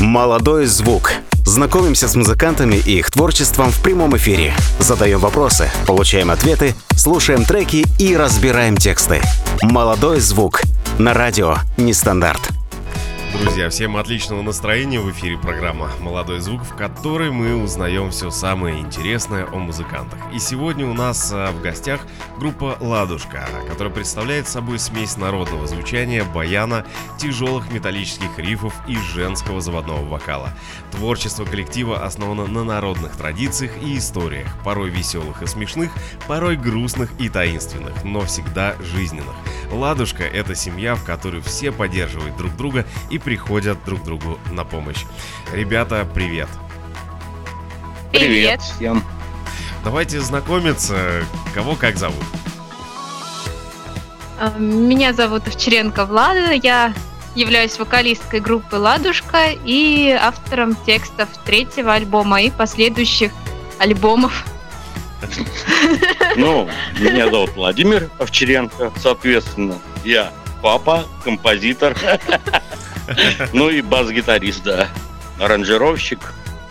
Молодой 0.00 0.66
звук. 0.66 1.12
Знакомимся 1.44 2.06
с 2.06 2.14
музыкантами 2.14 2.76
и 2.76 2.98
их 2.98 3.10
творчеством 3.10 3.72
в 3.72 3.82
прямом 3.82 4.16
эфире. 4.16 4.54
Задаем 4.78 5.18
вопросы, 5.18 5.70
получаем 5.88 6.30
ответы, 6.30 6.76
слушаем 6.96 7.44
треки 7.44 7.84
и 7.98 8.16
разбираем 8.16 8.76
тексты. 8.76 9.20
Молодой 9.60 10.20
звук. 10.20 10.62
На 10.98 11.14
радио 11.14 11.56
Нестандарт. 11.76 12.57
Друзья, 13.32 13.68
всем 13.68 13.96
отличного 13.96 14.40
настроения 14.40 15.00
в 15.00 15.10
эфире 15.12 15.36
программа 15.36 15.90
«Молодой 16.00 16.40
звук», 16.40 16.62
в 16.62 16.74
которой 16.74 17.30
мы 17.30 17.62
узнаем 17.62 18.10
все 18.10 18.30
самое 18.30 18.80
интересное 18.80 19.44
о 19.44 19.58
музыкантах. 19.58 20.18
И 20.32 20.38
сегодня 20.38 20.86
у 20.86 20.94
нас 20.94 21.30
а, 21.32 21.52
в 21.52 21.60
гостях 21.60 22.00
группа 22.38 22.78
«Ладушка», 22.80 23.46
которая 23.68 23.92
представляет 23.92 24.48
собой 24.48 24.78
смесь 24.78 25.18
народного 25.18 25.66
звучания, 25.66 26.24
баяна, 26.24 26.86
тяжелых 27.18 27.70
металлических 27.70 28.38
рифов 28.38 28.74
и 28.88 28.96
женского 28.96 29.60
заводного 29.60 30.04
вокала. 30.04 30.50
Творчество 30.90 31.44
коллектива 31.44 32.04
основано 32.04 32.46
на 32.46 32.64
народных 32.64 33.14
традициях 33.16 33.72
и 33.82 33.98
историях, 33.98 34.48
порой 34.64 34.88
веселых 34.88 35.42
и 35.42 35.46
смешных, 35.46 35.92
порой 36.26 36.56
грустных 36.56 37.10
и 37.20 37.28
таинственных, 37.28 38.04
но 38.04 38.22
всегда 38.22 38.74
жизненных. 38.80 39.36
«Ладушка»— 39.70 40.22
это 40.24 40.54
семья, 40.54 40.94
в 40.94 41.04
которой 41.04 41.42
все 41.42 41.70
поддерживают 41.72 42.36
друг 42.38 42.56
друга 42.56 42.86
и 43.10 43.17
приходят 43.18 43.78
друг 43.84 44.02
другу 44.04 44.38
на 44.50 44.64
помощь. 44.64 45.04
Ребята, 45.52 46.06
привет! 46.14 46.48
Привет 48.12 48.60
всем! 48.62 49.04
Давайте 49.84 50.20
знакомиться, 50.20 51.24
кого 51.54 51.74
как 51.74 51.96
зовут. 51.96 52.24
А, 54.40 54.50
меня 54.58 55.12
зовут 55.12 55.46
Овчаренко 55.48 56.04
Влада, 56.04 56.52
я 56.52 56.94
являюсь 57.34 57.78
вокалисткой 57.78 58.40
группы 58.40 58.76
«Ладушка» 58.76 59.50
и 59.64 60.10
автором 60.10 60.74
текстов 60.74 61.28
третьего 61.44 61.94
альбома 61.94 62.42
и 62.42 62.50
последующих 62.50 63.32
альбомов. 63.78 64.44
Ну, 66.36 66.68
меня 66.98 67.28
зовут 67.30 67.50
Владимир 67.56 68.10
Овчаренко, 68.18 68.92
соответственно, 68.96 69.78
я 70.04 70.32
папа, 70.62 71.04
композитор, 71.24 71.96
ну 73.52 73.70
и 73.70 73.80
бас-гитарист, 73.80 74.62
да. 74.62 74.88
Аранжировщик. 75.40 76.20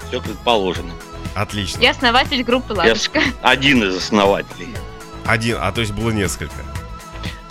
Все 0.08 0.22
как 0.22 0.38
положено. 0.38 0.92
Отлично. 1.36 1.82
Я 1.82 1.92
основатель 1.92 2.44
группы 2.44 2.74
«Ладушка». 2.74 3.20
Я 3.20 3.26
один 3.42 3.84
из 3.84 3.96
основателей. 3.96 4.76
Один, 5.26 5.58
а 5.60 5.72
то 5.72 5.82
есть 5.82 5.94
было 5.94 6.10
несколько? 6.12 6.56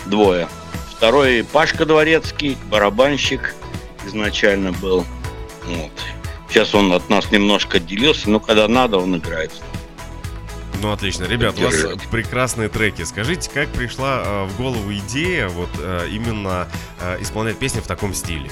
Двое. 0.06 0.48
Второй 0.90 1.44
Пашка 1.44 1.84
Дворецкий, 1.84 2.56
барабанщик 2.70 3.54
изначально 4.06 4.72
был. 4.72 5.04
Вот. 5.66 5.92
Сейчас 6.48 6.74
он 6.74 6.92
от 6.92 7.08
нас 7.10 7.30
немножко 7.30 7.76
отделился, 7.76 8.30
но 8.30 8.40
когда 8.40 8.66
надо, 8.66 8.98
он 8.98 9.16
играет. 9.16 9.52
Ну 10.82 10.92
отлично, 10.92 11.24
ребят, 11.24 11.58
у 11.58 11.62
вас 11.62 11.74
прекрасные 12.10 12.68
треки. 12.68 13.02
Скажите, 13.02 13.50
как 13.52 13.68
пришла 13.70 14.22
э, 14.24 14.44
в 14.44 14.56
голову 14.56 14.92
идея 14.92 15.48
вот 15.48 15.70
э, 15.78 16.08
именно 16.10 16.68
э, 17.00 17.18
исполнять 17.20 17.58
песни 17.58 17.80
в 17.80 17.86
таком 17.86 18.14
стиле? 18.14 18.50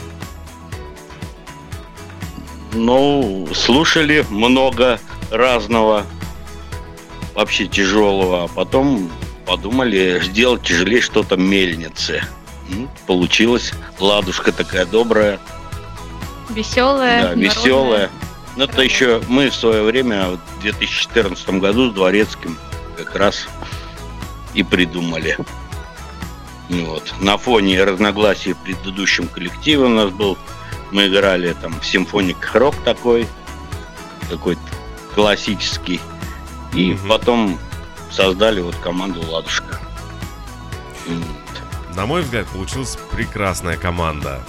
Ну, 2.73 3.49
слушали 3.55 4.25
много 4.31 4.99
разного, 5.31 6.05
вообще 7.35 7.67
тяжелого, 7.67 8.45
а 8.45 8.49
потом 8.49 9.11
подумали 9.47 10.21
сделать 10.25 10.63
тяжелее 10.63 11.01
что-то 11.01 11.37
мельницы. 11.37 12.25
Получилось. 13.07 13.73
Ладушка 14.01 14.51
такая 14.53 14.87
добрая. 14.87 15.39
Веселая. 16.51 17.23
Да, 17.23 17.35
веселая. 17.35 18.11
Ну, 18.57 18.65
это 18.65 18.83
еще 18.83 19.21
мы 19.29 19.51
в 19.51 19.55
свое 19.55 19.83
время, 19.83 20.31
в 20.31 20.61
2014 20.61 21.49
году 21.61 21.91
с 21.91 21.95
Дворецким 21.95 22.57
как 22.97 23.15
раз 23.17 23.49
и 24.55 24.63
придумали. 24.63 25.37
Вот. 26.69 27.15
На 27.21 27.37
фоне 27.37 27.83
разногласий 27.83 28.53
в 28.53 28.59
предыдущем 28.59 29.29
коллективе 29.29 29.85
у 29.85 29.89
нас 29.89 30.11
был, 30.11 30.39
мы 30.93 31.09
играли 31.09 31.55
там 31.61 31.83
симфоник 31.83 32.55
рок 32.55 32.75
такой, 32.85 33.27
какой-то 34.31 34.63
классический. 35.15 36.01
И 36.73 36.93
угу. 36.93 37.09
потом 37.09 37.59
создали 38.11 38.61
вот 38.61 38.77
команду 38.77 39.21
«Ладушка». 39.29 39.81
Вот. 41.07 41.97
На 41.97 42.07
мой 42.07 42.23
взгляд, 42.23 42.47
получилась 42.47 42.97
прекрасная 43.11 43.77
команда. 43.77 44.43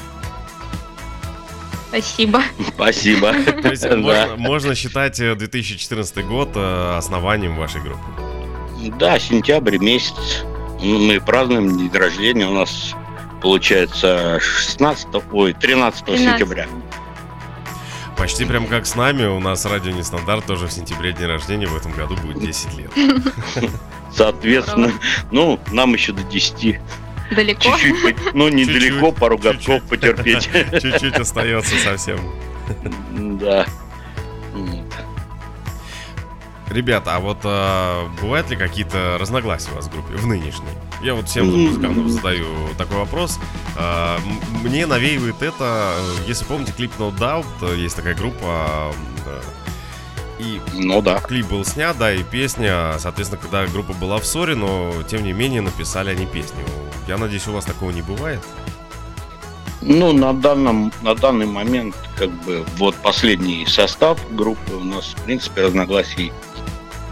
Спасибо. 1.89 2.41
Спасибо. 2.67 3.33
То 3.61 3.69
есть 3.69 3.89
можно, 3.89 4.35
можно 4.37 4.75
считать 4.75 5.17
2014 5.17 6.17
э, 6.17 6.21
год 6.23 6.49
э, 6.55 6.95
основанием 6.97 7.55
вашей 7.55 7.81
группы? 7.81 8.03
Да, 8.99 9.19
сентябрь 9.19 9.77
месяц. 9.77 10.43
Мы 10.81 11.19
празднуем 11.19 11.77
день 11.77 11.91
рождения. 11.91 12.47
У 12.47 12.53
нас 12.53 12.93
получается 13.41 14.39
16, 14.41 15.07
ой, 15.31 15.53
13, 15.53 16.05
13. 16.05 16.27
сентября. 16.27 16.67
Почти 18.17 18.45
прям 18.45 18.67
как 18.67 18.85
с 18.85 18.95
нами. 18.95 19.25
У 19.25 19.39
нас 19.39 19.65
радио 19.65 19.91
Нестандарт 19.91 20.45
тоже 20.45 20.67
в 20.67 20.71
сентябре 20.71 21.13
день 21.13 21.27
рождения. 21.27 21.67
В 21.67 21.75
этом 21.75 21.91
году 21.91 22.15
будет 22.17 22.39
10 22.39 22.77
лет. 22.77 22.91
Соответственно, 24.13 24.93
ну, 25.31 25.59
нам 25.71 25.93
еще 25.93 26.13
до 26.13 26.23
10 26.23 26.79
Далеко? 27.31 27.77
Чуть-чуть, 27.77 28.33
ну 28.33 28.49
недалеко, 28.49 29.11
пару 29.11 29.37
годков 29.37 29.83
потерпеть. 29.83 30.49
Чуть-чуть 30.81 31.15
остается 31.15 31.75
совсем. 31.77 32.19
Да. 33.39 33.65
Ребята, 36.69 37.15
а 37.15 37.19
вот 37.19 37.37
а, 37.43 38.09
бывают 38.21 38.49
ли 38.49 38.55
какие-то 38.55 39.17
разногласия 39.19 39.71
у 39.71 39.75
вас 39.75 39.85
в 39.85 39.91
группе, 39.91 40.15
в 40.15 40.25
нынешней? 40.25 40.65
Я 41.01 41.13
вот 41.13 41.29
всем 41.29 41.47
музыкантам 41.47 42.09
задаю 42.09 42.47
такой 42.77 42.97
вопрос. 42.97 43.39
А, 43.77 44.19
мне 44.63 44.87
навеивает 44.87 45.41
это, 45.41 45.93
если 46.27 46.43
помните, 46.45 46.73
клип 46.75 46.91
No 46.97 47.15
Doubt, 47.15 47.77
есть 47.77 47.95
такая 47.95 48.15
группа, 48.15 48.91
и 50.45 50.61
ну, 50.73 51.01
да. 51.01 51.19
клип 51.19 51.47
был 51.47 51.65
снят, 51.65 51.97
да, 51.97 52.13
и 52.13 52.23
песня, 52.23 52.95
соответственно, 52.99 53.41
когда 53.41 53.65
группа 53.65 53.93
была 53.93 54.19
в 54.19 54.25
ссоре, 54.25 54.55
но 54.55 54.93
тем 55.07 55.23
не 55.23 55.33
менее 55.33 55.61
написали 55.61 56.11
они 56.11 56.25
песню. 56.25 56.63
Я 57.07 57.17
надеюсь, 57.17 57.47
у 57.47 57.53
вас 57.53 57.65
такого 57.65 57.91
не 57.91 58.01
бывает? 58.01 58.39
Ну, 59.81 60.13
на, 60.13 60.33
данном, 60.33 60.91
на 61.01 61.15
данный 61.15 61.45
момент, 61.45 61.95
как 62.17 62.29
бы, 62.43 62.65
вот 62.77 62.95
последний 62.95 63.65
состав 63.65 64.19
группы 64.31 64.73
у 64.73 64.83
нас, 64.83 65.15
в 65.17 65.23
принципе, 65.23 65.61
разногласий. 65.61 66.31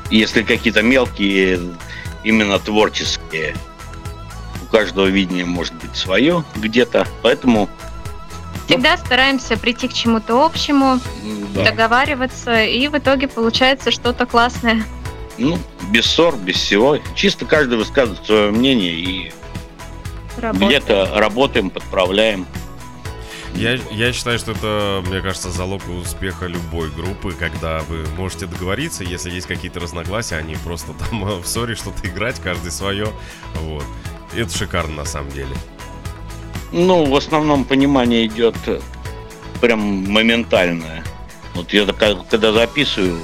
Если 0.10 0.44
какие-то 0.44 0.82
мелкие, 0.82 1.60
именно 2.24 2.60
творческие, 2.60 3.56
у 4.64 4.72
каждого 4.72 5.08
видения 5.08 5.46
может 5.46 5.74
быть 5.76 5.96
свое 5.96 6.44
где-то, 6.56 7.08
поэтому 7.22 7.70
Всегда 8.68 8.98
стараемся 8.98 9.58
прийти 9.58 9.88
к 9.88 9.94
чему-то 9.94 10.44
общему, 10.44 11.00
да. 11.54 11.66
договариваться, 11.66 12.64
и 12.64 12.88
в 12.88 12.98
итоге 12.98 13.28
получается 13.28 13.92
что-то 13.92 14.26
классное. 14.26 14.84
Ну, 15.38 15.58
без 15.90 16.06
ссор, 16.06 16.36
без 16.36 16.56
всего. 16.56 16.98
Чисто 17.16 17.46
каждый 17.46 17.78
высказывает 17.78 18.26
свое 18.26 18.52
мнение 18.52 18.94
и 18.94 19.34
где-то 20.38 21.12
работаем, 21.16 21.70
подправляем. 21.70 22.46
Я, 23.56 23.78
я 23.92 24.12
считаю, 24.14 24.40
что 24.40 24.54
это, 24.54 25.04
мне 25.08 25.22
кажется, 25.22 25.52
залог 25.52 25.84
успеха 25.88 26.48
любой 26.48 26.90
группы, 26.90 27.34
когда 27.34 27.82
вы 27.82 28.06
можете 28.18 28.48
договориться, 28.48 29.04
если 29.04 29.30
есть 29.30 29.46
какие-то 29.46 29.80
разногласия, 29.80 30.38
они 30.38 30.56
просто 30.56 30.94
там 30.94 31.24
в 31.42 31.46
ссоре 31.46 31.76
что-то 31.76 32.08
играть, 32.08 32.40
каждый 32.40 32.72
свое. 32.72 33.10
Вот. 33.56 33.84
И 34.34 34.40
это 34.40 34.58
шикарно 34.58 34.96
на 34.96 35.06
самом 35.06 35.32
деле. 35.32 35.56
Ну, 36.74 37.06
в 37.06 37.16
основном 37.16 37.66
понимание 37.66 38.26
идет 38.26 38.56
прям 39.62 39.80
моментальное. 40.12 41.04
Вот 41.54 41.72
я 41.72 41.86
когда 41.86 42.52
записываю 42.52 43.20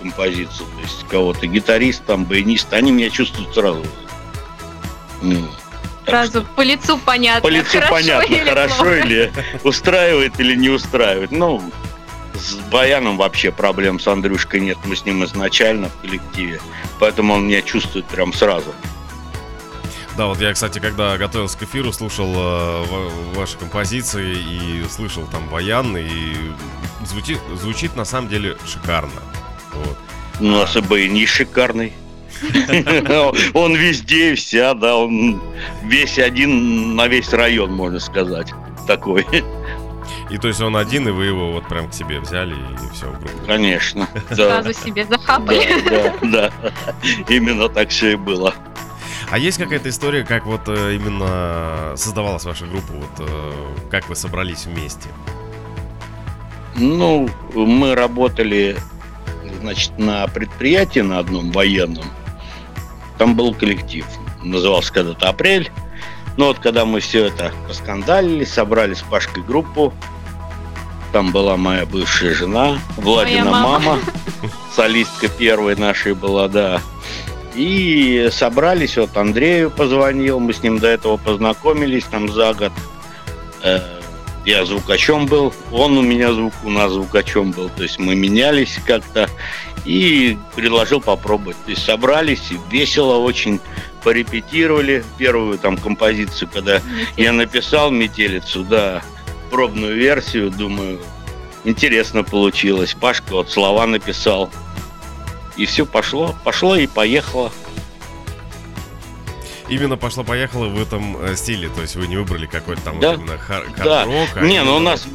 композицию, 0.00 0.66
то 0.76 0.82
есть 0.82 1.04
кого-то, 1.08 1.46
гитарист, 1.46 2.04
там, 2.04 2.24
баянист, 2.24 2.72
они 2.72 2.92
меня 2.92 3.10
чувствуют 3.10 3.52
сразу. 3.54 3.84
Ну, 5.20 5.48
Сразу 6.06 6.40
что, 6.40 6.42
по 6.42 6.62
лицу 6.62 6.98
понятно. 6.98 7.42
По 7.42 7.48
лицу 7.48 7.72
хорошо 7.72 7.92
понятно, 7.92 8.34
или 8.34 8.44
хорошо 8.44 8.74
плохо. 8.76 8.94
или 8.98 9.32
устраивает 9.64 10.40
или 10.40 10.54
не 10.54 10.68
устраивает. 10.68 11.30
Ну, 11.30 11.62
с 12.34 12.54
Баяном 12.70 13.16
вообще 13.16 13.52
проблем 13.52 14.00
с 14.00 14.06
Андрюшкой 14.06 14.60
нет. 14.60 14.78
Мы 14.84 14.96
с 14.96 15.04
ним 15.04 15.24
изначально 15.24 15.88
в 15.88 15.96
коллективе. 16.00 16.60
Поэтому 16.98 17.34
он 17.34 17.46
меня 17.46 17.62
чувствует 17.62 18.06
прям 18.06 18.32
сразу. 18.32 18.74
Да, 20.16 20.26
вот 20.26 20.40
я, 20.40 20.52
кстати, 20.52 20.78
когда 20.78 21.16
готовился 21.16 21.58
к 21.58 21.62
эфиру, 21.62 21.92
слушал 21.92 22.30
э, 22.34 22.84
ваши 23.34 23.56
композиции 23.56 24.36
и 24.36 24.84
слышал 24.90 25.26
там 25.26 25.48
баян, 25.48 25.96
и 25.96 26.34
звучит, 27.06 27.38
звучит 27.60 27.96
на 27.96 28.04
самом 28.04 28.28
деле 28.28 28.56
шикарно. 28.66 29.22
Вот. 29.72 29.96
У 30.40 30.44
нас 30.44 30.76
и 30.76 30.80
баяни 30.80 31.24
шикарный. 31.24 31.94
Он 33.54 33.74
везде, 33.74 34.34
вся, 34.34 34.74
да, 34.74 34.96
он 34.96 35.40
весь 35.84 36.18
один 36.18 36.96
на 36.96 37.06
весь 37.06 37.32
район, 37.32 37.72
можно 37.72 38.00
сказать, 38.00 38.52
такой. 38.86 39.24
И 40.28 40.38
то 40.38 40.48
есть 40.48 40.60
он 40.60 40.76
один, 40.76 41.06
и 41.08 41.10
вы 41.10 41.26
его 41.26 41.52
вот 41.52 41.68
прям 41.68 41.88
к 41.88 41.94
себе 41.94 42.18
взяли, 42.18 42.54
и 42.54 42.94
все. 42.94 43.14
Конечно. 43.46 44.08
Сразу 44.30 44.72
себе 44.72 45.06
захапали. 45.06 45.68
Да, 45.88 46.14
да, 46.22 46.52
да. 46.52 46.72
Именно 47.28 47.68
так 47.68 47.90
все 47.90 48.12
и 48.12 48.16
было. 48.16 48.54
А 49.32 49.38
есть 49.38 49.56
какая-то 49.56 49.88
история, 49.88 50.24
как 50.24 50.44
вот 50.44 50.60
э, 50.66 50.94
именно 50.94 51.94
создавалась 51.96 52.44
ваша 52.44 52.66
группа, 52.66 52.92
вот 52.92 53.26
э, 53.26 53.52
как 53.90 54.06
вы 54.10 54.14
собрались 54.14 54.66
вместе? 54.66 55.08
Ну, 56.76 57.30
мы 57.54 57.94
работали, 57.94 58.76
значит, 59.62 59.98
на 59.98 60.26
предприятии 60.26 61.00
на 61.00 61.18
одном 61.18 61.50
военном. 61.50 62.04
Там 63.16 63.34
был 63.34 63.54
коллектив. 63.54 64.04
Назывался 64.42 64.92
когда-то 64.92 65.30
«Апрель». 65.30 65.72
Ну 66.36 66.48
вот, 66.48 66.58
когда 66.58 66.84
мы 66.84 67.00
все 67.00 67.24
это 67.24 67.52
поскандалили, 67.66 68.44
собрали 68.44 68.92
с 68.92 69.00
Пашкой 69.00 69.42
группу, 69.42 69.94
там 71.10 71.32
была 71.32 71.56
моя 71.56 71.86
бывшая 71.86 72.34
жена, 72.34 72.78
Владина 72.98 73.50
Моя 73.50 73.62
мама. 73.62 73.78
мама, 73.78 73.98
солистка 74.76 75.28
первой 75.28 75.74
нашей 75.74 76.12
была, 76.12 76.48
да. 76.48 76.82
И 77.54 78.28
собрались, 78.32 78.96
вот 78.96 79.16
Андрею 79.16 79.70
позвонил, 79.70 80.40
мы 80.40 80.52
с 80.52 80.62
ним 80.62 80.78
до 80.78 80.88
этого 80.88 81.16
познакомились 81.16 82.04
там 82.04 82.28
за 82.32 82.54
год. 82.54 82.72
Э, 83.62 83.80
Я 84.44 84.64
звукачом 84.64 85.26
был, 85.26 85.52
он 85.70 85.96
у 85.98 86.02
меня 86.02 86.32
звук, 86.32 86.52
у 86.64 86.70
нас 86.70 86.90
звукачом 86.92 87.52
был. 87.52 87.68
То 87.76 87.82
есть 87.82 87.98
мы 87.98 88.14
менялись 88.14 88.78
как-то 88.86 89.28
и 89.84 90.36
предложил 90.56 91.00
попробовать. 91.00 91.56
То 91.64 91.70
есть 91.70 91.84
собрались, 91.84 92.52
весело 92.70 93.18
очень 93.18 93.60
порепетировали 94.02 95.04
первую 95.18 95.58
там 95.58 95.76
композицию, 95.76 96.48
когда 96.52 96.80
я 97.16 97.32
написал 97.32 97.90
метелицу, 97.90 98.64
да, 98.64 99.02
пробную 99.50 99.94
версию, 99.94 100.50
думаю, 100.50 101.00
интересно 101.64 102.24
получилось. 102.24 102.96
Пашка 102.98 103.32
вот 103.32 103.50
слова 103.50 103.86
написал. 103.86 104.50
И 105.56 105.66
все 105.66 105.84
пошло, 105.86 106.34
пошло 106.44 106.76
и 106.76 106.86
поехало. 106.86 107.52
Именно 109.68 109.96
пошло-поехало 109.96 110.66
в 110.68 110.80
этом 110.80 111.16
э, 111.18 111.34
стиле, 111.36 111.68
то 111.68 111.80
есть 111.82 111.96
вы 111.96 112.06
не 112.06 112.16
выбрали 112.16 112.46
какой-то 112.46 112.82
там 112.82 113.00
Да. 113.00 113.12
вот 113.12 113.20
именно 113.20 113.34
хар- 113.38 113.66
Да. 113.78 114.04
хард-рок, 114.04 114.28
а 114.36 114.40
Не, 114.40 114.62
ну 114.62 114.72
у 114.72 114.76
именно 114.76 114.90
нас 114.90 115.06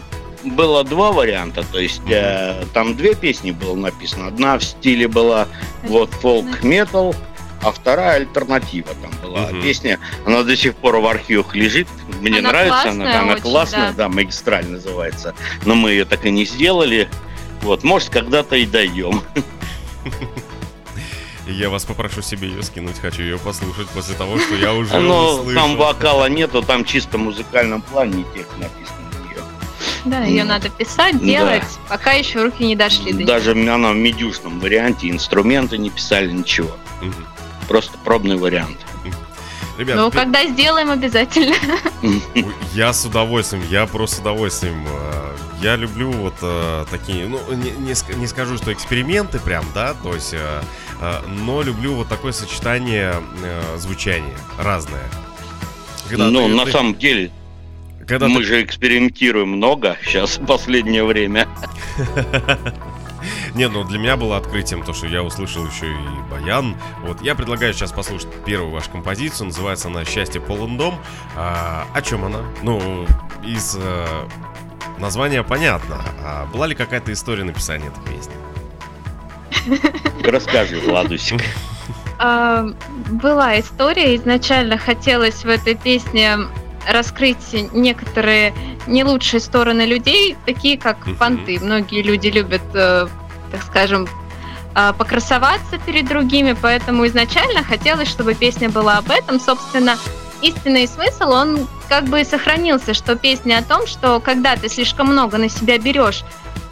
было 0.43 0.83
два 0.83 1.11
варианта, 1.11 1.63
то 1.71 1.79
есть 1.79 2.01
э, 2.09 2.63
там 2.73 2.95
две 2.95 3.13
песни 3.13 3.51
было 3.51 3.75
написано. 3.75 4.27
Одна 4.27 4.57
в 4.57 4.63
стиле 4.63 5.07
была 5.07 5.47
вот 5.83 6.11
фолк-метал, 6.11 7.13
а 7.61 7.71
вторая 7.71 8.17
альтернатива 8.17 8.89
там 9.01 9.11
была. 9.21 9.47
Мгм. 9.49 9.61
Песня, 9.61 9.99
она 10.25 10.43
до 10.43 10.55
сих 10.55 10.75
пор 10.75 10.97
в 10.97 11.05
архивах 11.07 11.53
лежит. 11.55 11.87
Мне 12.21 12.39
Она 12.39 12.49
нравится 12.49 12.81
классная 12.83 13.05
она, 13.11 13.21
она 13.21 13.33
очень, 13.33 13.41
классная, 13.43 13.87
да. 13.91 13.93
да, 13.97 14.09
магистраль 14.09 14.65
называется. 14.67 15.35
Но 15.65 15.75
мы 15.75 15.91
ее 15.91 16.05
так 16.05 16.25
и 16.25 16.31
не 16.31 16.45
сделали. 16.45 17.09
Вот, 17.61 17.83
может, 17.83 18.09
когда-то 18.09 18.55
и 18.55 18.65
дойдем. 18.65 19.21
Я 21.47 21.69
вас 21.69 21.85
попрошу 21.85 22.21
себе 22.21 22.49
ее 22.49 22.61
скинуть, 22.61 22.99
хочу 22.99 23.21
ее 23.21 23.37
послушать 23.37 23.87
после 23.89 24.15
того, 24.15 24.37
что 24.37 24.55
я 24.55 24.73
уже 24.73 24.97
Но 24.99 25.35
услышал. 25.39 25.61
там 25.61 25.77
вокала 25.77 26.27
нету, 26.27 26.61
там 26.61 26.83
чисто 26.83 27.17
в 27.17 27.21
музыкальном 27.21 27.81
плане 27.81 28.25
текст 28.35 28.51
написан 28.57 28.95
нее. 29.23 29.41
Да, 30.03 30.23
ее 30.25 30.43
надо 30.43 30.69
писать, 30.69 31.17
Да. 31.19 31.25
делать, 31.25 31.63
пока 31.87 32.11
еще 32.11 32.43
руки 32.43 32.65
не 32.65 32.75
дошли 32.75 33.11
до 33.13 33.19
нее. 33.19 33.25
Даже 33.27 33.51
она 33.51 33.91
в 33.91 33.95
медюшном 33.95 34.59
варианте, 34.59 35.09
инструменты 35.09 35.77
не 35.77 35.89
писали, 35.89 36.29
ничего. 36.31 36.75
Мгм. 37.01 37.25
Просто 37.69 37.97
пробный 38.03 38.35
вариант. 38.35 38.77
Ребят, 39.77 39.95
Ну, 39.97 40.09
пе- 40.11 40.19
когда 40.19 40.45
сделаем 40.45 40.89
обязательно. 40.91 41.55
Я 42.73 42.93
с 42.93 43.05
удовольствием, 43.05 43.63
я 43.69 43.85
просто 43.85 44.17
с 44.17 44.19
удовольствием. 44.19 44.85
э, 44.87 45.35
Я 45.61 45.75
люблю 45.75 46.11
вот 46.11 46.35
э, 46.41 46.85
такие, 46.91 47.27
ну, 47.27 47.39
не, 47.53 47.71
не 47.71 47.93
не 48.19 48.27
скажу, 48.27 48.57
что 48.57 48.71
эксперименты 48.71 49.39
прям, 49.39 49.65
да, 49.73 49.93
то 49.95 50.13
есть, 50.13 50.33
э, 50.33 50.61
э, 51.01 51.13
но 51.27 51.63
люблю 51.63 51.93
вот 51.95 52.07
такое 52.07 52.31
сочетание 52.31 53.15
э, 53.43 53.77
звучания 53.77 54.37
разное. 54.59 55.03
Когда 56.09 56.25
ну, 56.29 56.47
ты- 56.47 56.55
на 56.55 56.65
ты- 56.65 56.71
самом 56.71 56.95
деле, 56.95 57.31
когда 58.07 58.27
мы 58.27 58.41
ты- 58.41 58.45
же 58.47 58.63
экспериментируем 58.63 59.49
много 59.49 59.97
сейчас 60.05 60.37
в 60.37 60.45
последнее 60.45 61.03
время. 61.03 61.47
Не, 63.55 63.67
ну 63.67 63.83
для 63.83 63.99
меня 63.99 64.17
было 64.17 64.37
открытием 64.37 64.83
то, 64.83 64.93
что 64.93 65.07
я 65.07 65.23
услышал 65.23 65.65
еще 65.65 65.91
и 65.91 66.31
баян. 66.31 66.75
Вот 67.03 67.21
я 67.21 67.35
предлагаю 67.35 67.73
сейчас 67.73 67.91
послушать 67.91 68.29
первую 68.45 68.71
вашу 68.71 68.89
композицию. 68.91 69.47
Называется 69.47 69.87
она 69.87 70.05
«Счастье 70.05 70.41
полон 70.41 70.77
дом». 70.77 70.99
А, 71.35 71.85
о 71.93 72.01
чем 72.01 72.25
она? 72.25 72.41
Ну, 72.63 73.05
из 73.43 73.77
э, 73.79 74.27
названия 74.99 75.43
понятно. 75.43 76.01
А 76.23 76.45
была 76.47 76.67
ли 76.67 76.75
какая-то 76.75 77.11
история 77.13 77.43
написания 77.43 77.87
этой 77.87 78.03
песни? 78.15 78.33
Расскажи, 80.23 80.79
Владусик. 80.79 81.41
А, 82.19 82.65
Была 83.11 83.59
история, 83.59 84.15
изначально 84.15 84.79
хотелось 84.79 85.43
в 85.43 85.47
этой 85.47 85.75
песне 85.75 86.39
раскрыть 86.87 87.53
некоторые 87.73 88.53
не 88.87 89.03
лучшие 89.03 89.39
стороны 89.39 89.81
людей, 89.81 90.35
такие 90.45 90.77
как 90.77 90.97
понты. 91.17 91.59
Многие 91.59 92.01
люди 92.01 92.27
любят, 92.27 92.61
э, 92.73 93.07
так 93.51 93.63
скажем, 93.63 94.07
а, 94.73 94.93
покрасоваться 94.93 95.79
перед 95.85 96.07
другими, 96.07 96.55
поэтому 96.59 97.07
изначально 97.07 97.63
хотелось, 97.63 98.07
чтобы 98.07 98.35
песня 98.35 98.69
была 98.69 98.97
об 98.97 99.09
этом. 99.09 99.39
Собственно, 99.39 99.97
истинный 100.41 100.87
смысл, 100.87 101.31
он 101.31 101.67
как 101.89 102.05
бы 102.05 102.21
и 102.21 102.23
сохранился, 102.23 102.93
что 102.93 103.15
песня 103.15 103.57
о 103.57 103.63
том, 103.63 103.87
что 103.87 104.19
когда 104.19 104.55
ты 104.55 104.69
слишком 104.69 105.07
много 105.07 105.37
на 105.37 105.49
себя 105.49 105.79
берешь 105.79 106.23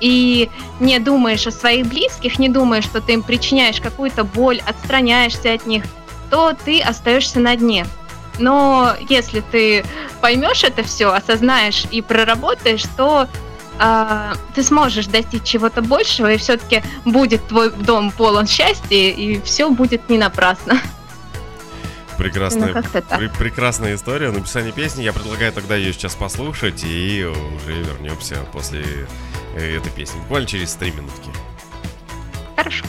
и 0.02 0.52
не 0.80 1.00
думаешь 1.00 1.48
о 1.48 1.52
своих 1.52 1.88
близких, 1.88 2.38
не 2.38 2.48
думаешь, 2.48 2.84
что 2.84 3.02
ты 3.02 3.14
им 3.14 3.24
причиняешь 3.24 3.82
какую-то 3.82 4.24
боль, 4.24 4.62
отстраняешься 4.68 5.54
от 5.54 5.66
них, 5.66 5.84
то 6.30 6.54
ты 6.54 6.82
остаешься 6.82 7.40
на 7.40 7.56
дне. 7.56 7.88
Но 8.40 8.96
если 9.10 9.42
ты 9.42 9.86
поймешь 10.22 10.64
это 10.64 10.84
все, 10.84 11.12
осознаешь 11.12 11.86
и 11.92 12.02
проработаешь, 12.02 12.84
то 12.98 13.28
а, 13.78 14.34
ты 14.54 14.64
сможешь 14.64 15.08
достичь 15.08 15.44
чего-то 15.44 15.82
большего, 15.82 16.32
и 16.32 16.38
все-таки 16.38 16.84
будет 17.04 17.46
твой 17.48 17.72
дом 17.72 18.12
полон 18.12 18.48
счастья, 18.48 18.96
и 18.96 19.42
все 19.42 19.70
будет 19.70 20.10
не 20.10 20.18
напрасно. 20.18 20.80
Прекрасная, 22.18 22.74
Ну, 22.74 22.80
пре- 22.80 23.38
прекрасная 23.38 23.96
история 23.96 24.32
написания 24.32 24.72
песни. 24.72 25.04
Я 25.04 25.12
предлагаю 25.12 25.52
тогда 25.52 25.76
ее 25.76 25.92
сейчас 25.92 26.16
послушать 26.16 26.84
и 26.86 27.26
уже 27.26 27.74
вернемся 27.84 28.38
после 28.54 28.86
э, 29.56 29.78
этой 29.78 29.92
песни. 29.92 30.20
Буквально 30.20 30.48
через 30.48 30.74
три 30.76 30.92
минутки. 30.92 31.30
Хорошо. 32.56 32.86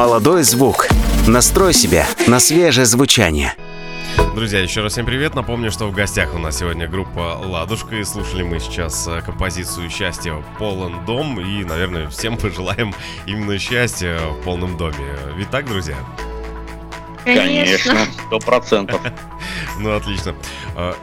Молодой 0.00 0.44
звук. 0.44 0.88
Настрой 1.28 1.74
себя 1.74 2.06
на 2.26 2.40
свежее 2.40 2.86
звучание. 2.86 3.52
Друзья, 4.34 4.60
еще 4.60 4.80
раз 4.80 4.92
всем 4.92 5.04
привет. 5.04 5.34
Напомню, 5.34 5.70
что 5.70 5.88
в 5.88 5.92
гостях 5.92 6.34
у 6.34 6.38
нас 6.38 6.56
сегодня 6.56 6.88
группа 6.88 7.38
«Ладушка». 7.44 7.96
И 7.96 8.04
слушали 8.04 8.42
мы 8.42 8.60
сейчас 8.60 9.06
э, 9.06 9.20
композицию 9.20 9.90
«Счастье. 9.90 10.42
Полон 10.58 11.04
дом». 11.04 11.38
И, 11.38 11.64
наверное, 11.64 12.08
всем 12.08 12.38
пожелаем 12.38 12.94
именно 13.26 13.58
счастья 13.58 14.18
в 14.20 14.42
полном 14.42 14.78
доме. 14.78 15.18
Ведь 15.36 15.50
так, 15.50 15.68
друзья? 15.68 15.96
Конечно, 17.26 17.98
сто 18.26 18.38
процентов. 18.38 19.02
Ну, 19.78 19.94
отлично. 19.94 20.34
А, 20.76 20.96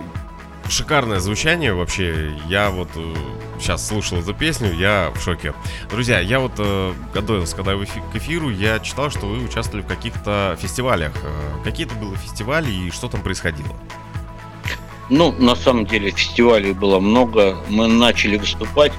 Шикарное 0.70 1.20
звучание 1.20 1.74
вообще. 1.75 2.34
Я 2.48 2.72
вот 2.72 2.89
сейчас 3.60 3.88
слушал 3.88 4.20
эту 4.20 4.34
песню, 4.34 4.74
я 4.74 5.12
в 5.16 5.22
шоке. 5.22 5.54
Друзья, 5.90 6.20
я 6.20 6.40
вот 6.40 6.54
э, 6.58 6.94
готовился, 7.14 7.56
когда 7.56 7.76
в 7.76 7.84
эфи- 7.84 8.02
к 8.12 8.16
эфиру, 8.16 8.50
я 8.50 8.80
читал, 8.80 9.10
что 9.10 9.26
вы 9.28 9.44
участвовали 9.44 9.84
в 9.84 9.88
каких-то 9.88 10.58
фестивалях. 10.62 11.12
Э, 11.24 11.64
Какие 11.64 11.86
это 11.86 11.96
были 11.96 12.16
фестивали 12.16 12.72
и 12.72 12.92
что 12.92 13.08
там 13.08 13.22
происходило? 13.22 13.76
Ну, 15.10 15.32
на 15.32 15.56
самом 15.56 15.86
деле, 15.86 16.12
фестивалей 16.12 16.74
было 16.74 17.00
много. 17.00 17.58
Мы 17.70 17.88
начали 17.88 18.38
выступать 18.38 18.92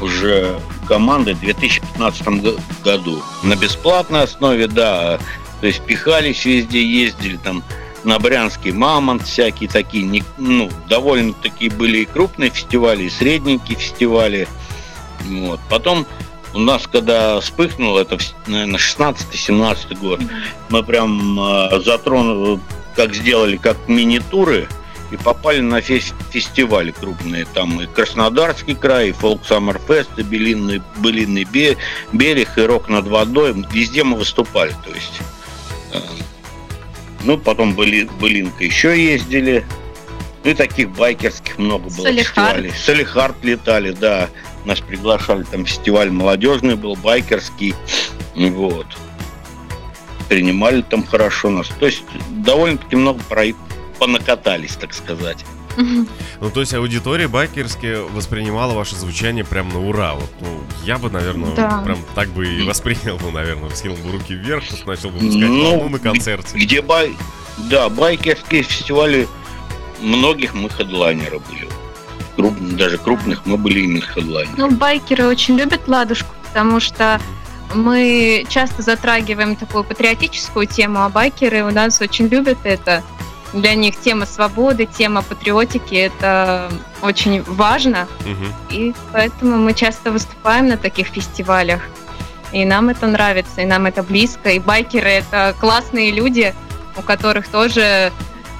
уже 0.00 0.58
командой 0.88 1.34
в 1.34 1.40
2015 1.40 2.40
го- 2.42 2.56
году. 2.84 3.22
На 3.44 3.54
бесплатной 3.56 4.22
основе, 4.24 4.66
да. 4.66 5.18
То 5.60 5.66
есть 5.68 5.80
пихались 5.84 6.44
везде, 6.44 6.84
ездили 6.84 7.36
там 7.36 7.62
на 8.04 8.18
Брянский 8.18 8.72
Мамонт, 8.72 9.22
всякие 9.22 9.68
такие, 9.68 10.24
ну, 10.38 10.70
довольно 10.88 11.32
такие 11.34 11.70
были 11.70 11.98
и 11.98 12.04
крупные 12.04 12.50
фестивали, 12.50 13.04
и 13.04 13.10
средненькие 13.10 13.78
фестивали. 13.78 14.48
Вот. 15.24 15.60
Потом 15.70 16.06
у 16.54 16.58
нас, 16.58 16.86
когда 16.90 17.40
вспыхнуло, 17.40 18.00
это, 18.00 18.18
наверное, 18.46 18.78
16-17 18.78 19.98
год, 19.98 20.20
мы 20.68 20.82
прям 20.82 21.38
э, 21.40 21.80
затронули, 21.80 22.60
как 22.96 23.14
сделали, 23.14 23.56
как 23.56 23.76
мини-туры, 23.88 24.68
и 25.10 25.16
попали 25.16 25.60
на 25.60 25.80
фес- 25.80 26.14
фестивали 26.30 26.90
крупные. 26.90 27.44
Там 27.44 27.80
и 27.80 27.86
Краснодарский 27.86 28.74
край, 28.74 29.10
и 29.10 29.12
Фолк 29.12 29.46
Саммерфест, 29.46 30.10
и 30.18 30.22
Белинный, 30.22 30.82
Былинный 30.96 31.44
бе- 31.44 31.76
берег, 32.12 32.56
и 32.56 32.62
Рок 32.62 32.88
над 32.88 33.06
водой. 33.06 33.54
Везде 33.72 34.04
мы 34.04 34.16
выступали. 34.16 34.74
То 34.84 34.90
есть, 34.94 35.20
ну, 37.24 37.38
потом 37.38 37.74
были, 37.74 38.08
Былинка 38.20 38.64
еще 38.64 39.00
ездили. 39.00 39.64
Ну, 40.44 40.50
и 40.50 40.54
таких 40.54 40.90
байкерских 40.90 41.58
много 41.58 41.84
было 41.84 42.04
Салехард. 42.04 42.56
фестивалей. 42.56 42.72
Салихард 42.76 43.44
летали, 43.44 43.92
да. 43.92 44.28
Нас 44.64 44.80
приглашали, 44.80 45.44
там 45.44 45.64
фестиваль 45.64 46.10
молодежный 46.10 46.74
был, 46.74 46.96
байкерский. 46.96 47.74
Вот. 48.34 48.86
Принимали 50.28 50.82
там 50.82 51.04
хорошо 51.06 51.50
нас. 51.50 51.68
То 51.78 51.86
есть, 51.86 52.02
довольно-таки 52.30 52.96
много 52.96 53.20
про 53.28 53.44
понакатались, 53.98 54.74
так 54.74 54.94
сказать. 54.94 55.44
Ну, 55.76 56.50
то 56.50 56.60
есть 56.60 56.74
аудитория 56.74 57.28
байкерски 57.28 57.98
воспринимала 58.12 58.72
ваше 58.74 58.96
звучание 58.96 59.44
прям 59.44 59.68
на 59.70 59.80
ура. 59.80 60.14
Вот, 60.14 60.30
ну, 60.40 60.60
я 60.84 60.98
бы, 60.98 61.10
наверное, 61.10 61.54
Да. 61.54 61.82
прям 61.84 61.98
так 62.14 62.28
бы 62.30 62.46
и 62.46 62.62
воспринял 62.66 63.16
бы, 63.18 63.30
наверное, 63.30 63.70
вскинул 63.70 63.96
бы 63.98 64.12
руки 64.12 64.34
вверх, 64.34 64.64
начал 64.86 65.10
бы 65.10 65.18
пускать 65.20 65.48
Ну, 65.48 65.70
волну 65.70 65.88
на 65.88 65.98
концерте. 65.98 66.56
Где 66.58 66.82
бай... 66.82 67.16
Да, 67.70 67.88
байкерские 67.90 68.62
фестивали, 68.62 69.28
многих 70.00 70.54
мы 70.54 70.68
хедлайнеры 70.70 71.38
были. 71.38 71.68
Круп- 72.36 72.76
Даже 72.76 72.96
крупных 72.98 73.44
мы 73.46 73.56
были 73.58 73.80
именно 73.80 74.00
хедлайнеры. 74.00 74.56
Ну, 74.56 74.70
байкеры 74.70 75.26
очень 75.26 75.56
любят 75.56 75.86
ладушку, 75.86 76.30
потому 76.48 76.80
что 76.80 77.20
мы 77.74 78.44
часто 78.48 78.82
затрагиваем 78.82 79.54
такую 79.56 79.84
патриотическую 79.84 80.66
тему, 80.66 81.00
а 81.04 81.08
байкеры 81.08 81.62
у 81.64 81.70
нас 81.70 82.00
очень 82.00 82.26
любят 82.28 82.58
это. 82.64 83.02
Для 83.52 83.74
них 83.74 84.00
тема 84.00 84.24
свободы, 84.26 84.86
тема 84.86 85.22
патриотики– 85.22 85.94
это 86.10 86.70
очень 87.02 87.42
важно, 87.42 88.08
Мгм. 88.24 88.52
и 88.70 88.94
поэтому 89.12 89.58
мы 89.58 89.74
часто 89.74 90.10
выступаем 90.10 90.68
на 90.68 90.76
таких 90.76 91.08
фестивалях. 91.08 91.80
И 92.52 92.64
нам 92.64 92.88
это 92.88 93.06
нравится, 93.06 93.60
и 93.62 93.66
нам 93.66 93.86
это 93.86 94.02
близко. 94.02 94.50
И 94.50 94.58
байкеры– 94.58 95.08
это 95.10 95.54
классные 95.60 96.10
люди, 96.12 96.54
у 96.96 97.02
которых 97.02 97.48
тоже 97.48 98.10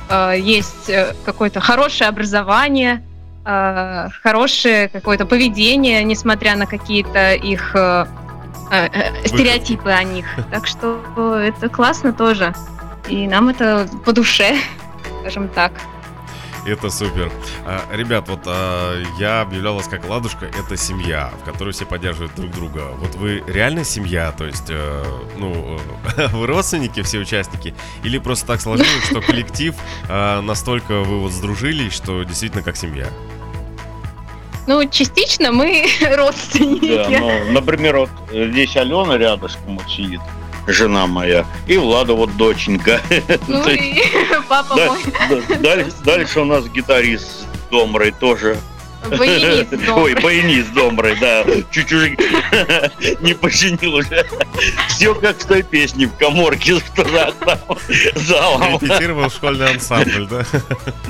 э, 0.08 0.34
есть 0.38 0.88
э, 0.88 1.14
какое-то 1.24 1.60
хорошее 1.60 2.08
образование, 2.08 3.02
э, 3.46 4.08
хорошее 4.22 4.88
какое-то 4.88 5.26
поведение, 5.26 6.02
несмотря 6.04 6.56
на 6.56 6.66
какие-то 6.66 7.34
их 7.34 7.72
э, 7.74 8.06
э, 8.70 8.88
э, 8.92 9.26
стереотипы 9.26 9.90
о 9.90 10.02
них. 10.04 10.26
Так 10.50 10.66
что 10.66 10.98
это 11.38 11.68
классно 11.68 12.12
тоже. 12.12 12.54
И 13.08 13.26
нам 13.26 13.48
это 13.50 13.88
по 14.04 14.12
душе, 14.12 14.56
скажем 15.22 15.48
так. 15.48 15.72
Это 16.64 16.90
супер. 16.90 17.32
А, 17.64 17.82
ребят, 17.92 18.28
вот 18.28 18.40
а, 18.46 19.02
я 19.18 19.40
объявлял 19.40 19.74
вас 19.74 19.88
как 19.88 20.08
ладушка, 20.08 20.46
это 20.46 20.76
семья, 20.76 21.32
в 21.40 21.44
которой 21.44 21.72
все 21.72 21.86
поддерживают 21.86 22.34
друг 22.36 22.52
друга. 22.52 22.92
Вот 22.98 23.16
вы 23.16 23.42
реально 23.48 23.82
семья, 23.82 24.30
то 24.32 24.46
есть, 24.46 24.66
э, 24.68 25.04
ну, 25.38 25.80
э, 26.16 26.28
вы 26.32 26.46
родственники, 26.46 27.02
все 27.02 27.18
участники, 27.18 27.74
или 28.04 28.18
просто 28.18 28.46
так 28.46 28.60
сложилось, 28.60 29.06
что 29.06 29.20
коллектив 29.20 29.74
э, 30.08 30.40
настолько 30.40 31.00
вы 31.00 31.18
вот 31.18 31.32
сдружились, 31.32 31.92
что 31.92 32.22
действительно 32.22 32.62
как 32.62 32.76
семья? 32.76 33.08
Ну, 34.68 34.88
частично 34.88 35.50
мы 35.50 35.84
родственники. 36.16 36.94
Да, 36.94 37.08
ну, 37.08 37.52
например, 37.52 37.96
вот 37.96 38.10
здесь 38.30 38.76
Алена 38.76 39.18
рядышком 39.18 39.78
вот 39.78 39.90
сидит, 39.90 40.20
жена 40.66 41.06
моя, 41.06 41.46
и 41.66 41.76
Влада 41.76 42.14
вот 42.14 42.36
доченька. 42.36 43.00
Ну 43.48 43.68
и 43.68 44.02
папа 44.48 44.74
мой 44.76 45.00
да, 45.60 45.76
дальше, 46.04 46.40
у 46.40 46.44
нас 46.44 46.66
гитарист 46.68 47.46
Домрой 47.70 48.12
тоже. 48.12 48.56
баянист 49.18 49.72
Ой, 49.72 49.78
добрый. 49.86 50.14
баянист 50.22 50.72
Домрой, 50.72 51.16
да. 51.20 51.44
Чуть-чуть 51.70 52.18
не 53.20 53.34
починил 53.34 53.94
уже. 53.96 54.26
Все 54.88 55.14
как 55.14 55.38
в 55.38 55.46
той 55.46 55.62
песне 55.62 56.06
в 56.06 56.16
коморке 56.16 56.76
с 56.76 56.82
там, 56.94 57.58
залом. 58.14 58.74
Репетировал 58.74 59.30
школьный 59.30 59.70
ансамбль, 59.70 60.26
да? 60.28 60.44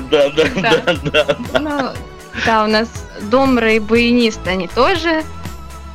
Да, 0.09 0.29
да, 0.29 0.43
Да. 0.55 0.83
да, 0.85 0.93
да. 0.95 1.59
Ну, 1.59 1.89
да, 2.45 2.63
у 2.63 2.67
нас 2.67 2.89
Домра 3.21 3.73
и 3.73 3.79
баянист, 3.79 4.45
они 4.47 4.67
тоже 4.67 5.23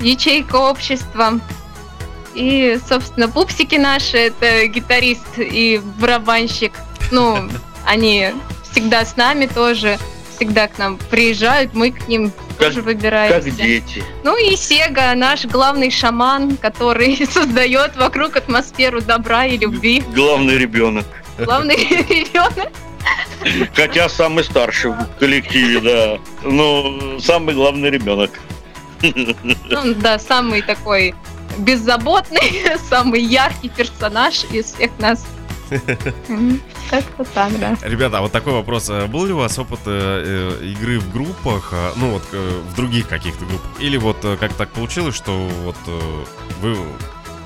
ячейка 0.00 0.56
общества. 0.56 1.40
И, 2.38 2.78
собственно, 2.88 3.28
пупсики 3.28 3.74
наши, 3.74 4.16
это 4.16 4.68
гитарист 4.68 5.26
и 5.38 5.80
барабанщик. 5.98 6.72
Ну, 7.10 7.50
они 7.84 8.28
всегда 8.70 9.04
с 9.04 9.16
нами 9.16 9.46
тоже, 9.46 9.98
всегда 10.36 10.68
к 10.68 10.78
нам 10.78 10.98
приезжают, 11.10 11.74
мы 11.74 11.90
к 11.90 12.06
ним 12.06 12.30
Как- 12.56 12.68
тоже 12.68 12.82
выбираемся. 12.82 13.50
Как 13.50 13.56
дети. 13.56 14.04
Ну 14.22 14.36
и 14.36 14.54
Сега, 14.54 15.12
наш 15.16 15.46
главный 15.46 15.90
шаман, 15.90 16.56
который 16.58 17.26
создает 17.32 17.96
вокруг 17.96 18.36
атмосферу 18.36 19.00
добра 19.00 19.46
и 19.46 19.58
любви. 19.58 20.04
Главный 20.14 20.56
ребенок. 20.58 21.06
Главный 21.38 21.74
ребенок. 22.08 22.70
Хотя 23.74 24.08
самый 24.08 24.44
старший 24.44 24.92
в 24.92 25.08
коллективе, 25.18 25.80
да. 25.80 26.18
Ну, 26.44 27.18
самый 27.18 27.56
главный 27.56 27.90
ребенок. 27.90 28.30
Ну, 29.02 29.94
да, 29.96 30.20
самый 30.20 30.62
такой 30.62 31.14
беззаботный, 31.58 32.64
самый 32.88 33.22
яркий 33.22 33.68
персонаж 33.68 34.44
из 34.50 34.66
всех 34.72 34.90
нас. 34.98 35.26
М, 36.28 36.60
Как-то 36.88 37.24
так, 37.24 37.58
да. 37.58 37.76
Ребята, 37.82 38.18
а 38.18 38.20
вот 38.22 38.32
такой 38.32 38.54
вопрос. 38.54 38.88
Э, 38.88 39.06
Был 39.06 39.26
ли 39.26 39.32
у 39.34 39.36
вас 39.36 39.58
опыт 39.58 39.80
э, 39.84 40.58
э, 40.62 40.64
игры 40.66 40.98
в 40.98 41.12
группах, 41.12 41.70
э, 41.72 41.90
ну 41.96 42.12
вот 42.12 42.22
в 42.32 42.74
других 42.74 43.06
каких-то 43.08 43.44
группах? 43.44 43.68
Или 43.78 43.98
вот 43.98 44.16
как 44.40 44.54
так 44.54 44.70
получилось, 44.70 45.14
что 45.14 45.46
вот 45.64 45.76
вы 46.62 46.76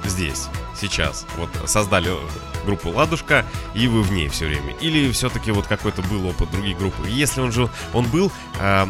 здесь, 0.04 0.48
сейчас, 0.78 1.26
вот 1.36 1.48
создали 1.68 2.10
э, 2.10 2.28
группу 2.64 2.90
Ладушка, 2.90 3.44
и 3.74 3.88
вы 3.88 4.02
в 4.02 4.12
ней 4.12 4.28
все 4.28 4.46
время? 4.46 4.74
Или 4.80 5.10
все-таки 5.12 5.50
вот 5.50 5.66
какой-то 5.66 6.02
был 6.02 6.26
опыт 6.26 6.50
других 6.50 6.78
групп? 6.78 6.94
Если 7.06 7.40
он 7.40 7.52
же 7.52 7.68
он 7.92 8.06
был, 8.06 8.30
э, 8.60 8.86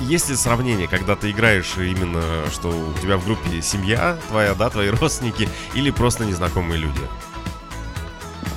есть 0.00 0.28
ли 0.28 0.36
сравнение, 0.36 0.88
когда 0.88 1.16
ты 1.16 1.30
играешь 1.30 1.76
именно, 1.76 2.22
что 2.52 2.68
у 2.68 3.00
тебя 3.00 3.16
в 3.16 3.24
группе 3.24 3.62
семья 3.62 4.18
твоя, 4.28 4.54
да, 4.54 4.70
твои 4.70 4.88
родственники, 5.00 5.48
или 5.74 5.90
просто 5.90 6.24
незнакомые 6.24 6.78
люди? 6.78 7.00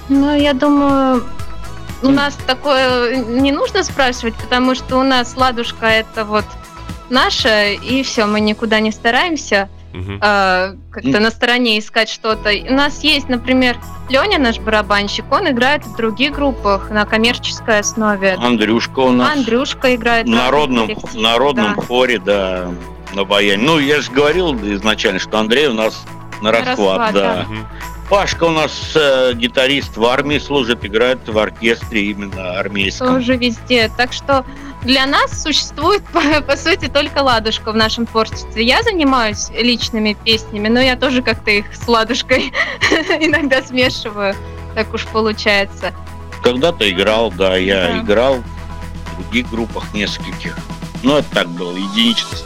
Ну, 0.10 0.36
я 0.36 0.53
думаю, 0.53 1.24
у 2.01 2.10
нас 2.10 2.38
такое 2.46 3.24
не 3.24 3.51
нужно 3.51 3.84
спрашивать, 3.84 4.36
потому 4.36 4.75
что 4.75 4.98
у 4.98 5.03
нас 5.03 5.36
ладушка 5.36 5.88
это 5.88 6.24
вот 6.24 6.46
наша, 7.10 7.72
и 7.72 8.03
все, 8.03 8.25
мы 8.25 8.39
никуда 8.39 8.79
не 8.79 8.91
стараемся 8.91 9.70
Э, 9.94 10.75
как-то 10.91 11.20
на 11.20 11.32
стороне 11.32 11.79
искать 11.79 12.10
что-то. 12.10 12.51
У 12.51 12.74
нас 12.74 13.03
есть, 13.03 13.29
например, 13.29 13.77
Леня, 14.10 14.38
наш 14.38 14.60
барабанщик, 14.60 15.25
он 15.32 15.50
играет 15.50 15.86
в 15.86 15.96
других 15.96 16.34
группах 16.34 16.89
на 16.89 17.06
коммерческой 17.06 17.79
основе. 17.79 18.38
Андрюшка 18.39 19.00
у 19.00 19.12
нас. 19.12 19.38
Андрюшка 19.38 19.96
играет 19.96 20.27
в 20.27 20.29
народном, 20.29 20.88
в 20.96 21.15
народном 21.15 21.75
да. 21.75 21.82
хоре, 21.82 22.20
да, 22.20 22.72
на 23.13 23.24
баяне. 23.24 23.63
Ну, 23.63 23.79
я 23.79 24.01
же 24.01 24.12
говорил 24.12 24.53
изначально, 24.56 25.20
что 25.20 25.39
Андрей 25.39 25.67
у 25.67 25.74
нас 25.74 26.06
на 26.41 26.51
расхват, 26.51 27.13
да. 27.13 27.46
Мгм. 27.48 27.67
Пашка 28.10 28.46
у 28.46 28.51
нас 28.51 28.94
э, 28.96 29.34
гитарист 29.34 29.98
в 29.98 30.06
армии 30.06 30.38
служит, 30.38 30.86
играет 30.86 31.27
в 31.27 31.38
оркестре 31.38 32.06
именно 32.06 32.58
армейском. 32.58 33.15
тоже 33.15 33.36
везде. 33.36 33.91
Так 33.97 34.13
что 34.13 34.45
для 34.84 35.06
нас 35.06 35.42
существует, 35.44 36.04
по, 36.13 36.42
по 36.42 36.56
сути, 36.56 36.88
только 36.88 37.20
ладушка 37.20 37.72
в 37.72 37.76
нашем 37.76 38.06
творчестве. 38.06 38.63
Я 38.63 38.84
занимаюсь 38.84 39.50
личными 39.52 40.16
песнями, 40.24 40.68
но 40.68 40.80
я 40.80 40.96
тоже 40.96 41.22
как-то 41.22 41.52
их 41.52 41.66
с 41.76 41.88
ладушкой 41.88 42.52
иногда 43.20 43.62
смешиваю. 43.62 44.36
Так 44.76 44.94
уж 44.94 45.06
получается. 45.08 45.94
Когда-то 46.44 46.90
играл, 46.90 47.32
да, 47.32 47.58
я 47.58 47.88
Да. 47.88 48.00
играл 48.00 48.36
в 48.38 49.22
других 49.22 49.50
группах 49.50 49.94
нескольких. 49.94 50.56
Но 51.04 51.18
это 51.20 51.28
так 51.34 51.48
было, 51.50 51.76
единичный 51.76 52.38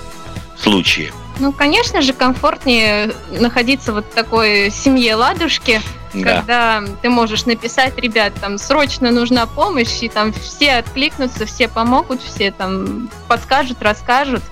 случай. 0.57 1.11
Ну, 1.41 1.51
конечно 1.51 2.03
же, 2.03 2.13
комфортнее 2.13 3.13
находиться 3.31 3.93
вот 3.93 4.05
в 4.05 4.13
такой 4.13 4.69
семье 4.69 5.15
ладушки, 5.15 5.81
Да. 6.13 6.35
когда 6.35 6.83
ты 7.01 7.09
можешь 7.09 7.45
написать, 7.47 7.97
ребят, 7.97 8.33
там 8.39 8.59
срочно 8.59 9.09
нужна 9.09 9.47
помощь, 9.47 10.03
и 10.03 10.07
там 10.07 10.33
все 10.33 10.73
откликнутся, 10.73 11.47
все 11.47 11.67
помогут, 11.67 12.21
все 12.21 12.51
там 12.51 13.09
подскажут, 13.27 13.81
расскажут. 13.81 14.43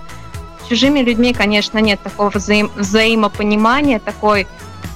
С 0.65 0.69
чужими 0.69 1.01
людьми, 1.01 1.31
конечно, 1.31 1.77
нет 1.77 2.01
такого 2.01 2.31
взаим- 2.31 2.71
взаимопонимания, 2.75 3.99
такой 3.99 4.47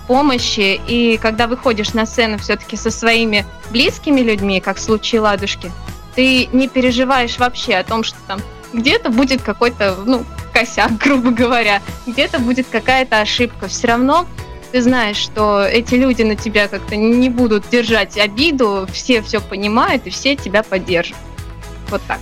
помощи. 0.07 0.81
И 0.87 1.19
когда 1.21 1.45
выходишь 1.45 1.93
на 1.93 2.07
сцену 2.07 2.39
все-таки 2.39 2.75
со 2.75 2.89
своими 2.89 3.45
близкими 3.69 4.21
людьми, 4.21 4.59
как 4.61 4.77
в 4.77 4.81
случае 4.81 5.21
Ладушки, 5.21 5.71
ты 6.15 6.47
не 6.53 6.67
переживаешь 6.67 7.37
вообще 7.37 7.75
о 7.75 7.83
том, 7.83 8.03
что 8.03 8.17
там 8.25 8.39
где-то 8.73 9.09
будет 9.09 9.41
какой-то, 9.41 9.95
ну, 10.05 10.23
косяк, 10.53 10.97
грубо 10.99 11.31
говоря, 11.31 11.81
где-то 12.05 12.39
будет 12.39 12.67
какая-то 12.67 13.21
ошибка. 13.21 13.67
Все 13.67 13.87
равно 13.87 14.25
ты 14.71 14.81
знаешь, 14.81 15.17
что 15.17 15.63
эти 15.63 15.95
люди 15.95 16.23
на 16.23 16.35
тебя 16.35 16.67
как-то 16.67 16.95
не 16.95 17.29
будут 17.29 17.69
держать 17.69 18.17
обиду, 18.17 18.87
все 18.91 19.21
все 19.21 19.39
понимают 19.39 20.07
и 20.07 20.09
все 20.09 20.35
тебя 20.35 20.63
поддержат. 20.63 21.17
Вот 21.89 22.01
так. 22.07 22.19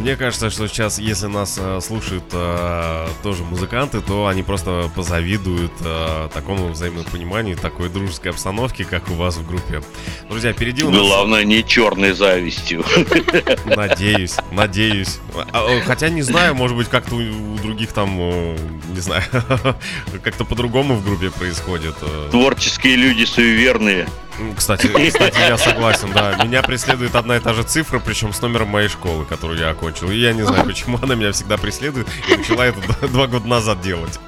Мне 0.00 0.16
кажется, 0.16 0.50
что 0.50 0.66
сейчас, 0.66 0.98
если 0.98 1.26
нас 1.26 1.58
э, 1.60 1.80
слушают 1.80 2.24
э, 2.32 3.08
тоже 3.22 3.44
музыканты, 3.44 4.00
то 4.00 4.26
они 4.26 4.42
просто 4.42 4.90
позавидуют 4.94 5.72
э, 5.80 6.28
такому 6.32 6.68
взаимопониманию, 6.68 7.56
такой 7.56 7.88
дружеской 7.88 8.32
обстановке, 8.32 8.84
как 8.84 9.10
у 9.10 9.14
вас 9.14 9.36
в 9.36 9.46
группе. 9.46 9.82
Друзья, 10.28 10.52
впереди 10.52 10.82
у 10.82 10.90
нас... 10.90 11.00
Главное, 11.00 11.44
не 11.44 11.64
черной 11.64 12.12
завистью. 12.12 12.84
Надеюсь, 13.64 14.36
надеюсь. 14.50 15.18
А, 15.52 15.80
Хотя 15.84 16.08
не 16.08 16.22
знаю, 16.22 16.54
может 16.54 16.76
быть, 16.76 16.88
как-то 16.88 17.16
у 17.16 17.58
других 17.58 17.92
там, 17.92 18.16
не 18.16 19.00
знаю, 19.00 19.24
как-то 20.24 20.44
по-другому 20.44 20.94
в 20.94 21.04
группе 21.04 21.30
происходит. 21.30 21.94
э. 22.00 22.28
Творческие 22.30 22.96
люди 22.96 23.24
суеверные. 23.24 24.08
М, 24.38 24.54
Кстати, 24.56 24.86
кстати, 25.10 25.38
я 25.38 25.58
согласен, 25.58 26.10
да. 26.12 26.42
Меня 26.44 26.62
преследует 26.62 27.14
одна 27.14 27.36
и 27.36 27.40
та 27.40 27.52
же 27.54 27.62
цифра, 27.64 27.98
причем 27.98 28.32
с 28.32 28.40
номером 28.40 28.68
моей 28.68 28.88
школы, 28.88 29.24
которую 29.24 29.58
я 29.60 29.70
окончил. 29.70 30.10
И 30.10 30.16
я 30.16 30.32
не 30.32 30.42
знаю, 30.42 30.64
почему 30.64 30.98
она 31.02 31.14
меня 31.14 31.32
всегда 31.32 31.56
преследует. 31.58 32.08
И 32.28 32.36
начала 32.36 32.66
это 32.66 33.08
два 33.08 33.26
года 33.26 33.46
назад 33.46 33.80
делать. 33.82 34.18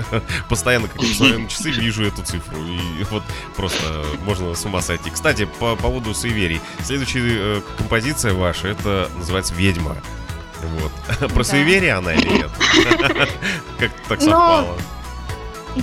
Постоянно, 0.49 0.89
как 0.89 1.03
смотрю 1.03 1.39
на 1.41 1.49
часы, 1.49 1.71
вижу 1.71 2.05
эту 2.05 2.23
цифру. 2.23 2.57
И 3.01 3.05
вот 3.11 3.23
просто 3.57 4.05
можно 4.25 4.55
с 4.55 4.65
ума 4.65 4.83
сойти. 4.83 5.11
Кстати, 5.11 5.47
по 5.59 5.75
поводу 5.77 6.15
суеверий. 6.15 6.61
Следующая 6.83 7.23
э, 7.25 7.61
композиция 7.79 8.35
ваша, 8.35 8.69
это 8.69 9.09
называется 9.17 9.55
«Ведьма». 9.55 9.97
Вот. 10.63 10.93
Про 11.33 11.39
Да. 11.39 11.45
суеверие 11.45 11.95
она 11.95 12.15
или 12.15 12.27
нет? 12.29 12.51
Как 13.79 13.91
так 14.09 14.19
Ну, 14.21 14.27
совпало? 14.27 14.77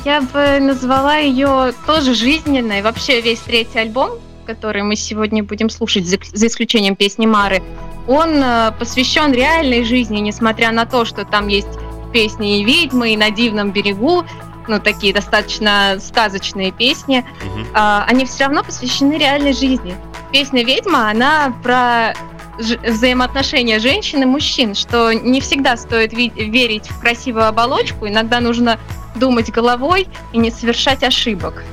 Я 0.06 0.22
бы 0.22 0.60
назвала 0.60 1.18
ее 1.18 1.74
тоже 1.86 2.14
жизненной. 2.16 2.82
Вообще 2.82 3.22
весь 3.22 3.40
третий 3.40 3.80
альбом, 3.80 4.12
который 4.46 4.84
мы 4.84 4.96
сегодня 4.96 5.44
будем 5.44 5.70
слушать, 5.70 6.08
за, 6.08 6.18
за 6.34 6.48
исключением 6.48 6.96
песни 6.96 7.26
Мары, 7.26 7.62
он 8.08 8.42
э, 8.42 8.72
посвящен 8.80 9.32
реальной 9.32 9.84
жизни, 9.84 10.20
несмотря 10.20 10.72
на 10.72 10.86
то, 10.86 11.06
что 11.06 11.26
там 11.26 11.48
есть 11.48 11.68
песни 12.12 12.60
и 12.60 12.64
ведьмы, 12.64 13.14
и 13.14 13.18
на 13.18 13.32
дивном 13.32 13.72
берегу, 13.72 14.26
ну 14.68 14.80
такие 14.80 15.14
достаточно 15.14 15.98
сказочные 16.00 16.72
песни. 16.72 17.26
Мгм. 17.44 17.68
а, 17.74 18.06
они 18.08 18.26
все 18.26 18.46
равно 18.46 18.64
посвящены 18.64 19.18
реальной 19.18 19.54
жизни. 19.54 19.96
Песня 20.32 20.64
«Ведьма», 20.64 21.10
она 21.10 21.54
про 21.62 22.14
взаимоотношения 22.58 23.80
женщин 23.80 24.22
и 24.24 24.26
мужчин, 24.26 24.76
что 24.76 25.12
не 25.14 25.42
всегда 25.42 25.78
стоит 25.78 26.14
верить 26.14 26.90
в 26.90 27.00
красивую 27.00 27.48
оболочку, 27.48 28.08
иногда 28.08 28.40
нужно 28.40 28.80
думать 29.15 29.52
головой 29.52 30.08
и 30.34 30.38
не 30.38 30.52
совершать 30.52 31.04
ошибок. 31.04 31.63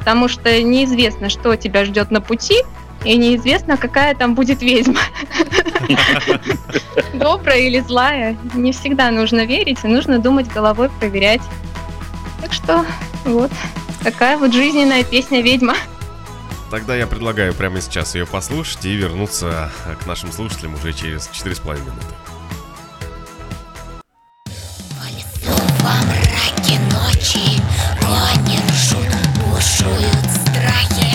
Потому 0.00 0.28
что 0.28 0.62
неизвестно, 0.62 1.28
что 1.28 1.56
тебя 1.56 1.84
ждет 1.84 2.10
на 2.10 2.20
пути, 2.20 2.62
и 3.04 3.16
неизвестно, 3.16 3.76
какая 3.76 4.14
там 4.14 4.34
будет 4.34 4.62
ведьма. 4.62 5.00
Добрая 7.14 7.58
или 7.58 7.80
злая. 7.80 8.36
Не 8.54 8.72
всегда 8.72 9.10
нужно 9.10 9.44
верить, 9.44 9.78
и 9.82 9.88
нужно 9.88 10.18
думать 10.18 10.48
головой, 10.48 10.88
проверять. 11.00 11.42
Так 12.40 12.52
что 12.52 12.84
вот 13.24 13.50
такая 14.02 14.36
вот 14.36 14.52
жизненная 14.52 15.04
песня 15.04 15.42
«Ведьма». 15.42 15.74
Тогда 16.70 16.96
я 16.96 17.06
предлагаю 17.06 17.52
прямо 17.52 17.80
сейчас 17.80 18.14
ее 18.14 18.24
послушать 18.24 18.84
и 18.86 18.94
вернуться 18.94 19.70
к 20.02 20.06
нашим 20.06 20.32
слушателям 20.32 20.74
уже 20.74 20.92
через 20.92 21.28
4,5 21.28 21.80
минуты 21.80 22.14
тянет 28.12 28.62
шут, 28.74 29.08
бушуют 29.38 30.26
страхи. 30.30 31.14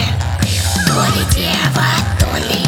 То 0.85 1.05
ли 1.13 1.23
то 2.19 2.31
ли 2.37 2.61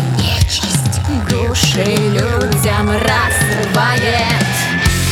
Души 1.30 1.96
людям 2.14 2.90
разрывает. 2.90 4.48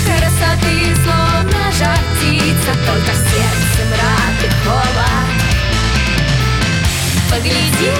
Красоты 0.06 0.95
словно 1.03 1.71
жар 1.77 1.99
Только 2.86 3.12
сердце 3.12 3.82
мрак 3.89 4.39
Погляди, 7.30 7.91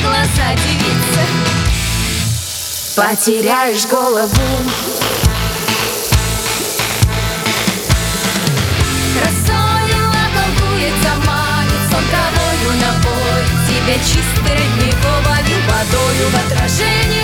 глаза 0.02 0.54
девицы. 0.54 1.24
Потеряешь 2.96 3.86
голову. 3.86 5.15
Напой 12.80 13.42
Тебе 13.68 13.94
чистой 14.00 14.54
родниковою 14.54 15.58
водою 15.68 16.28
В 16.30 16.52
отражении 16.52 17.15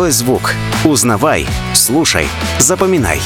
Молодой 0.00 0.12
звук. 0.12 0.54
Узнавай, 0.82 1.46
слушай, 1.74 2.26
запоминай. 2.58 3.20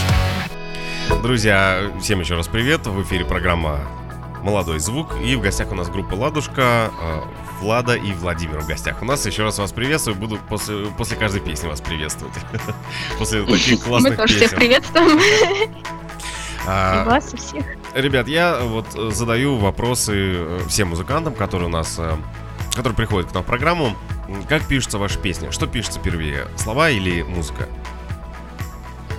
Друзья, 1.23 1.93
всем 2.01 2.19
еще 2.19 2.35
раз 2.35 2.49
привет. 2.49 2.85
В 2.85 3.01
эфире 3.05 3.25
программа 3.25 3.79
«Молодой 4.43 4.81
звук». 4.81 5.15
И 5.25 5.37
в 5.37 5.41
гостях 5.41 5.71
у 5.71 5.77
нас 5.77 5.89
группа 5.89 6.15
«Ладушка», 6.15 6.91
э, 7.01 7.21
Влада 7.61 7.95
и 7.95 8.13
Владимир 8.15 8.59
в 8.59 8.67
гостях. 8.67 9.03
У 9.03 9.05
нас 9.05 9.25
еще 9.25 9.45
раз 9.45 9.57
вас 9.59 9.71
приветствую. 9.71 10.17
Буду 10.17 10.37
после, 10.49 10.87
после 10.87 11.17
каждой 11.17 11.43
песни 11.43 11.69
вас 11.69 11.81
приветствовать. 11.81 12.35
После 13.21 13.45
таких 13.45 13.79
Мы 13.79 13.85
классных 13.85 14.17
тоже 14.17 14.35
всех 14.35 14.51
песен. 14.51 14.59
приветствуем. 14.59 15.21
А, 16.67 17.03
И 17.03 17.07
вас, 17.07 17.33
и 17.35 17.37
всех. 17.37 17.65
Ребят, 17.95 18.27
я 18.27 18.59
вот 18.59 18.87
э, 18.97 19.11
задаю 19.13 19.59
вопросы 19.59 20.13
э, 20.17 20.61
всем 20.67 20.89
музыкантам, 20.89 21.35
которые 21.35 21.69
у 21.69 21.71
нас, 21.71 22.01
которые 22.75 22.97
приходят 22.97 23.31
к 23.31 23.35
нам 23.35 23.45
в 23.45 23.47
программу. 23.47 23.95
Как 24.49 24.67
пишутся 24.67 24.99
ваши 24.99 25.19
песни? 25.19 25.51
Что 25.51 25.67
пишется 25.67 26.01
первее, 26.01 26.49
слова 26.57 26.91
или 26.91 27.23
музыка? 27.23 27.69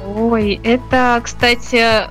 Ой, 0.05 0.59
это, 0.63 1.19
кстати, 1.23 2.09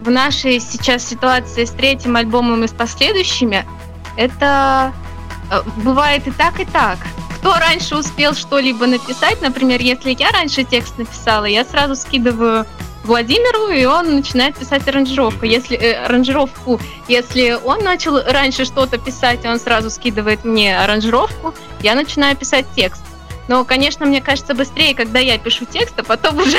в 0.00 0.10
нашей 0.10 0.60
сейчас 0.60 1.06
ситуации 1.06 1.64
с 1.64 1.70
третьим 1.70 2.16
альбомом 2.16 2.64
и 2.64 2.68
с 2.68 2.72
последующими, 2.72 3.64
это 4.16 4.92
э, 5.50 5.62
бывает 5.82 6.26
и 6.26 6.30
так, 6.30 6.60
и 6.60 6.64
так. 6.64 6.98
Кто 7.38 7.54
раньше 7.58 7.96
успел 7.96 8.34
что-либо 8.34 8.86
написать, 8.86 9.42
например, 9.42 9.80
если 9.80 10.16
я 10.18 10.30
раньше 10.30 10.64
текст 10.64 10.96
написала, 10.98 11.44
я 11.44 11.64
сразу 11.64 11.96
скидываю 11.96 12.66
Владимиру, 13.04 13.68
и 13.68 13.84
он 13.84 14.16
начинает 14.16 14.56
писать 14.56 14.88
аранжировку. 14.88 15.44
Если 15.44 15.76
э, 15.76 16.04
аранжировку, 16.04 16.80
если 17.06 17.52
он 17.52 17.84
начал 17.84 18.20
раньше 18.22 18.64
что-то 18.64 18.98
писать, 18.98 19.44
он 19.44 19.60
сразу 19.60 19.90
скидывает 19.90 20.44
мне 20.44 20.78
аранжировку, 20.78 21.54
я 21.80 21.94
начинаю 21.94 22.36
писать 22.36 22.66
текст. 22.74 23.02
Но, 23.46 23.64
конечно, 23.64 24.06
мне 24.06 24.22
кажется 24.22 24.54
быстрее, 24.54 24.94
когда 24.94 25.18
я 25.18 25.38
пишу 25.38 25.66
текст, 25.66 25.98
а 25.98 26.02
потом 26.02 26.38
уже 26.40 26.56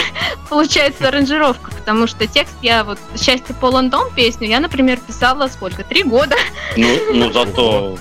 получается 0.50 1.08
аранжировка, 1.08 1.72
потому 1.72 2.08
что 2.08 2.28
текст 2.28 2.56
я 2.62 2.84
вот 2.84 3.00
«Счастье 3.20 3.56
полон 3.60 3.90
дом» 3.90 4.14
песню 4.16 4.48
я, 4.48 4.60
например, 4.60 5.00
писала 5.00 5.48
сколько? 5.48 5.84
Три 5.84 6.04
года. 6.04 6.36
Ну, 6.78 7.14
ну 7.14 7.32
зато, 7.34 7.98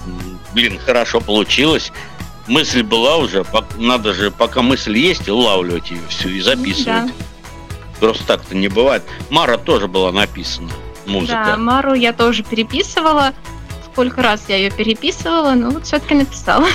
блин, 0.52 0.78
хорошо 0.84 1.20
получилось. 1.20 1.92
Мысль 2.46 2.82
была 2.82 3.16
уже, 3.16 3.42
надо 3.78 4.12
же, 4.12 4.30
пока 4.30 4.60
мысль 4.60 4.98
есть, 4.98 5.30
улавливать 5.30 5.90
ее 5.90 6.02
всю 6.10 6.28
и 6.28 6.40
записывать. 6.42 7.06
Да. 7.06 7.08
Просто 8.00 8.24
так-то 8.26 8.54
не 8.54 8.68
бывает. 8.68 9.02
Мара 9.30 9.56
тоже 9.56 9.88
была 9.88 10.12
написана, 10.12 10.68
Да, 11.06 11.10
музыка. 11.12 11.54
Мару 11.58 11.94
я 11.94 12.12
тоже 12.12 12.42
переписывала. 12.42 13.32
Сколько 13.92 14.22
раз 14.22 14.44
я 14.48 14.56
ее 14.56 14.70
переписывала, 14.70 15.52
но 15.54 15.70
вот 15.70 15.86
все-таки 15.86 16.14
написала. 16.14 16.66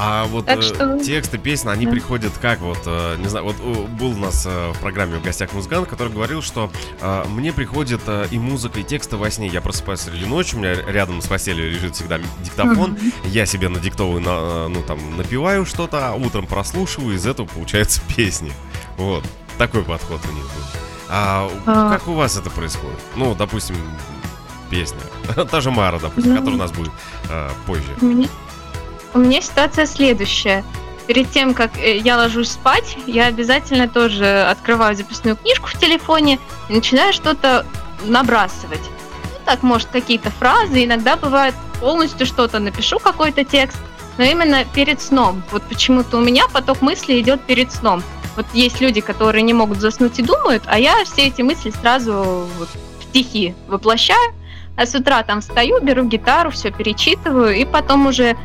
А 0.00 0.26
вот 0.26 0.46
Так 0.46 0.60
э, 0.60 0.62
что- 0.62 1.00
тексты 1.00 1.38
песен, 1.38 1.70
они 1.70 1.84
Да. 1.84 1.90
приходят 1.90 2.32
как 2.40 2.60
вот, 2.60 2.78
э, 2.86 3.16
не 3.18 3.26
знаю, 3.26 3.46
вот 3.46 3.56
э, 3.58 3.82
был 3.98 4.12
у 4.12 4.16
нас 4.16 4.46
э, 4.46 4.70
в 4.72 4.78
программе 4.78 5.16
в 5.18 5.24
гостях 5.24 5.52
музыкант, 5.54 5.88
который 5.88 6.12
говорил, 6.12 6.40
что 6.40 6.70
э, 7.00 7.24
мне 7.28 7.52
приходит 7.52 8.02
э, 8.06 8.28
и 8.30 8.38
музыка, 8.38 8.78
и 8.78 8.84
тексты 8.84 9.16
во 9.16 9.28
сне. 9.28 9.48
Я 9.48 9.60
просыпаюсь 9.60 9.98
среди 10.02 10.24
ночи, 10.24 10.54
у 10.54 10.58
меня 10.60 10.74
рядом 10.86 11.20
с 11.20 11.26
постелью 11.26 11.68
лежит 11.68 11.96
всегда 11.96 12.20
диктофон, 12.44 12.92
Мгм. 12.92 13.12
я 13.24 13.44
себе 13.44 13.68
надиктовываю, 13.68 14.20
на, 14.20 14.28
э, 14.30 14.68
ну 14.68 14.82
там, 14.84 15.16
напиваю 15.16 15.66
что-то, 15.66 16.10
а 16.10 16.14
утром 16.14 16.46
прослушиваю, 16.46 17.16
из 17.16 17.26
этого 17.26 17.46
получаются 17.46 18.00
песни. 18.16 18.52
Вот, 18.98 19.24
такой 19.58 19.82
подход 19.82 20.20
у 20.28 20.32
них 20.32 20.44
был. 20.44 20.62
А, 21.10 21.50
А. 21.66 21.90
как 21.90 22.06
у 22.08 22.12
вас 22.14 22.36
это 22.36 22.50
происходит? 22.50 22.98
Ну, 23.16 23.34
допустим, 23.34 23.76
песня. 24.70 24.98
Та 25.50 25.60
же 25.60 25.70
Мара, 25.70 25.98
допустим, 25.98 26.32
Ну. 26.32 26.38
которая 26.38 26.56
у 26.56 26.62
нас 26.62 26.72
будет 26.72 26.92
э, 27.30 27.50
позже. 27.66 27.96
У 28.00 28.04
меня, 28.06 28.28
у 29.14 29.18
меня 29.18 29.40
ситуация 29.40 29.86
следующая. 29.86 30.64
Перед 31.06 31.30
тем, 31.30 31.54
как 31.54 31.78
э, 31.78 31.96
я 31.96 32.16
ложусь 32.18 32.50
спать, 32.50 32.98
я 33.06 33.26
обязательно 33.26 33.88
тоже 33.88 34.42
открываю 34.42 34.94
записную 34.94 35.36
книжку 35.36 35.68
в 35.68 35.78
телефоне 35.78 36.38
и 36.68 36.74
начинаю 36.74 37.12
что-то 37.14 37.64
набрасывать. 38.04 38.82
Ну, 39.32 39.38
так, 39.46 39.62
может, 39.62 39.88
какие-то 39.88 40.30
фразы, 40.30 40.84
иногда 40.84 41.16
бывает 41.16 41.54
полностью 41.80 42.26
что-то 42.26 42.58
напишу, 42.58 42.98
какой-то 42.98 43.44
текст, 43.44 43.78
но 44.18 44.24
именно 44.24 44.64
перед 44.66 45.00
сном. 45.00 45.42
Вот 45.52 45.62
почему-то 45.62 46.18
у 46.18 46.20
меня 46.20 46.46
поток 46.52 46.82
мыслей 46.82 47.20
идет 47.20 47.40
перед 47.46 47.72
сном. 47.72 48.02
Вот 48.38 48.46
есть 48.52 48.80
люди, 48.80 49.00
которые 49.00 49.42
не 49.42 49.52
могут 49.52 49.80
заснуть 49.80 50.20
и 50.20 50.22
думают, 50.22 50.62
а 50.66 50.78
я 50.78 51.04
все 51.04 51.26
эти 51.26 51.42
мысли 51.42 51.70
сразу 51.70 52.46
вот 52.56 52.68
в 53.00 53.02
стихи 53.02 53.52
воплощаю, 53.66 54.32
а 54.76 54.86
с 54.86 54.94
утра 54.94 55.24
там 55.24 55.40
встаю, 55.40 55.80
беру 55.80 56.04
гитару, 56.04 56.52
все 56.52 56.70
перечитываю, 56.70 57.56
и 57.56 57.64
потом 57.64 58.06
уже 58.06 58.36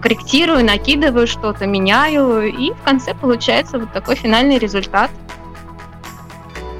корректирую, 0.00 0.64
накидываю 0.64 1.26
что-то, 1.26 1.66
меняю, 1.66 2.50
и 2.50 2.72
в 2.72 2.82
конце 2.84 3.12
получается 3.12 3.78
вот 3.78 3.92
такой 3.92 4.16
финальный 4.16 4.56
результат. 4.56 5.10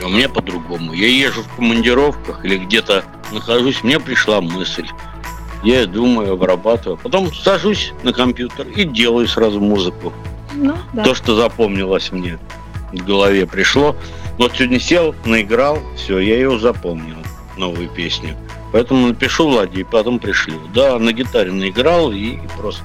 А 0.02 0.06
у 0.06 0.08
меня 0.08 0.30
по-другому. 0.30 0.94
Я 0.94 1.08
езжу 1.08 1.42
в 1.42 1.56
командировках 1.56 2.46
или 2.46 2.56
где-то 2.56 3.04
нахожусь, 3.30 3.84
мне 3.84 4.00
пришла 4.00 4.40
мысль. 4.40 4.88
Я 5.62 5.84
думаю, 5.84 6.32
обрабатываю. 6.32 6.96
Потом 6.96 7.30
сажусь 7.34 7.92
на 8.02 8.14
компьютер 8.14 8.66
и 8.68 8.84
делаю 8.84 9.28
сразу 9.28 9.60
музыку. 9.60 10.14
Ну, 10.54 10.76
да. 10.92 11.04
То, 11.04 11.14
что 11.14 11.36
запомнилось 11.36 12.12
мне 12.12 12.38
в 12.92 13.04
голове 13.04 13.46
пришло. 13.46 13.96
Вот 14.38 14.52
сегодня 14.56 14.80
сел, 14.80 15.14
наиграл, 15.24 15.78
все, 15.96 16.18
я 16.18 16.36
ее 16.36 16.58
запомнил, 16.58 17.18
новую 17.56 17.88
песню. 17.88 18.36
Поэтому 18.72 19.08
напишу 19.08 19.46
Ладе 19.46 19.82
и 19.82 19.84
потом 19.84 20.18
пришлю. 20.18 20.60
Да, 20.74 20.98
на 20.98 21.12
гитаре 21.12 21.52
наиграл 21.52 22.10
и 22.10 22.38
просто. 22.58 22.84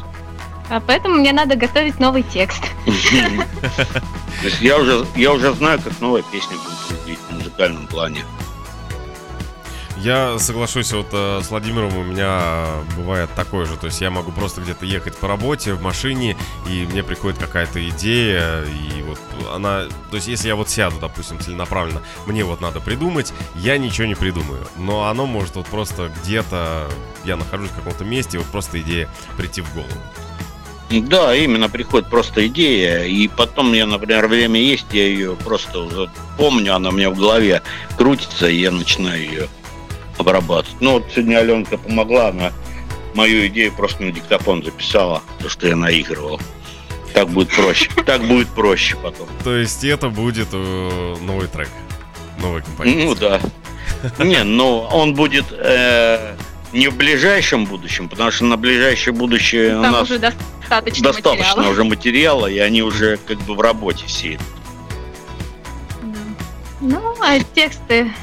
А 0.69 0.79
поэтому 0.79 1.15
мне 1.15 1.33
надо 1.33 1.55
готовить 1.55 1.99
новый 1.99 2.23
текст. 2.23 2.63
Я 4.61 4.77
уже, 4.77 5.05
я 5.17 5.33
уже 5.33 5.51
знаю, 5.53 5.81
как 5.81 5.99
новая 5.99 6.21
песня 6.21 6.55
будет 6.55 6.99
выглядеть 6.99 7.19
в 7.29 7.33
музыкальном 7.33 7.87
плане. 7.87 8.23
Я 10.01 10.39
соглашусь, 10.39 10.93
вот 10.93 11.07
э, 11.11 11.41
с 11.43 11.49
Владимиром 11.49 11.97
у 11.97 12.03
меня 12.03 12.67
бывает 12.95 13.29
такое 13.35 13.65
же. 13.65 13.75
То 13.75 13.87
есть 13.87 13.99
я 13.99 14.09
могу 14.09 14.31
просто 14.31 14.61
где-то 14.61 14.85
ехать 14.85 15.17
по 15.17 15.27
работе 15.27 15.73
в 15.73 15.81
машине, 15.81 16.37
и 16.69 16.87
мне 16.89 17.03
приходит 17.03 17.37
какая-то 17.37 17.85
идея, 17.89 18.63
и 18.63 19.01
вот 19.01 19.19
она... 19.53 19.87
То 20.09 20.15
есть 20.15 20.29
если 20.29 20.47
я 20.47 20.55
вот 20.55 20.69
сяду, 20.69 20.97
допустим, 21.01 21.39
целенаправленно, 21.39 22.01
мне 22.27 22.45
вот 22.45 22.61
надо 22.61 22.79
придумать, 22.79 23.33
я 23.55 23.77
ничего 23.77 24.07
не 24.07 24.15
придумаю. 24.15 24.65
Но 24.77 25.07
оно 25.07 25.25
может 25.25 25.57
вот 25.57 25.67
просто 25.67 26.11
где-то... 26.23 26.89
Я 27.25 27.35
нахожусь 27.35 27.69
в 27.69 27.75
каком-то 27.75 28.05
месте, 28.05 28.37
вот 28.37 28.47
просто 28.47 28.79
идея 28.79 29.09
прийти 29.35 29.59
в 29.59 29.73
голову. 29.73 29.91
Да, 30.89 31.35
именно 31.35 31.69
приходит 31.69 32.09
просто 32.09 32.47
идея, 32.47 33.03
и 33.03 33.27
потом 33.27 33.73
я, 33.73 33.85
например, 33.85 34.27
время 34.27 34.59
есть, 34.61 34.87
я 34.91 35.05
ее 35.05 35.35
просто 35.35 36.09
помню, 36.37 36.73
она 36.73 36.89
у 36.89 36.93
меня 36.93 37.11
в 37.11 37.17
голове 37.17 37.61
крутится, 37.95 38.47
и 38.47 38.61
я 38.61 38.71
начинаю 38.71 39.21
ее 39.21 39.49
обрабатывать. 40.19 40.79
Ну 40.81 40.93
вот 40.93 41.07
сегодня 41.11 41.37
Аленка 41.37 41.77
помогла, 41.77 42.27
она 42.29 42.51
мою 43.13 43.47
идею 43.47 43.71
просто 43.71 44.03
на 44.03 44.11
диктофон 44.11 44.63
записала, 44.63 45.23
то, 45.39 45.49
что 45.49 45.67
я 45.67 45.75
наигрывал. 45.75 46.39
Так 47.13 47.29
будет 47.29 47.49
проще. 47.49 47.89
Так 48.05 48.23
будет 48.23 48.49
проще 48.49 48.95
потом. 49.01 49.27
То 49.43 49.55
есть 49.55 49.83
это 49.83 50.09
будет 50.09 50.49
э, 50.51 51.15
новый 51.21 51.47
трек, 51.47 51.69
новый 52.39 52.61
композиция. 52.61 53.05
Ну 53.05 53.15
да. 53.15 53.39
Не, 54.23 54.43
ну 54.43 54.79
он 54.91 55.15
будет 55.15 55.45
э, 55.51 56.35
не 56.71 56.87
в 56.87 56.95
ближайшем 56.95 57.65
будущем, 57.65 58.09
потому 58.09 58.31
что 58.31 58.45
на 58.45 58.57
ближайшее 58.57 59.13
будущее 59.13 59.77
у 59.77 59.81
Там 59.81 59.91
нас 59.91 60.03
уже 60.03 60.19
достаточно, 60.19 61.03
достаточно 61.11 61.55
материала. 61.55 61.71
уже 61.71 61.83
материала, 61.83 62.47
и 62.47 62.59
они 62.59 62.83
уже 62.83 63.17
как 63.17 63.39
бы 63.39 63.55
в 63.55 63.61
работе 63.61 64.05
все. 64.05 64.39
Да. 66.01 66.19
Ну, 66.79 67.15
а 67.21 67.39
тексты, 67.39 68.13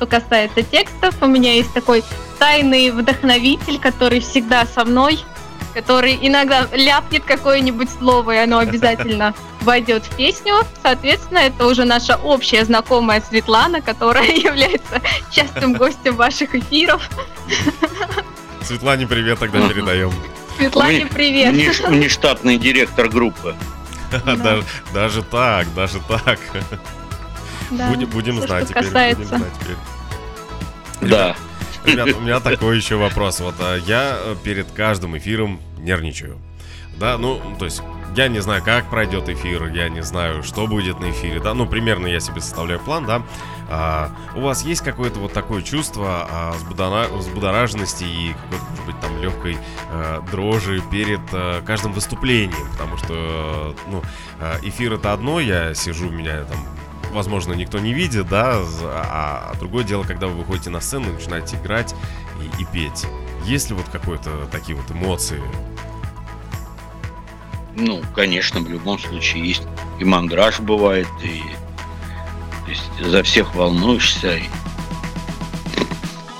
что 0.00 0.06
касается 0.06 0.62
текстов, 0.62 1.14
у 1.20 1.26
меня 1.26 1.52
есть 1.52 1.74
такой 1.74 2.02
тайный 2.38 2.90
вдохновитель, 2.90 3.78
который 3.78 4.20
всегда 4.20 4.64
со 4.64 4.86
мной, 4.86 5.20
который 5.74 6.18
иногда 6.22 6.66
ляпнет 6.72 7.24
какое-нибудь 7.24 7.90
слово, 7.98 8.36
и 8.36 8.38
оно 8.38 8.58
обязательно 8.60 9.34
войдет 9.60 10.06
в 10.06 10.16
песню. 10.16 10.54
Соответственно, 10.82 11.40
это 11.40 11.66
уже 11.66 11.84
наша 11.84 12.16
общая 12.16 12.64
знакомая 12.64 13.20
Светлана, 13.20 13.82
которая 13.82 14.24
является 14.30 15.02
частым 15.30 15.74
гостем 15.74 16.16
ваших 16.16 16.54
эфиров. 16.54 17.06
Светлане 18.62 19.06
привет 19.06 19.38
тогда 19.38 19.68
передаем. 19.68 20.14
Светлане, 20.56 21.04
привет. 21.12 21.52
Внештатный 21.88 22.56
директор 22.56 23.10
группы. 23.10 23.54
Даже, 24.24 24.64
даже 24.92 25.22
так, 25.22 25.72
даже 25.72 26.00
так. 26.00 26.40
Да. 27.70 27.88
Будем, 27.88 28.08
будем 28.08 28.36
Всё, 28.38 28.46
знать 28.46 28.68
теперь. 28.68 28.84
касается. 28.84 29.22
Будем 29.22 29.38
знать 29.38 29.52
теперь. 29.60 31.10
Да. 31.10 31.36
Ребят, 31.84 32.08
у 32.16 32.20
меня 32.20 32.40
такой 32.40 32.76
еще 32.76 32.96
вопрос. 32.96 33.40
Вот 33.40 33.54
а, 33.58 33.76
я 33.76 34.16
э, 34.18 34.36
перед 34.42 34.70
каждым 34.72 35.16
эфиром 35.16 35.60
нервничаю. 35.78 36.38
Да, 36.98 37.16
ну, 37.16 37.40
то 37.58 37.64
есть 37.64 37.82
я 38.16 38.28
не 38.28 38.40
знаю, 38.40 38.62
как 38.62 38.90
пройдет 38.90 39.28
эфир, 39.28 39.66
я 39.68 39.88
не 39.88 40.02
знаю, 40.02 40.42
что 40.42 40.66
будет 40.66 41.00
на 41.00 41.10
эфире, 41.10 41.40
да, 41.40 41.54
ну, 41.54 41.66
примерно 41.66 42.06
я 42.06 42.20
себе 42.20 42.40
составляю 42.40 42.80
план, 42.80 43.06
да. 43.06 43.22
А, 43.68 44.10
у 44.34 44.40
вас 44.40 44.64
есть 44.64 44.82
какое-то 44.82 45.20
вот 45.20 45.32
такое 45.32 45.62
чувство 45.62 46.28
а, 46.30 47.06
взбудораженности 47.12 48.04
и 48.04 48.34
какой-то, 48.34 48.64
может 48.70 48.84
быть, 48.84 49.00
там 49.00 49.22
легкой 49.22 49.56
э, 49.90 50.20
дрожи 50.30 50.82
перед 50.90 51.20
э, 51.32 51.62
каждым 51.64 51.92
выступлением, 51.92 52.68
потому 52.72 52.96
что, 52.96 53.06
э, 53.08 53.74
ну, 53.86 54.02
эфир 54.62 54.94
это 54.94 55.12
одно, 55.12 55.38
я 55.38 55.74
сижу, 55.74 56.10
меня 56.10 56.44
там 56.44 56.58
возможно, 57.12 57.52
никто 57.52 57.78
не 57.78 57.92
видит, 57.92 58.28
да, 58.28 58.62
з- 58.62 58.84
а, 58.84 59.50
а 59.52 59.56
другое 59.58 59.84
дело, 59.84 60.04
когда 60.04 60.26
вы 60.26 60.34
выходите 60.34 60.70
на 60.70 60.80
сцену 60.80 61.08
и 61.08 61.12
начинаете 61.12 61.56
играть 61.56 61.94
и, 62.58 62.62
и 62.62 62.64
петь. 62.66 63.06
Есть 63.44 63.70
ли 63.70 63.76
вот 63.76 63.86
какие-то 63.90 64.46
такие 64.50 64.76
вот 64.76 64.90
эмоции? 64.90 65.42
Ну, 67.76 68.02
конечно, 68.14 68.60
в 68.60 68.68
любом 68.68 68.98
случае 68.98 69.46
есть 69.48 69.62
и 69.98 70.04
мандраж 70.04 70.60
бывает, 70.60 71.08
и 71.22 71.42
то 72.64 72.70
есть 72.70 72.90
за 73.00 73.22
всех 73.22 73.54
волнуешься. 73.54 74.36
И... 74.36 74.42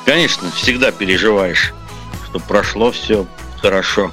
Конечно, 0.05 0.51
всегда 0.51 0.91
переживаешь, 0.93 1.73
что 2.27 2.41
прошло 2.41 2.91
все 2.91 3.27
хорошо. 3.61 4.11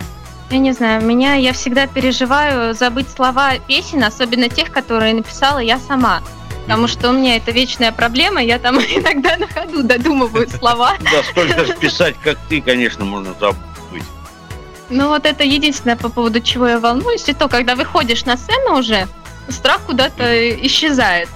Я 0.50 0.60
не 0.60 0.72
знаю, 0.72 1.04
меня 1.04 1.34
я 1.34 1.52
всегда 1.52 1.88
переживаю 1.88 2.74
забыть 2.74 3.10
слова 3.10 3.58
песен, 3.68 4.04
особенно 4.04 4.48
тех, 4.48 4.72
которые 4.72 5.14
написала 5.14 5.60
я 5.60 5.78
сама. 5.80 6.22
Потому 6.68 6.90
что 6.90 7.12
у 7.12 7.14
меня 7.14 7.38
это 7.38 7.52
вечная 7.52 7.94
проблема, 7.94 8.44
я 8.44 8.60
там 8.60 8.78
иногда 8.80 9.38
на 9.38 9.48
ходу 9.48 9.84
додумываю 9.84 10.50
слова. 10.50 10.96
Да, 11.12 11.24
столько 11.24 11.66
же 11.66 11.74
писать, 11.76 12.16
как 12.22 12.38
ты, 12.50 12.62
конечно, 12.62 13.06
можно 13.06 13.34
забыть. 13.40 14.04
Ну 14.90 15.08
вот 15.08 15.26
это 15.26 15.46
единственное, 15.46 15.96
по 15.96 16.10
поводу 16.10 16.42
чего 16.42 16.68
я 16.68 16.80
волнуюсь. 16.80 17.28
И 17.30 17.34
то, 17.34 17.48
когда 17.48 17.76
выходишь 17.76 18.26
на 18.26 18.36
сцену 18.36 18.78
уже, 18.80 19.08
страх 19.48 19.82
куда-то 19.86 20.26
исчезает. 20.66 21.30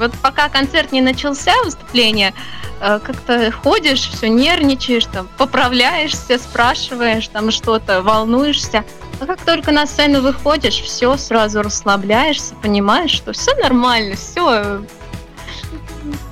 Вот 0.00 0.12
пока 0.22 0.48
концерт 0.48 0.92
не 0.92 1.02
начался, 1.02 1.52
выступление, 1.62 2.32
э, 2.80 3.00
как-то 3.04 3.52
ходишь, 3.52 4.08
все 4.08 4.30
нервничаешь, 4.30 5.04
там, 5.04 5.28
поправляешься, 5.36 6.38
спрашиваешь, 6.38 7.28
там 7.28 7.50
что-то, 7.50 8.00
волнуешься. 8.00 8.82
А 9.20 9.26
как 9.26 9.42
только 9.42 9.72
на 9.72 9.84
сцену 9.86 10.22
выходишь, 10.22 10.80
все, 10.80 11.18
сразу 11.18 11.60
расслабляешься, 11.60 12.54
понимаешь, 12.62 13.10
что 13.10 13.34
все 13.34 13.54
нормально, 13.56 14.16
все 14.16 14.80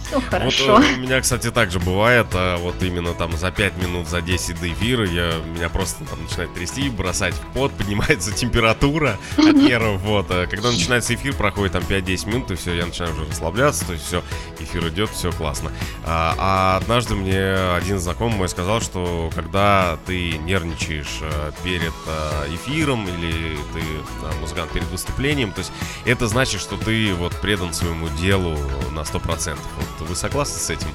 все 0.09 0.21
хорошо. 0.21 0.77
Вот, 0.77 0.85
э, 0.85 0.95
у 0.95 0.97
меня, 0.99 1.21
кстати, 1.21 1.51
также 1.51 1.79
бывает, 1.79 2.27
а, 2.33 2.57
вот 2.59 2.83
именно 2.83 3.15
там 3.15 3.37
за 3.37 3.51
5 3.51 3.77
минут, 3.77 4.09
за 4.09 4.21
10 4.21 4.61
до 4.61 4.73
эфира 4.73 5.07
я, 5.07 5.39
меня 5.39 5.69
просто 5.69 6.05
там 6.05 6.23
начинает 6.23 6.53
трясти, 6.55 6.89
бросать 6.89 7.35
в 7.35 7.53
пот, 7.53 7.73
поднимается 7.79 8.33
температура 8.33 9.19
от 9.37 9.45
нервов, 9.55 10.01
вот. 10.03 10.27
А 10.31 10.47
когда 10.47 10.71
начинается 10.71 11.15
эфир, 11.15 11.35
проходит 11.35 11.73
там 11.73 11.83
5-10 11.83 12.29
минут, 12.29 12.51
и 12.51 12.55
все, 12.57 12.75
я 12.75 12.87
начинаю 12.87 13.13
уже 13.15 13.25
расслабляться, 13.27 13.87
то 13.87 13.93
есть 13.93 14.07
все, 14.07 14.23
эфир 14.59 14.89
идет, 14.89 15.11
все 15.11 15.31
классно. 15.31 15.73
А, 16.05 16.35
а 16.39 16.77
однажды 16.79 17.15
мне 17.15 17.75
один 17.75 17.99
знакомый 17.99 18.39
мой 18.39 18.49
сказал, 18.49 18.81
что 18.81 19.31
когда 19.35 19.99
ты 20.07 20.39
нервничаешь 20.39 21.21
а, 21.23 21.53
перед 21.63 21.93
а, 22.07 22.47
эфиром 22.55 23.07
или 23.07 23.57
ты 23.75 23.83
а, 24.23 24.33
музыкант 24.41 24.73
перед 24.73 24.89
выступлением, 24.89 25.53
то 25.53 25.61
есть 25.61 25.73
это 26.05 26.29
значит, 26.29 26.61
что 26.61 26.77
ты 26.77 27.15
вот 27.15 27.35
предан 27.41 27.75
своему 27.75 28.09
делу 28.21 28.57
на 28.93 29.01
100%. 29.01 29.59
Вот 29.77 29.98
вы 30.05 30.15
согласны 30.15 30.59
с 30.59 30.71
этим? 30.71 30.89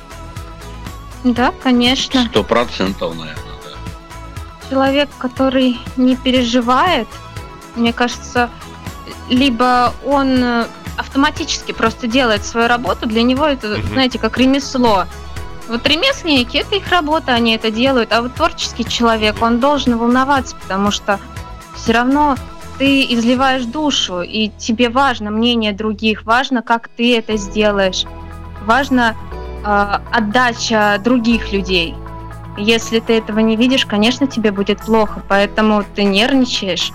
Да, 1.24 1.54
конечно. 1.64 2.26
Сто 2.30 2.44
процентов, 2.44 3.16
наверное, 3.16 3.44
да. 3.64 4.70
Человек, 4.70 5.10
который 5.18 5.80
не 5.98 6.16
переживает, 6.16 7.08
мне 7.76 7.94
кажется, 7.94 8.50
либо 9.30 9.94
он 10.06 10.44
э, 10.44 10.68
автоматически 10.98 11.72
просто 11.72 12.08
делает 12.08 12.46
свою 12.46 12.68
работу, 12.68 13.08
для 13.08 13.24
него 13.24 13.46
это, 13.46 13.68
Мгм. 13.68 13.88
знаете, 13.88 14.20
как 14.20 14.38
ремесло. 14.38 15.06
Вот 15.70 15.88
ремесленники, 15.88 16.58
это 16.58 16.76
их 16.76 16.90
работа, 16.90 17.34
они 17.34 17.56
это 17.56 17.72
делают, 17.72 18.12
а 18.12 18.22
вот 18.22 18.34
творческий 18.36 18.84
человек, 18.86 19.42
он 19.42 19.60
должен 19.60 19.98
волноваться, 19.98 20.58
потому 20.62 20.92
что 20.92 21.20
все 21.76 21.94
равно 21.94 22.36
ты 22.78 23.04
изливаешь 23.14 23.64
душу, 23.64 24.22
и 24.22 24.50
тебе 24.58 24.90
важно 24.90 25.32
мнение 25.32 25.72
других, 25.72 26.26
важно, 26.26 26.62
как 26.62 26.90
ты 26.90 27.18
это 27.18 27.38
сделаешь, 27.38 28.04
важно 28.66 29.16
э, 29.64 30.00
отдача 30.12 31.00
других 31.04 31.52
людей. 31.52 31.96
Если 32.58 33.00
ты 33.00 33.18
этого 33.18 33.40
не 33.40 33.56
видишь, 33.56 33.86
конечно, 33.86 34.28
тебе 34.28 34.52
будет 34.52 34.80
плохо, 34.80 35.22
поэтому 35.28 35.84
ты 35.96 36.04
нервничаешь. 36.04 36.92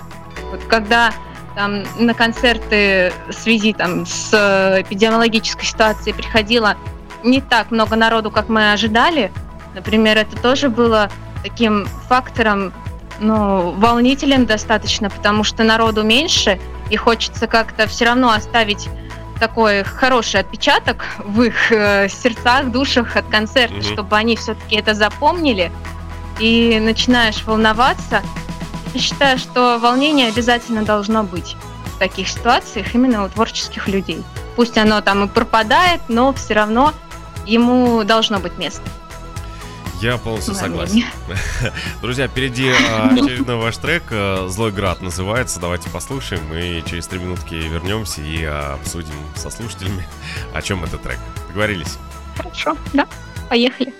Вот 0.50 0.62
когда 0.64 1.12
там 1.54 1.82
на 1.98 2.14
концерты 2.14 3.12
в 3.28 3.32
связи 3.32 3.72
там 3.72 4.06
с 4.06 4.32
эпидемиологической 4.80 5.66
ситуацией 5.66 6.14
приходило 6.14 6.76
не 7.24 7.40
так 7.40 7.72
много 7.72 7.96
народу, 7.96 8.30
как 8.30 8.48
мы 8.48 8.72
ожидали, 8.72 9.32
например, 9.74 10.16
это 10.18 10.36
тоже 10.36 10.68
было 10.68 11.10
таким 11.42 11.86
фактором, 12.08 12.72
ну, 13.18 13.72
волнителем 13.72 14.46
достаточно, 14.46 15.10
потому 15.10 15.42
что 15.42 15.64
народу 15.64 16.04
меньше, 16.04 16.60
и 16.90 16.96
хочется 16.96 17.46
как-то 17.46 17.86
все 17.88 18.04
равно 18.04 18.30
оставить 18.30 18.88
такой 19.38 19.84
хороший 19.84 20.40
отпечаток 20.40 21.04
в 21.18 21.42
их 21.42 21.70
э, 21.72 22.08
сердцах, 22.08 22.66
душах 22.70 23.16
от 23.16 23.26
концерта, 23.28 23.74
Мгм. 23.76 23.82
чтобы 23.82 24.16
они 24.16 24.36
все-таки 24.36 24.76
это 24.76 24.94
запомнили, 24.94 25.70
и 26.38 26.78
начинаешь 26.80 27.42
волноваться. 27.44 28.22
Я 28.94 29.00
считаю, 29.00 29.38
что 29.38 29.78
волнение 29.78 30.28
обязательно 30.28 30.82
должно 30.84 31.22
быть 31.24 31.56
в 31.96 31.98
таких 31.98 32.28
ситуациях 32.28 32.94
именно 32.94 33.24
у 33.24 33.28
творческих 33.28 33.88
людей. 33.88 34.22
Пусть 34.56 34.78
оно 34.78 35.00
там 35.00 35.24
и 35.24 35.28
пропадает, 35.28 36.00
но 36.08 36.32
все 36.32 36.54
равно 36.54 36.92
ему 37.46 38.04
должно 38.04 38.38
быть 38.38 38.56
место. 38.58 38.82
Я 40.00 40.16
полностью 40.16 40.54
согласен. 40.54 41.04
Друзья, 42.02 42.28
впереди 42.28 42.70
а, 42.70 43.08
очередной 43.08 43.56
ваш 43.56 43.76
трек 43.78 44.04
а, 44.10 44.46
«Злой 44.48 44.70
град» 44.70 45.00
называется. 45.00 45.58
Давайте 45.58 45.90
послушаем 45.90 46.54
и 46.54 46.84
через 46.88 47.08
три 47.08 47.18
минутки 47.18 47.54
вернемся 47.54 48.22
и 48.22 48.44
а, 48.44 48.74
обсудим 48.74 49.14
со 49.34 49.50
слушателями, 49.50 50.06
о 50.54 50.62
чем 50.62 50.84
этот 50.84 51.02
трек. 51.02 51.18
Договорились? 51.48 51.98
Хорошо, 52.36 52.76
да, 52.92 53.08
поехали. 53.48 53.92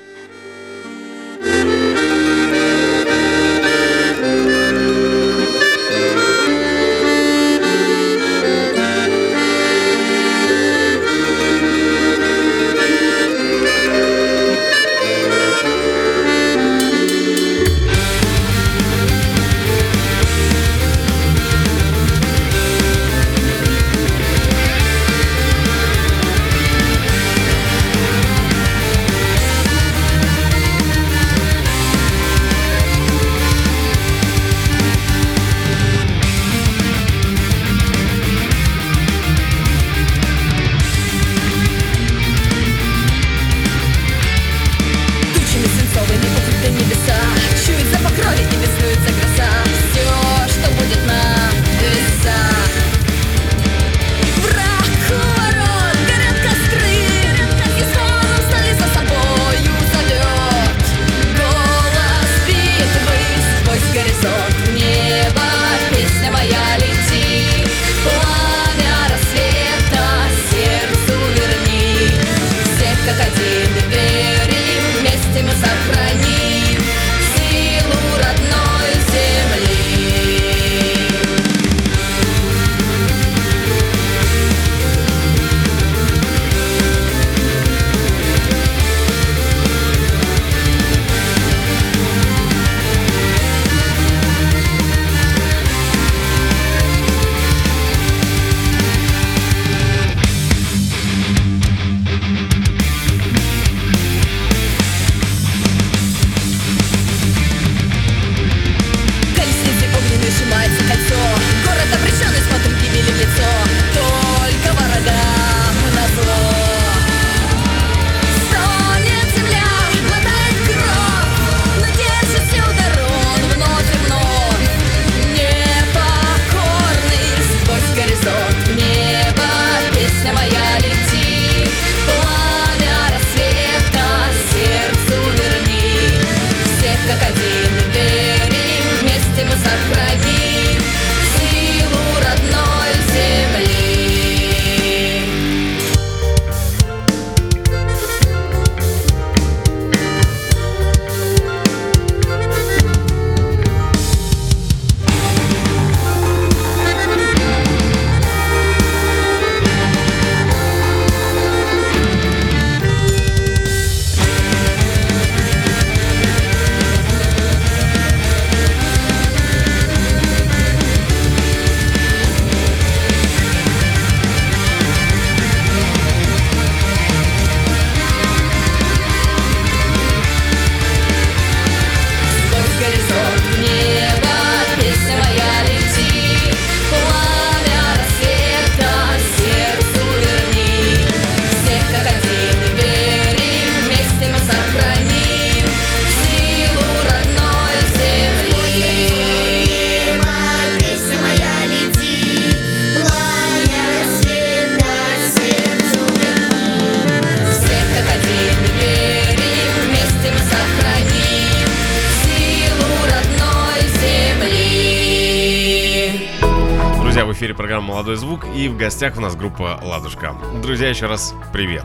«Молодой 218.09 218.27
звук» 218.27 218.47
и 218.57 218.69
в 218.69 218.77
гостях 218.79 219.19
у 219.19 219.21
нас 219.21 219.37
группа 219.37 219.79
«Ладушка». 219.83 220.35
Друзья, 220.63 220.89
еще 220.89 221.05
раз 221.05 221.35
привет. 221.53 221.85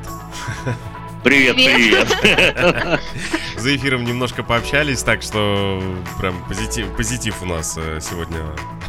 Привет, 1.22 1.56
Привет. 1.56 2.08
привет. 2.22 3.02
За 3.58 3.76
эфиром 3.76 4.06
немножко 4.06 4.42
пообщались, 4.42 5.04
так 5.04 5.22
что 5.22 5.84
прям 6.18 6.42
позитив, 6.48 6.88
позитив 6.96 7.42
у 7.42 7.46
нас 7.46 7.78
э, 7.78 8.00
сегодня 8.00 8.40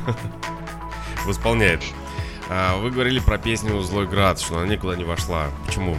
восполняет. 1.26 1.82
А, 2.49 2.76
Вы 2.76 2.93
говорили 2.93 3.18
про 3.18 3.37
песню 3.37 3.80
«Злой 3.80 4.07
град», 4.07 4.39
что 4.39 4.59
она 4.59 4.68
никуда 4.68 4.95
не 4.95 5.03
вошла. 5.03 5.47
Почему? 5.66 5.97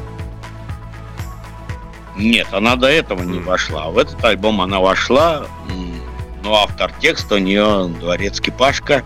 Нет, 2.15 2.47
она 2.53 2.77
до 2.77 2.87
этого 2.87 3.23
не 3.23 3.39
вошла. 3.39 3.89
В 3.89 3.97
этот 3.97 4.23
альбом 4.23 4.61
она 4.61 4.79
вошла, 4.79 5.47
но 6.45 6.55
автор 6.55 6.93
текста 6.93 7.35
у 7.35 7.39
нее 7.39 7.93
Дворецкий 7.99 8.53
Пашка, 8.53 9.03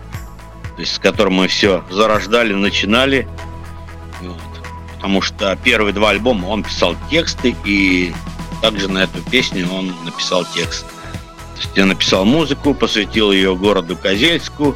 то 0.80 0.82
есть 0.82 0.94
с 0.94 0.98
которым 0.98 1.34
мы 1.34 1.46
все 1.46 1.84
зарождали, 1.90 2.54
начинали. 2.54 3.28
Вот. 4.22 4.40
Потому 4.94 5.20
что 5.20 5.54
первые 5.62 5.92
два 5.92 6.08
альбома 6.08 6.46
он 6.46 6.62
писал 6.62 6.96
тексты, 7.10 7.54
и 7.66 8.14
также 8.62 8.88
на 8.88 9.02
эту 9.02 9.20
песню 9.30 9.68
он 9.70 9.94
написал 10.06 10.46
текст. 10.46 10.86
То 10.86 11.60
есть 11.60 11.70
я 11.76 11.84
написал 11.84 12.24
музыку, 12.24 12.72
посвятил 12.72 13.30
ее 13.30 13.54
городу 13.56 13.94
Козельску. 13.94 14.74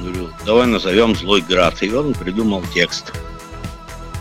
Говорю, 0.00 0.30
давай 0.44 0.66
назовем 0.66 1.14
Злой 1.14 1.42
Град. 1.42 1.80
И 1.84 1.92
он 1.92 2.12
придумал 2.12 2.64
текст. 2.74 3.12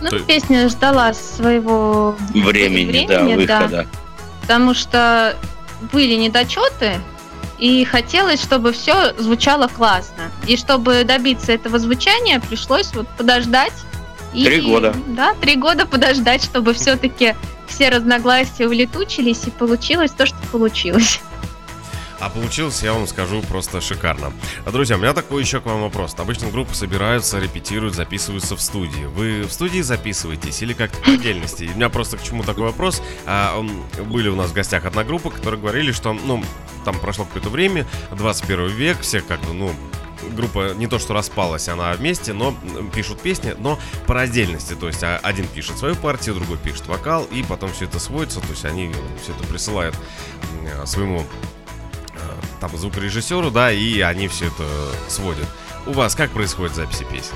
Ну, 0.02 0.12
То- 0.12 0.20
песня 0.20 0.70
ждала 0.70 1.16
своего 1.16 2.16
Времени, 2.36 3.08
да, 3.08 3.24
времени, 3.24 3.36
выхода. 3.48 3.88
потому 4.42 4.76
что 4.76 5.36
были 5.92 6.14
недочеты, 6.14 7.02
и 7.60 7.84
хотелось, 7.86 8.42
чтобы 8.42 8.72
все 8.72 9.14
звучало 9.18 9.68
классно. 9.68 10.32
И 10.48 10.56
чтобы 10.58 11.04
добиться 11.04 11.52
этого 11.52 11.78
звучания, 11.80 12.40
пришлось 12.40 12.94
вот 12.94 13.08
подождать. 13.18 13.74
И- 14.34 14.44
Три 14.46 14.62
года. 14.62 14.96
Да, 15.08 15.34
три 15.36 15.56
года 15.56 15.86
подождать, 15.86 16.44
чтобы 16.44 16.74
все-таки 16.74 17.36
все 17.68 17.90
разногласия 17.90 18.68
улетучились, 18.68 19.46
и 19.46 19.52
получилось 19.52 20.12
то, 20.12 20.26
что 20.26 20.38
получилось. 20.52 21.20
А 22.22 22.30
получилось, 22.30 22.84
я 22.84 22.92
вам 22.92 23.08
скажу, 23.08 23.42
просто 23.44 23.80
шикарно. 23.80 24.34
А, 24.66 24.72
Друзья, 24.72 24.98
у 24.98 25.00
меня 25.00 25.14
такой 25.14 25.42
еще 25.42 25.62
к 25.62 25.66
вам 25.66 25.82
вопрос. 25.84 26.14
Обычно 26.18 26.50
группы 26.50 26.76
собираются, 26.76 27.40
репетируют, 27.40 27.96
записываются 27.96 28.58
в 28.58 28.62
студии. 28.62 29.06
Вы 29.06 29.44
в 29.44 29.52
студии 29.54 29.80
записываетесь 29.80 30.62
или 30.62 30.74
как-то 30.74 31.00
по 31.02 31.12
отдельности? 31.12 31.64
И 31.64 31.70
у 31.72 31.76
меня 31.76 31.88
просто 31.88 32.18
к 32.18 32.24
чему 32.24 32.44
такой 32.44 32.64
вопрос. 32.66 33.02
А, 33.26 33.58
были 34.06 34.28
у 34.28 34.36
нас 34.36 34.50
в 34.50 34.54
гостях 34.54 34.84
одна 34.84 35.06
группа, 35.06 35.30
которые 35.30 35.62
говорили, 35.62 35.94
что, 35.94 36.12
ну, 36.12 36.44
там 36.86 37.00
прошло 37.00 37.26
какое-то 37.26 37.50
время, 37.50 37.86
21 38.12 38.68
век, 38.68 39.02
все 39.02 39.22
как 39.22 39.40
бы, 39.42 39.54
ну, 39.54 39.72
группа 40.36 40.74
не 40.74 40.88
то 40.88 41.00
что 41.00 41.14
распалась, 41.14 41.68
она 41.70 41.94
вместе, 41.94 42.34
но 42.34 42.56
пишут 42.94 43.22
песни, 43.22 43.56
но 43.58 43.80
по 44.06 44.20
отдельности. 44.20 44.76
То 44.76 44.88
есть 44.88 45.04
а, 45.04 45.20
один 45.24 45.48
пишет 45.48 45.78
свою 45.78 45.96
партию, 45.96 46.36
другой 46.36 46.58
пишет 46.58 46.88
вокал, 46.88 47.26
и 47.26 47.44
потом 47.44 47.72
все 47.72 47.86
это 47.86 48.00
сводится, 48.00 48.40
то 48.42 48.50
есть 48.50 48.66
они 48.66 48.92
все 49.22 49.32
это 49.34 49.44
присылают 49.46 49.96
м, 50.78 50.86
своему 50.86 51.26
э, 52.14 52.20
там 52.60 52.76
звукорежиссеру, 52.76 53.52
да, 53.52 53.72
и 53.72 54.00
они 54.02 54.28
все 54.28 54.48
это 54.48 54.66
сводят. 55.08 55.48
У 55.86 55.94
вас 55.94 56.16
как 56.16 56.32
происходит 56.32 56.76
записи 56.76 57.06
песен? 57.10 57.36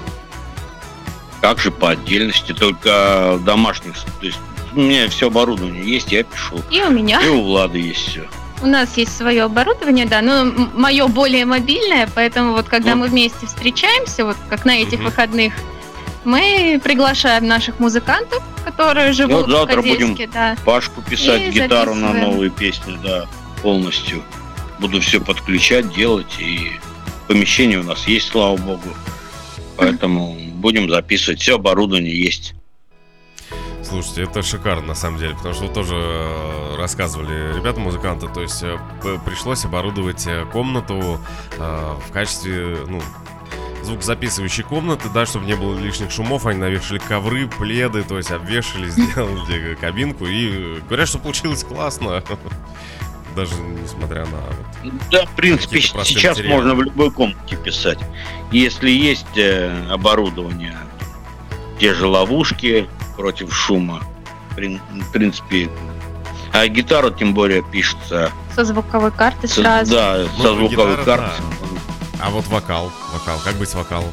Как 1.41 1.60
же 1.60 1.72
по 1.72 1.89
отдельности, 1.89 2.54
только 2.54 3.39
домашних. 3.44 3.96
То 4.20 4.26
есть 4.26 4.39
у 4.74 4.80
меня 4.80 5.10
все 5.10 5.28
оборудование 5.28 5.84
есть, 5.84 6.12
я 6.12 6.24
пишу. 6.24 6.62
И 6.72 6.82
у 6.82 6.89
меня. 6.89 7.22
И 7.22 7.28
у 7.28 7.44
Влады 7.44 7.80
есть 7.80 8.08
все. 8.08 8.28
У 8.64 8.66
нас 8.66 8.95
есть 8.95 9.16
свое 9.18 9.43
оборудование, 9.43 10.05
да, 10.05 10.22
но 10.22 10.45
мое 10.74 11.07
более 11.07 11.45
мобильное, 11.45 12.09
поэтому 12.16 12.53
вот 12.53 12.70
когда 12.70 12.91
Ну. 12.95 13.01
мы 13.01 13.07
вместе 13.09 13.45
встречаемся, 13.45 14.24
вот 14.24 14.38
как 14.49 14.64
на 14.64 14.78
этих 14.82 14.99
Мгм. 14.99 15.05
выходных, 15.07 15.53
мы 16.24 16.80
приглашаем 16.82 17.45
наших 17.45 17.82
музыкантов, 17.82 18.41
которые 18.64 19.11
живут 19.11 19.47
вот 19.47 19.49
завтра 19.49 19.82
в 19.82 19.84
Козельске, 19.84 20.30
да. 20.34 20.55
Пашку 20.64 21.01
писать 21.01 21.41
И 21.41 21.51
гитару 21.51 21.93
на 21.93 22.14
новые 22.14 22.49
песни, 22.51 22.97
да, 23.03 23.26
полностью. 23.61 24.24
Буду 24.80 25.01
все 25.01 25.20
подключать, 25.20 25.93
делать, 25.93 26.34
и 26.39 26.72
помещение 27.28 27.80
у 27.80 27.84
нас 27.84 28.07
есть, 28.07 28.30
слава 28.30 28.55
богу. 28.55 28.88
Поэтому 29.76 30.38
будем 30.53 30.89
записывать. 30.89 31.41
Все 31.41 31.55
оборудование 31.55 32.18
есть. 32.18 32.53
Слушайте, 33.94 34.24
это 34.24 34.41
шикарно 34.41 34.88
на 34.88 34.96
самом 34.96 35.20
деле, 35.20 35.36
потому 35.36 35.54
что 35.54 35.68
тоже 35.68 35.94
э, 35.96 36.76
рассказывали 36.78 37.56
ребята-музыканты, 37.56 38.28
то 38.28 38.41
есть 38.41 38.64
э, 38.64 38.80
пришлось 39.24 39.66
оборудовать 39.66 40.26
э, 40.26 40.46
комнату 40.46 41.20
в 41.60 42.12
качестве, 42.12 42.80
ну, 42.88 43.04
звукозаписывающей 43.84 44.64
комнаты, 44.64 45.10
да, 45.14 45.28
чтобы 45.28 45.46
не 45.46 45.54
было 45.56 45.78
лишних 45.78 46.10
шумов, 46.10 46.48
они 46.48 46.58
навешали 46.58 46.98
ковры, 46.98 47.48
пледы, 47.48 48.02
то 48.02 48.18
есть 48.18 48.32
обвешали, 48.32 48.89
сделали 48.89 49.76
кабинку, 49.76 50.26
и 50.26 50.80
говорят, 50.88 51.08
что 51.08 51.20
получилось 51.20 51.64
классно, 51.64 52.24
даже 53.36 53.54
несмотря 53.54 54.26
на 54.26 54.41
вот 54.84 54.94
Да, 55.12 55.26
в 55.28 55.36
принципе, 55.36 55.80
сейчас 55.80 56.38
материалы. 56.38 56.48
можно 56.48 56.74
в 56.74 56.82
любой 56.82 57.12
комнате 57.12 57.58
писать. 57.58 58.00
Если 58.52 58.89
есть 58.89 59.38
оборудование, 59.91 60.80
те 61.80 61.94
же 61.94 62.08
ловушки 62.08 62.89
против 63.16 63.53
шума, 63.55 64.01
в 64.51 64.57
прин- 64.57 64.80
в 64.91 65.11
принципе, 65.11 65.70
а 66.51 66.68
гитара 66.68 67.09
тем 67.11 67.34
более 67.34 67.64
пишется 67.64 68.32
Со 68.55 68.64
звуковой 68.64 69.11
карты 69.11 69.47
со, 69.47 69.61
сразу. 69.61 69.91
да, 69.93 70.26
Ну, 70.38 70.43
со 70.43 70.53
звуковой 70.55 70.97
гитара, 70.97 71.18
карты. 71.22 71.43
А 72.22 72.30
вот 72.30 72.45
вокал, 72.47 72.91
вокал, 73.14 73.39
как 73.43 73.55
быть 73.55 73.70
с 73.70 73.76
вокалом? 73.76 74.11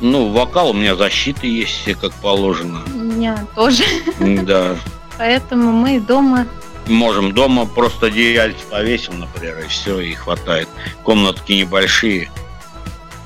Ну, 0.00 0.30
вокал 0.32 0.70
у 0.70 0.72
меня 0.74 0.94
защита 0.94 1.46
есть, 1.46 1.72
все 1.82 1.94
как 1.94 2.12
положено. 2.14 2.82
У 2.86 2.98
меня 2.98 3.46
тоже. 3.54 3.82
Да. 4.20 4.76
Поэтому 5.16 5.72
мы 5.72 6.00
дома 6.00 6.46
Можем 6.86 7.32
дома 7.34 7.66
просто 7.66 8.06
одеяльце 8.06 8.64
повесим, 8.70 9.18
например, 9.20 9.58
и 9.58 9.68
все, 9.68 10.00
и 10.00 10.14
хватает. 10.14 10.68
Комнатки 11.02 11.52
небольшие. 11.52 12.30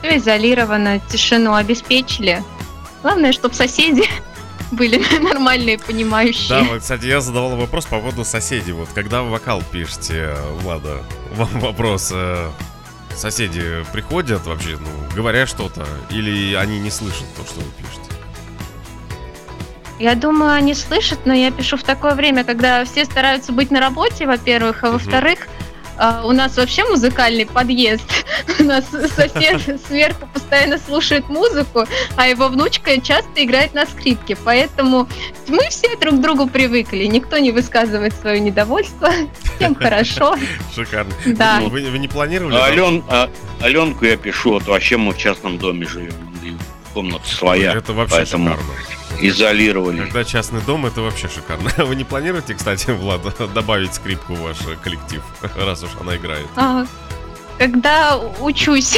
все 0.01 0.17
изолировано, 0.17 0.99
тишину 0.99 1.55
обеспечили. 1.55 2.43
Главное, 3.03 3.33
чтобы 3.33 3.55
соседи 3.55 4.03
были 4.73 5.03
нормальные, 5.21 5.79
понимающие. 5.79 6.49
Да, 6.49 6.63
вот, 6.65 6.81
кстати, 6.81 7.07
я 7.07 7.21
задавал 7.21 7.57
вопрос 7.57 7.85
по 7.87 8.01
поводу 8.01 8.25
соседей. 8.25 8.73
Вот 8.73 8.89
когда 8.95 9.23
вы 9.23 9.31
вокал 9.31 9.63
пишете, 9.71 10.35
Влада, 10.63 11.03
вам 11.35 11.61
вопрос. 11.61 12.11
э, 12.13 12.51
Соседи 13.15 13.85
приходят 13.93 14.47
вообще, 14.47 14.79
ну, 14.81 15.15
говорят 15.15 15.49
что-то, 15.49 15.87
или 16.11 16.55
они 16.55 16.79
не 16.81 16.91
слышат 16.91 17.27
то, 17.37 17.45
что 17.45 17.61
вы 17.61 17.71
пишете? 17.79 18.01
Я 19.99 20.15
думаю, 20.15 20.53
они 20.53 20.75
слышат, 20.75 21.27
но 21.27 21.33
я 21.33 21.51
пишу 21.51 21.77
в 21.77 21.85
такое 21.85 22.15
время, 22.15 22.43
когда 22.43 22.85
все 22.85 23.05
стараются 23.05 23.53
быть 23.53 23.71
на 23.71 23.81
работе, 23.81 24.27
во-первых, 24.27 24.83
а 24.83 24.93
во-вторых, 24.93 25.47
а, 25.99 26.23
у 26.25 26.33
нас 26.33 26.57
вообще 26.57 26.85
музыкальный 26.85 27.47
подъезд. 27.47 28.05
У 28.59 28.65
нас 28.65 28.85
сосед 29.15 29.81
сверху 29.87 30.27
постоянно 30.33 30.79
слушает 30.79 31.29
музыку, 31.29 31.85
а 32.17 32.27
его 32.27 32.49
внучка 32.49 33.01
часто 33.01 33.45
играет 33.45 33.75
на 33.75 33.87
скрипке. 33.87 34.37
Поэтому 34.37 35.09
мы 35.49 35.69
все 35.69 35.97
друг 35.97 36.17
к 36.17 36.21
другу 36.21 36.47
привыкли. 36.47 37.05
Никто 37.05 37.39
не 37.39 37.53
высказывает 37.53 38.15
свое 38.15 38.41
недовольство. 38.41 39.11
Всем 39.57 39.75
хорошо. 39.75 40.37
Шикарно. 40.75 41.13
Да. 41.27 41.61
Вы, 41.61 41.91
вы 41.91 41.99
не 41.99 42.09
планировали? 42.09 42.57
А? 42.57 42.65
Ален, 42.65 43.05
а, 43.09 43.31
Аленку 43.61 44.05
я 44.05 44.17
пишу, 44.17 44.53
вот 44.53 44.67
вообще 44.67 44.97
мы 44.97 45.13
в 45.13 45.19
частном 45.19 45.59
доме 45.59 45.87
живем. 45.87 46.15
Комната 46.95 47.27
своя, 47.27 47.73
Это 47.73 47.95
вообще 47.95 48.17
поэтому 48.17 48.51
шикарно. 48.51 48.73
Изолировали. 49.29 49.99
Когда 50.01 50.25
частный 50.25 50.61
дом, 50.63 50.87
это 50.87 51.01
вообще 51.03 51.29
шикарно. 51.29 51.71
Вы 51.85 51.97
не 51.97 52.05
планируете, 52.05 52.55
кстати, 52.55 52.91
Влада, 52.91 53.33
добавить 53.55 53.95
скрипку 53.95 54.35
в 54.35 54.41
ваш 54.41 54.59
э, 54.63 54.77
коллектив, 54.83 55.23
раз 55.57 55.83
уж 55.83 55.91
она 56.01 56.17
играет? 56.17 56.47
А, 56.57 56.85
Когда 57.59 58.19
учусь, 58.41 58.97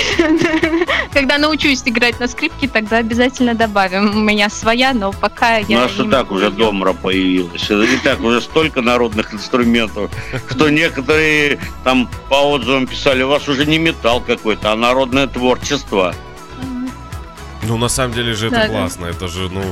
когда 1.12 1.38
научусь 1.38 1.82
играть 1.84 2.18
на 2.20 2.28
скрипке, 2.28 2.68
тогда 2.68 2.98
обязательно 2.98 3.54
добавим. 3.54 4.16
У 4.16 4.20
меня 4.20 4.48
своя, 4.48 4.94
но 4.94 5.12
пока 5.12 5.58
У 5.58 5.64
я 5.68 5.80
нас 5.80 5.98
не 5.98 6.06
и 6.06 6.10
так 6.10 6.30
уже 6.30 6.50
домра 6.50 6.92
появилась. 6.92 7.68
И 7.70 7.98
так 8.02 8.20
уже 8.20 8.40
столько 8.40 8.80
народных 8.80 9.34
инструментов, 9.34 10.10
что 10.50 10.70
некоторые 10.70 11.58
там 11.82 12.08
по 12.30 12.36
отзывам 12.52 12.86
писали, 12.86 13.22
у 13.22 13.28
вас 13.28 13.48
уже 13.48 13.66
не 13.66 13.78
металл 13.78 14.20
какой-то, 14.20 14.72
а 14.72 14.76
народное 14.76 15.26
творчество. 15.26 16.14
Ну, 17.66 17.78
на 17.78 17.88
самом 17.88 18.12
деле 18.14 18.34
же 18.34 18.48
это 18.48 18.56
Да, 18.56 18.62
да. 18.62 18.68
классно. 18.68 19.06
Это 19.06 19.26
же, 19.26 19.48
ну, 19.50 19.62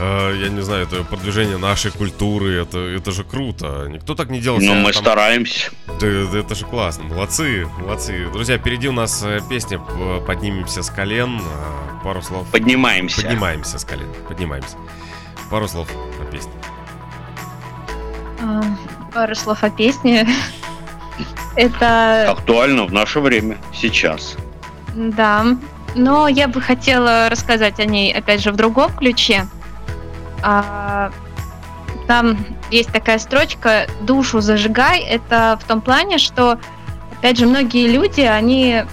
э, 0.00 0.38
я 0.42 0.48
не 0.48 0.60
знаю, 0.62 0.84
это 0.86 1.02
продвижение 1.04 1.56
нашей 1.58 1.90
культуры. 1.90 2.60
Это, 2.62 2.78
это 2.78 3.10
же 3.12 3.24
круто. 3.24 3.86
Никто 3.88 4.14
так 4.14 4.30
не 4.30 4.40
делал. 4.40 4.58
Но 4.60 4.74
Ну, 4.74 4.80
мы 4.82 4.92
там- 4.92 5.02
стараемся. 5.02 5.70
Да, 5.86 6.06
да 6.32 6.38
это 6.38 6.54
же 6.54 6.64
классно. 6.66 7.04
Молодцы, 7.04 7.66
молодцы. 7.78 8.26
Друзья, 8.32 8.58
впереди 8.58 8.88
у 8.88 8.92
нас 8.92 9.22
э, 9.24 9.40
песня 9.48 9.78
«Поднимемся 10.26 10.82
с 10.82 10.90
колен». 10.90 11.38
Э, 11.40 12.02
Пару 12.04 12.22
слов. 12.22 12.46
Поднимаемся. 12.52 13.22
Поднимаемся 13.22 13.78
с 13.78 13.84
колен. 13.84 14.08
Поднимаемся. 14.28 14.76
Пару 15.50 15.66
слов 15.68 15.88
о 16.20 16.24
песне. 16.32 16.52
А, 18.40 18.62
Пару 19.12 19.34
слов 19.34 19.62
о 19.64 19.70
песне. 19.70 20.28
Это, 21.56 22.30
Актуально 22.30 22.84
в 22.84 22.92
наше 22.92 23.20
время, 23.20 23.56
сейчас. 23.72 24.36
да, 24.94 25.46
но 25.94 26.28
я 26.28 26.48
бы 26.48 26.60
хотела 26.60 27.28
рассказать 27.30 27.80
о 27.80 27.86
ней, 27.86 28.12
опять 28.12 28.42
же, 28.42 28.52
в 28.52 28.56
другом 28.56 28.92
ключе. 28.94 29.46
А, 30.42 31.10
там 32.06 32.38
есть 32.70 32.92
такая 32.92 33.18
строчка 33.18 33.86
«душу 34.02 34.40
зажигай». 34.40 35.00
Это 35.00 35.58
в 35.60 35.66
том 35.66 35.80
плане, 35.80 36.18
что, 36.18 36.58
опять 37.12 37.38
же, 37.38 37.46
многие 37.46 37.88
люди, 37.88 38.20
они 38.20 38.84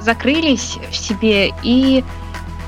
закрылись 0.00 0.78
в 0.90 0.96
себе 0.96 1.52
и 1.62 2.04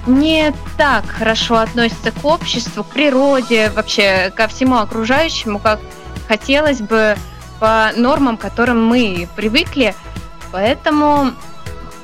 не 0.06 0.52
так 0.76 1.06
хорошо 1.06 1.56
относятся 1.56 2.12
к 2.12 2.24
обществу, 2.24 2.84
к 2.84 2.88
природе, 2.88 3.70
вообще 3.70 4.32
ко 4.34 4.48
всему 4.48 4.76
окружающему, 4.76 5.58
как 5.58 5.80
хотелось 6.28 6.80
бы 6.80 7.16
по 7.58 7.90
нормам, 7.96 8.36
к 8.36 8.40
которым 8.40 8.84
мы 8.84 9.28
привыкли. 9.36 9.94
Поэтому 10.52 11.32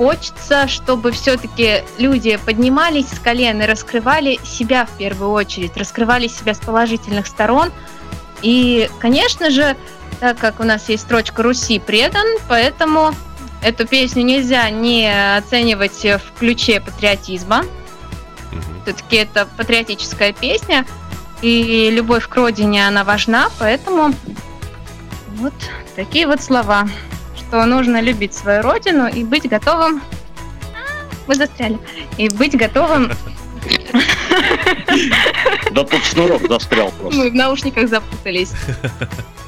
хочется, 0.00 0.66
чтобы 0.66 1.12
все-таки 1.12 1.84
люди 1.98 2.38
поднимались 2.46 3.10
с 3.10 3.18
колен 3.18 3.60
и 3.60 3.66
раскрывали 3.66 4.38
себя 4.42 4.86
в 4.86 4.96
первую 4.96 5.30
очередь, 5.32 5.76
раскрывали 5.76 6.26
себя 6.26 6.54
с 6.54 6.58
положительных 6.58 7.26
сторон. 7.26 7.70
И, 8.40 8.88
конечно 8.98 9.50
же, 9.50 9.76
так 10.18 10.38
как 10.38 10.58
у 10.58 10.62
нас 10.62 10.88
есть 10.88 11.02
строчка 11.02 11.42
«Руси 11.42 11.78
предан», 11.78 12.26
поэтому 12.48 13.14
эту 13.62 13.86
песню 13.86 14.24
нельзя 14.24 14.70
не 14.70 15.36
оценивать 15.36 16.02
в 16.02 16.38
ключе 16.38 16.80
патриотизма. 16.80 17.66
Все-таки 18.84 19.16
это 19.16 19.46
патриотическая 19.58 20.32
песня, 20.32 20.86
и 21.42 21.90
любовь 21.90 22.26
к 22.26 22.34
родине, 22.34 22.88
она 22.88 23.04
важна, 23.04 23.50
поэтому 23.58 24.14
вот 25.36 25.52
такие 25.94 26.26
вот 26.26 26.40
слова 26.40 26.88
что 27.50 27.66
нужно 27.66 28.00
любить 28.00 28.32
свою 28.32 28.62
родину 28.62 29.08
и 29.08 29.24
быть 29.24 29.48
готовым... 29.48 30.00
Вы 31.26 31.34
застряли. 31.34 31.78
И 32.16 32.28
быть 32.28 32.56
готовым... 32.56 33.10
Да 35.72 35.84
тут 35.84 36.04
шнурок 36.04 36.42
застрял 36.48 36.92
просто. 36.92 37.18
Мы 37.18 37.30
в 37.30 37.34
наушниках 37.34 37.88
запутались. 37.88 38.52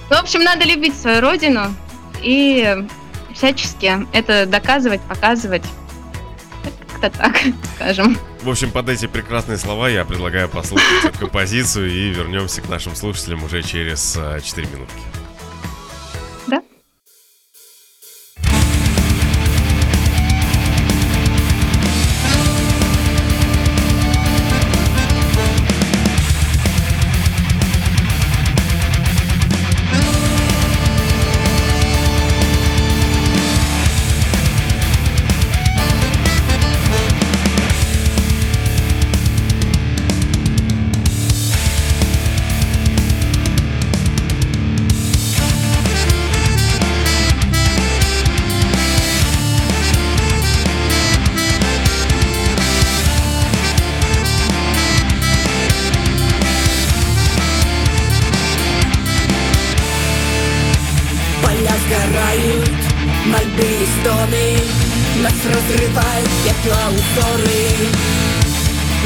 В 0.08 0.12
общем, 0.12 0.42
надо 0.42 0.64
любить 0.64 0.96
свою 0.96 1.20
родину 1.20 1.74
и 2.20 2.86
всячески 3.34 4.06
это 4.12 4.46
доказывать, 4.46 5.00
показывать. 5.02 5.64
Как-то 7.00 7.18
так, 7.18 7.40
скажем. 7.76 8.18
В 8.42 8.50
общем, 8.50 8.70
под 8.70 8.88
эти 8.88 9.06
прекрасные 9.06 9.58
слова 9.58 9.88
я 9.88 10.04
предлагаю 10.04 10.48
послушать 10.48 11.04
эту 11.04 11.18
композицию 11.18 11.90
и 11.90 12.08
вернемся 12.10 12.62
к 12.62 12.68
нашим 12.68 12.96
слушателям 12.96 13.44
уже 13.44 13.62
через 13.62 14.18
4 14.42 14.66
минутки. 14.66 15.11
разрывает 65.44 66.28
петла 66.44 66.88
узоры 66.90 67.66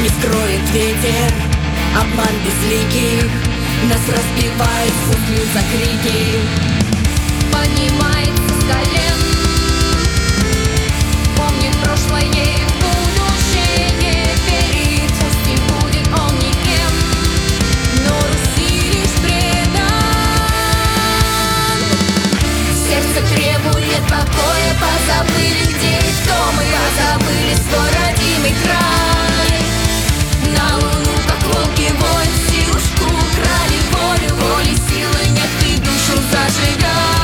Не 0.01 0.09
скроет 0.09 0.69
ветер, 0.73 1.33
обман 1.99 2.35
безликих 2.43 3.31
Нас 3.89 4.01
разбивает 4.07 4.93
путлю 5.05 5.43
за 5.53 5.61
крики. 5.71 6.19
Понимает 7.51 8.35
с 8.47 8.63
колен. 8.65 9.19
Помнит 11.37 11.75
прошлое. 11.83 12.76
Позабыли, 25.07 25.63
где 25.63 25.99
и 25.99 26.11
кто 26.21 26.33
мы 26.51 26.63
а 26.63 27.17
Позабыли 27.17 27.55
свой 27.55 27.89
родимый 28.01 28.53
край. 28.61 29.61
На 30.53 30.75
луну, 30.75 31.15
как 31.25 31.41
волки, 31.45 31.93
воин 31.93 32.33
силушку 32.49 33.05
Украли 33.05 33.79
волю, 33.93 34.35
воли, 34.35 34.75
силы 34.89 35.29
нет 35.29 35.49
Ты 35.61 35.77
душу 35.77 36.21
зажигай. 36.29 37.16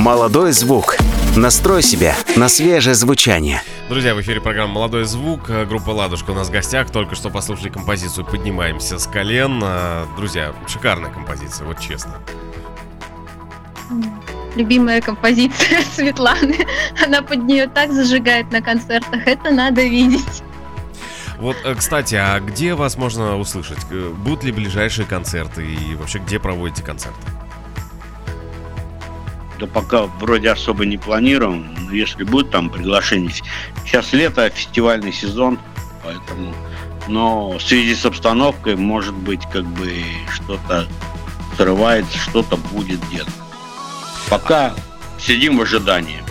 Молодой 0.00 0.52
звук. 0.52 0.96
Настрой 1.36 1.82
себя 1.82 2.16
на 2.34 2.48
свежее 2.48 2.94
звучание. 2.94 3.60
Друзья, 3.90 4.14
в 4.14 4.20
эфире 4.22 4.40
программа 4.40 4.72
«Молодой 4.72 5.04
звук». 5.04 5.50
Э, 5.50 5.66
Группа 5.66 5.90
«Ладушка» 5.90 6.30
у 6.30 6.34
нас 6.34 6.48
в 6.48 6.50
гостях. 6.50 6.90
Только 6.90 7.14
что 7.14 7.28
послушали 7.28 7.68
композицию 7.68 8.24
«Поднимаемся 8.24 8.98
с 8.98 9.06
колен». 9.06 9.60
Э, 9.62 10.06
Друзья, 10.16 10.54
шикарная 10.66 11.10
композиция, 11.10 11.66
вот 11.66 11.80
честно. 11.80 12.14
Любимая 14.56 15.02
композиция 15.02 15.82
Светланы. 15.94 16.56
Она 17.04 17.20
под 17.20 17.44
нее 17.44 17.66
так 17.66 17.92
зажигает 17.92 18.50
на 18.52 18.62
концертах. 18.62 19.26
Это 19.26 19.50
надо 19.50 19.82
видеть. 19.82 20.42
Вот, 21.38 21.58
э, 21.62 21.74
кстати, 21.74 22.14
а 22.14 22.40
где 22.40 22.72
вас 22.72 22.96
можно 22.96 23.36
услышать? 23.36 23.84
Будут 23.90 24.44
ли 24.44 24.52
ближайшие 24.52 25.06
концерты 25.06 25.66
и 25.66 25.94
вообще 25.94 26.20
где 26.20 26.38
проводите 26.38 26.82
концерты? 26.82 27.20
Да 29.60 29.66
пока 29.66 30.04
вроде 30.04 30.48
особо 30.50 30.86
не 30.86 30.96
планируем. 30.96 31.74
Но 31.78 31.92
если 31.92 32.24
будет 32.24 32.50
там 32.50 32.70
приглашение. 32.70 33.30
Сейчас 33.84 34.14
лето, 34.14 34.48
фестивальный 34.48 35.12
сезон, 35.12 35.58
поэтому. 36.02 36.54
Но 37.08 37.50
в 37.58 37.62
связи 37.62 37.94
с 37.94 38.06
обстановкой, 38.06 38.76
может 38.76 39.14
быть, 39.14 39.42
как 39.52 39.64
бы 39.64 39.92
что-то 40.32 40.88
срывается, 41.56 42.16
что-то 42.16 42.56
будет 42.56 43.00
где-то. 43.08 43.30
Пока 44.30 44.74
сидим 45.18 45.58
в 45.58 45.62
ожидании. 45.62 46.22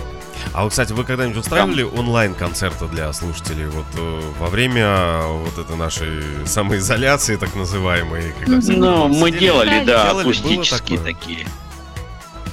А 0.54 0.64
вот, 0.64 0.72
кстати, 0.72 0.94
вы 0.94 1.04
когда-нибудь 1.04 1.38
устраивали 1.38 1.84
онлайн-концерты 1.84 2.88
для 2.88 3.14
слушателей 3.14 3.68
вот 3.68 3.86
э, 3.96 4.22
во 4.40 4.48
время 4.48 5.22
вот 5.28 5.58
этой 5.60 5.76
нашей 5.76 6.24
самоизоляции, 6.48 7.36
так 7.36 7.56
называемой? 7.56 8.34
Когда 8.40 8.60
все 8.60 8.72
Ну, 8.72 9.08
мы 9.10 9.28
сидели? 9.28 9.40
делали, 9.40 9.84
да, 9.86 10.06
Делали, 10.06 10.22
акустические 10.24 10.98
такие. 11.00 11.46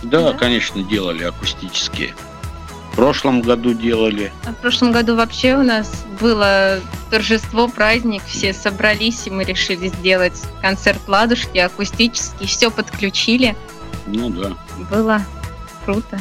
Да, 0.03 0.33
Да? 0.33 0.39
конечно, 0.39 0.83
делали 0.83 1.25
акустические. 1.25 2.15
В 2.93 2.97
прошлом 2.97 3.43
году 3.43 3.75
делали. 3.75 4.33
А 4.47 4.53
в 4.53 4.57
прошлом 4.57 4.91
году 4.91 5.17
вообще 5.17 5.55
у 5.57 5.63
нас 5.63 6.05
было 6.19 6.81
торжество, 7.11 7.69
праздник, 7.69 8.23
все 8.27 8.55
собрались, 8.55 9.27
и 9.27 9.31
мы 9.31 9.45
решили 9.45 9.89
сделать 9.89 10.41
концерт 10.63 11.01
«Ладушки» 11.07 11.59
акустический, 11.59 12.47
все 12.47 12.71
подключили. 12.71 13.55
Ну 14.07 14.31
да. 14.31 14.53
Было 14.91 15.21
круто. 15.85 16.19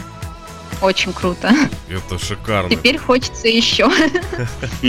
Очень 0.81 1.13
круто. 1.13 1.49
Это 1.87 2.19
шикарно. 2.19 2.69
Теперь 2.69 2.97
хочется 2.97 3.47
еще. 3.47 3.89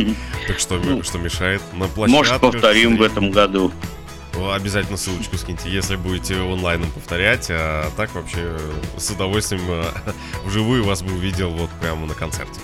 Так 0.49 0.59
что, 0.59 0.77
Ну, 0.79 1.03
что 1.05 1.19
мешает? 1.19 1.63
На 1.73 1.87
площадках? 1.87 2.09
Может, 2.09 2.41
повторим 2.41 2.97
в 2.97 3.03
этом 3.03 3.31
году. 3.31 3.71
Обязательно 4.53 4.97
ссылочку 4.97 5.37
скиньте, 5.37 5.71
если 5.71 5.97
будете 5.97 6.37
онлайном 6.37 6.91
повторять. 6.91 7.49
А 7.51 7.91
так 7.97 8.15
вообще 8.15 8.59
с 8.97 9.11
удовольствием 9.11 9.63
э, 9.69 9.85
вживую 10.45 10.85
вас 10.85 11.03
бы 11.03 11.13
увидел 11.13 11.51
вот 11.51 11.71
прямо 11.81 12.07
на 12.07 12.15
концерте. 12.15 12.61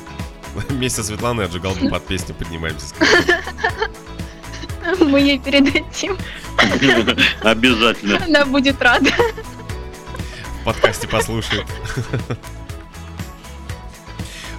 Вместе 0.68 1.02
с 1.02 1.06
Светланой 1.06 1.46
отжигал 1.46 1.74
бы 1.74 1.88
под 1.88 2.06
песню 2.06 2.34
«Поднимаемся 2.34 2.88
с 2.88 2.92
колен». 2.98 3.40
Мы 5.10 5.20
ей 5.20 5.38
передадим. 5.38 6.18
Обязательно. 7.42 8.22
Она 8.24 8.44
будет 8.44 8.82
рада. 8.82 9.10
В 10.60 10.64
подкасте 10.64 11.08
послушает. 11.08 11.66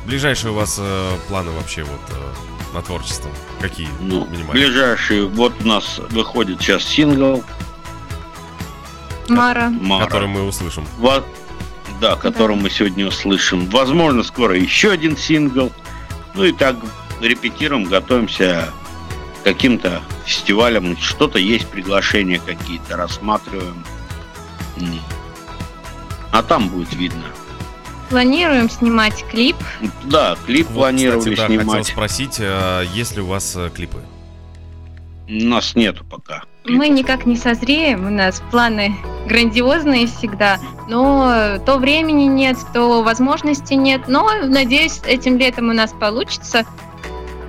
Ближайшие 0.05 0.51
у 0.51 0.55
вас 0.55 0.78
э, 0.80 1.18
планы 1.28 1.51
вообще 1.51 1.84
вот 1.84 2.01
э, 2.09 2.34
на 2.74 2.82
творчество? 2.82 3.30
Какие? 3.61 3.88
Ну, 4.01 4.26
минимальные? 4.26 4.67
ближайший, 4.67 5.26
вот 5.28 5.53
у 5.61 5.67
нас 5.67 5.99
выходит 6.09 6.61
сейчас 6.61 6.84
сингл 6.84 7.43
Мара. 9.30 9.69
«Мара». 9.69 10.05
Который 10.05 10.28
мы 10.28 10.43
услышим. 10.43 10.86
Во- 10.97 11.24
Да, 12.01 12.15
который 12.17 12.55
мы 12.57 12.69
сегодня 12.69 13.07
услышим. 13.07 13.67
Возможно, 13.69 14.24
скоро 14.24 14.57
еще 14.57 14.91
один 14.91 15.15
сингл. 15.15 15.71
Ну 16.34 16.43
и 16.43 16.51
так 16.51 16.76
репетируем, 17.21 17.86
готовимся 17.86 18.69
к 19.41 19.43
каким-то 19.45 20.01
фестивалям. 20.26 20.97
Что-то 20.97 21.39
есть, 21.39 21.67
приглашения 21.69 22.39
какие-то, 22.45 22.97
рассматриваем. 22.97 23.84
А 26.32 26.41
там 26.43 26.67
будет 26.67 26.93
видно. 26.93 27.24
Планируем 28.14 28.70
снимать 28.70 29.26
клип. 29.32 29.55
Да, 30.03 30.38
клип 30.45 30.68
Вот, 30.68 30.76
планировали 30.76 31.34
кстати, 31.34 31.36
да, 31.36 31.47
хотел 31.47 31.61
снимать. 31.61 31.88
спросить, 31.88 32.36
э, 32.38 32.84
есть 32.93 33.16
ли 33.16 33.24
у 33.24 33.26
вас 33.26 33.55
э, 33.55 33.72
клипы? 33.74 33.97
У 35.28 35.32
нас 35.32 35.74
нету 35.74 36.05
пока. 36.05 36.43
Мы 36.64 36.89
никак 36.89 37.26
не 37.26 37.36
созреем, 37.36 38.05
у 38.05 38.11
нас 38.11 38.43
планы 38.51 38.95
грандиозные 39.28 40.05
всегда, 40.05 40.59
но 40.88 41.57
то 41.66 41.78
времени 41.80 42.26
нет, 42.26 42.55
то 42.72 43.01
возможности 43.01 43.74
нет. 43.74 44.01
Но, 44.07 44.30
надеюсь, 44.43 45.01
этим 45.07 45.39
летом 45.39 45.70
у 45.70 45.74
нас 45.74 45.91
получится. 45.99 46.66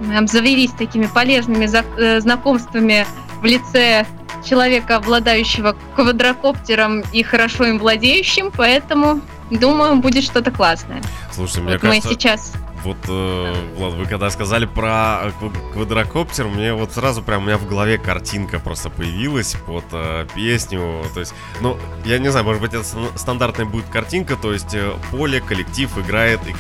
Мы 0.01 0.17
обзавелись 0.17 0.71
такими 0.71 1.05
полезными 1.05 1.69
э, 1.99 2.21
знакомствами 2.21 3.05
в 3.43 3.45
лице 3.45 4.07
человека, 4.43 4.97
обладающего 4.97 5.77
квадрокоптером 5.95 7.03
и 7.13 7.23
хорошо 7.23 7.65
им 7.65 7.79
владеющим, 7.79 8.51
поэтому, 8.51 9.21
думаю, 9.59 9.97
будет 9.97 10.25
что-то 10.25 10.51
классное. 10.51 11.03
Слушайте, 11.33 11.61
мне 11.63 11.73
Вот 11.75 11.83
мы 11.83 11.89
кажется, 11.89 12.09
сейчас 12.11 12.53
вот, 12.85 12.99
э, 13.09 13.55
Влад, 13.79 13.95
вы 13.95 14.05
когда 14.05 14.29
сказали 14.29 14.67
про 14.67 15.21
э, 15.25 15.31
кв- 15.41 15.73
квадрокоптер, 15.73 16.49
мне 16.49 16.75
вот 16.75 16.93
сразу 16.93 17.23
прям 17.23 17.43
у 17.43 17.47
меня 17.47 17.57
в 17.57 17.67
голове 17.67 17.97
картинка 17.97 18.59
просто 18.59 18.91
появилась 18.91 19.57
под 19.67 19.85
э, 19.93 20.27
песню. 20.35 21.03
То 21.15 21.21
есть, 21.21 21.35
ну, 21.63 21.79
я 22.05 22.19
не 22.19 22.29
знаю, 22.31 22.45
может 22.45 22.61
быть, 22.61 22.75
это 22.75 22.85
ст- 22.85 22.99
стандартная 23.19 23.65
будет 23.65 23.87
картинка, 23.87 24.37
то 24.37 24.53
есть 24.53 24.75
э, 24.75 24.93
поле, 25.11 25.41
коллектив 25.41 25.97
играет, 25.97 26.41
и, 26.47 26.55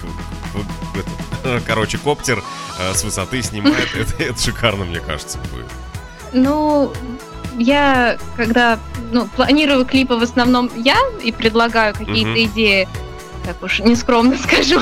этот, 0.99 1.62
короче, 1.66 1.99
коптер 1.99 2.42
э, 2.80 2.95
с 2.95 3.05
высоты 3.05 3.42
снимает. 3.42 3.88
Это, 3.95 4.22
это 4.22 4.40
шикарно, 4.40 4.86
мне 4.86 5.01
кажется, 5.01 5.38
будет. 5.53 5.66
Ну, 6.32 6.90
я, 7.59 8.19
когда 8.37 8.79
ну, 9.13 9.27
планирую 9.37 9.85
клипы 9.85 10.15
в 10.17 10.23
основном 10.23 10.71
я 10.77 10.97
и 11.23 11.33
предлагаю 11.33 11.95
какие-то 11.95 12.31
Мгм. 12.31 12.45
идеи, 12.45 12.89
так 13.45 13.63
уж 13.63 13.81
нескромно 13.81 14.37
скажу, 14.43 14.81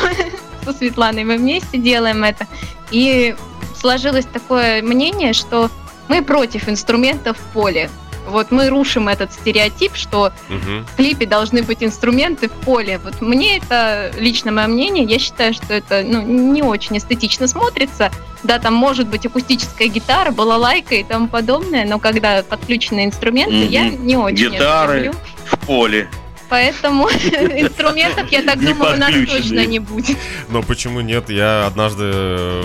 со 0.64 0.72
Светланой 0.72 1.24
мы 1.24 1.36
вместе 1.36 1.78
делаем 1.78 2.24
это. 2.24 2.46
И 2.90 3.34
сложилось 3.78 4.26
такое 4.26 4.82
мнение, 4.82 5.32
что 5.32 5.70
мы 6.08 6.22
против 6.22 6.68
инструментов 6.68 7.36
в 7.38 7.52
поле. 7.52 7.90
Вот 8.28 8.50
мы 8.50 8.68
рушим 8.68 9.08
этот 9.08 9.32
стереотип, 9.32 9.94
что 9.94 10.32
Мгм. 10.48 10.84
в 10.86 10.96
клипе 10.96 11.26
должны 11.26 11.62
быть 11.62 11.82
инструменты 11.82 12.48
в 12.48 12.52
поле. 12.52 12.98
Вот 13.02 13.20
мне 13.20 13.58
это 13.58 14.12
лично 14.18 14.52
мое 14.52 14.66
мнение. 14.68 15.04
Я 15.04 15.18
считаю, 15.18 15.54
что 15.54 15.72
это 15.74 16.02
ну, 16.06 16.22
не 16.22 16.62
очень 16.62 16.98
эстетично 16.98 17.48
смотрится. 17.48 18.10
Да, 18.42 18.58
там 18.58 18.74
может 18.74 19.06
быть 19.08 19.24
акустическая 19.26 19.88
гитара, 19.88 20.30
балалайка 20.32 20.94
и 20.96 21.04
тому 21.04 21.28
подобное, 21.28 21.84
но 21.86 21.98
когда 21.98 22.42
подключены 22.42 23.04
инструменты, 23.04 23.54
Мгм. 23.56 23.68
я 23.68 23.88
не 23.88 24.16
очень 24.16 24.50
Гитары. 24.52 24.96
люблю. 25.04 25.12
В 25.46 25.58
поле. 25.66 26.08
Поэтому 26.48 27.08
инструментов, 27.10 28.30
я 28.30 28.42
так 28.42 28.56
Не 28.56 28.74
думаю, 28.74 28.94
у 28.94 28.98
нас 28.98 29.10
точно 29.28 29.64
не 29.64 29.78
будет. 29.78 30.16
Но 30.48 30.62
почему 30.62 31.00
нет? 31.00 31.30
Я 31.30 31.66
однажды 31.66 32.10
э, 32.12 32.62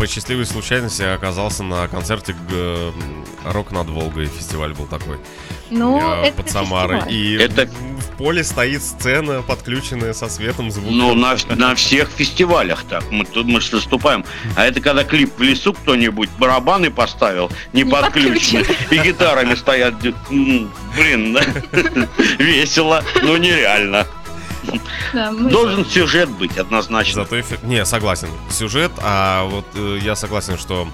по 0.00 0.06
счастливой 0.06 0.46
случайности 0.46 1.02
оказался 1.02 1.62
на 1.62 1.86
концерте 1.86 2.34
э, 2.50 2.92
«Рок 3.44 3.70
над 3.70 3.90
Волгой». 3.90 4.28
Фестиваль 4.28 4.72
был 4.72 4.86
такой. 4.86 5.18
Ну, 5.68 6.22
э, 6.22 6.28
это 6.28 6.36
под 6.38 6.50
Самарой. 6.50 7.00
фестиваль. 7.00 7.14
И 7.14 7.34
Это- 7.34 7.66
в 7.66 8.16
поле 8.16 8.42
стоит 8.42 8.82
сцена, 8.82 9.42
подключенная 9.42 10.14
со 10.14 10.30
светом, 10.30 10.70
звуком. 10.70 10.96
Ну, 10.96 11.14
на, 11.14 11.36
на 11.54 11.74
всех 11.74 12.08
фестивалях 12.08 12.84
так. 12.88 13.04
Мы 13.10 13.26
тут 13.26 13.46
мы 13.46 13.60
ж 13.60 13.72
выступаем. 13.72 14.24
А 14.56 14.64
это 14.64 14.80
когда 14.80 15.04
клип 15.04 15.36
в 15.36 15.42
лесу 15.42 15.74
кто-нибудь 15.74 16.30
барабаны 16.38 16.90
поставил, 16.90 17.50
не, 17.74 17.82
Не 17.82 17.90
подключены, 17.90 18.64
и 18.90 18.96
гитарами 18.96 19.54
стоят. 19.54 19.96
Блин, 20.30 21.38
весело, 22.38 23.04
но 23.22 23.36
нереально. 23.36 24.06
Да, 25.12 25.32
мы- 25.32 25.50
Должен 25.50 25.84
сюжет 25.84 26.28
быть 26.30 26.56
однозначно. 26.56 27.24
Зато 27.24 27.40
эффект... 27.40 27.62
Не, 27.62 27.84
согласен. 27.84 28.28
Сюжет, 28.50 28.92
а 28.98 29.44
вот 29.44 29.66
э, 29.74 29.98
я 30.02 30.14
согласен, 30.16 30.58
что... 30.58 30.88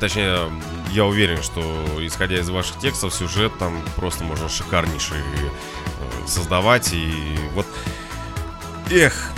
Точнее, 0.00 0.50
я 0.90 1.04
уверен, 1.04 1.42
что 1.42 1.62
исходя 2.00 2.38
из 2.38 2.48
ваших 2.50 2.78
текстов, 2.78 3.14
сюжет 3.14 3.56
там 3.58 3.80
просто 3.96 4.24
можно 4.24 4.48
шикарнейший 4.48 5.18
э, 5.18 6.26
создавать. 6.26 6.90
И 6.92 7.12
вот, 7.54 7.66
эх, 8.90 9.30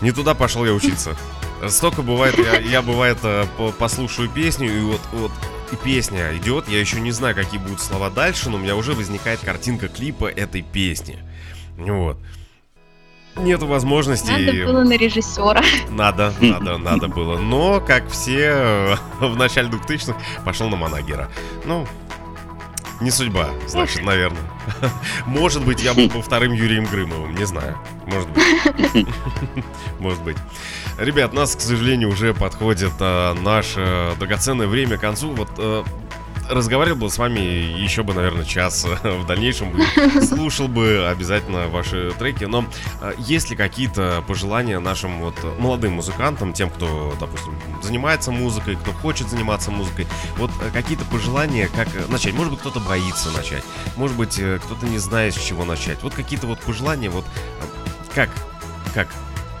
не 0.00 0.12
туда 0.12 0.34
пошел 0.34 0.64
я 0.64 0.72
учиться. 0.72 1.16
Столько 1.68 2.02
бывает, 2.02 2.36
я, 2.38 2.58
я 2.58 2.82
бывает 2.82 3.18
э, 3.22 3.46
послушаю 3.78 4.28
песню, 4.28 4.76
и 4.76 4.80
вот, 4.80 5.00
вот 5.12 5.32
и 5.70 5.76
песня 5.76 6.36
идет, 6.36 6.68
я 6.68 6.80
еще 6.80 7.00
не 7.00 7.12
знаю, 7.12 7.34
какие 7.34 7.58
будут 7.58 7.80
слова 7.80 8.10
дальше, 8.10 8.50
но 8.50 8.56
у 8.56 8.60
меня 8.60 8.76
уже 8.76 8.92
возникает 8.92 9.40
картинка 9.40 9.88
клипа 9.88 10.26
этой 10.26 10.62
песни. 10.62 11.18
Вот. 11.76 12.18
Нету 13.36 13.66
возможности. 13.66 14.30
Надо 14.30 14.52
было 14.64 14.84
на 14.84 14.96
режиссера. 14.96 15.62
Надо, 15.88 16.32
надо, 16.40 16.78
надо 16.78 17.08
было. 17.08 17.38
Но, 17.38 17.80
как 17.80 18.08
все, 18.10 18.98
в 19.20 19.36
начале 19.36 19.68
2000-х 19.68 20.16
пошел 20.44 20.68
на 20.68 20.76
Манагера. 20.76 21.30
Ну, 21.64 21.86
не 23.00 23.10
судьба, 23.10 23.48
значит, 23.66 24.04
наверное. 24.04 24.42
Может 25.26 25.64
быть, 25.64 25.82
я 25.82 25.92
был 25.92 26.08
бы 26.08 26.22
вторым 26.22 26.52
Юрием 26.52 26.84
Грымовым, 26.84 27.34
не 27.34 27.44
знаю. 27.46 27.76
Может 28.06 28.28
быть. 28.30 29.06
Может 29.98 30.22
быть. 30.22 30.36
Ребят, 30.98 31.32
нас, 31.32 31.56
к 31.56 31.60
сожалению, 31.60 32.10
уже 32.10 32.32
подходит 32.32 32.92
а, 33.00 33.34
наше 33.34 34.12
драгоценное 34.18 34.68
время 34.68 34.98
к 34.98 35.00
концу. 35.00 35.30
Вот 35.30 35.48
а, 35.58 35.84
разговаривал 36.52 36.98
бы 36.98 37.10
с 37.10 37.18
вами 37.18 37.40
еще 37.40 38.02
бы, 38.02 38.14
наверное, 38.14 38.44
час 38.44 38.84
в 39.02 39.26
дальнейшем. 39.26 39.74
Слушал 40.22 40.68
бы 40.68 41.06
обязательно 41.08 41.68
ваши 41.68 42.12
треки. 42.18 42.44
Но 42.44 42.64
а, 43.00 43.14
есть 43.18 43.50
ли 43.50 43.56
какие-то 43.56 44.22
пожелания 44.26 44.78
нашим 44.78 45.20
вот 45.20 45.34
молодым 45.58 45.92
музыкантам, 45.94 46.52
тем, 46.52 46.70
кто, 46.70 47.14
допустим, 47.18 47.54
занимается 47.82 48.30
музыкой, 48.30 48.76
кто 48.76 48.92
хочет 48.92 49.28
заниматься 49.28 49.70
музыкой? 49.70 50.06
Вот 50.36 50.50
а, 50.60 50.70
какие-то 50.70 51.04
пожелания, 51.06 51.68
как 51.74 51.88
начать? 52.08 52.34
Может 52.34 52.52
быть, 52.52 52.60
кто-то 52.60 52.80
боится 52.80 53.30
начать. 53.30 53.64
Может 53.96 54.16
быть, 54.16 54.38
э, 54.38 54.58
кто-то 54.64 54.86
не 54.86 54.98
знает, 54.98 55.34
с 55.34 55.38
чего 55.38 55.64
начать. 55.64 56.02
Вот 56.02 56.14
какие-то 56.14 56.46
вот 56.46 56.60
пожелания, 56.60 57.10
вот 57.10 57.24
как, 58.14 58.30
как 58.94 59.08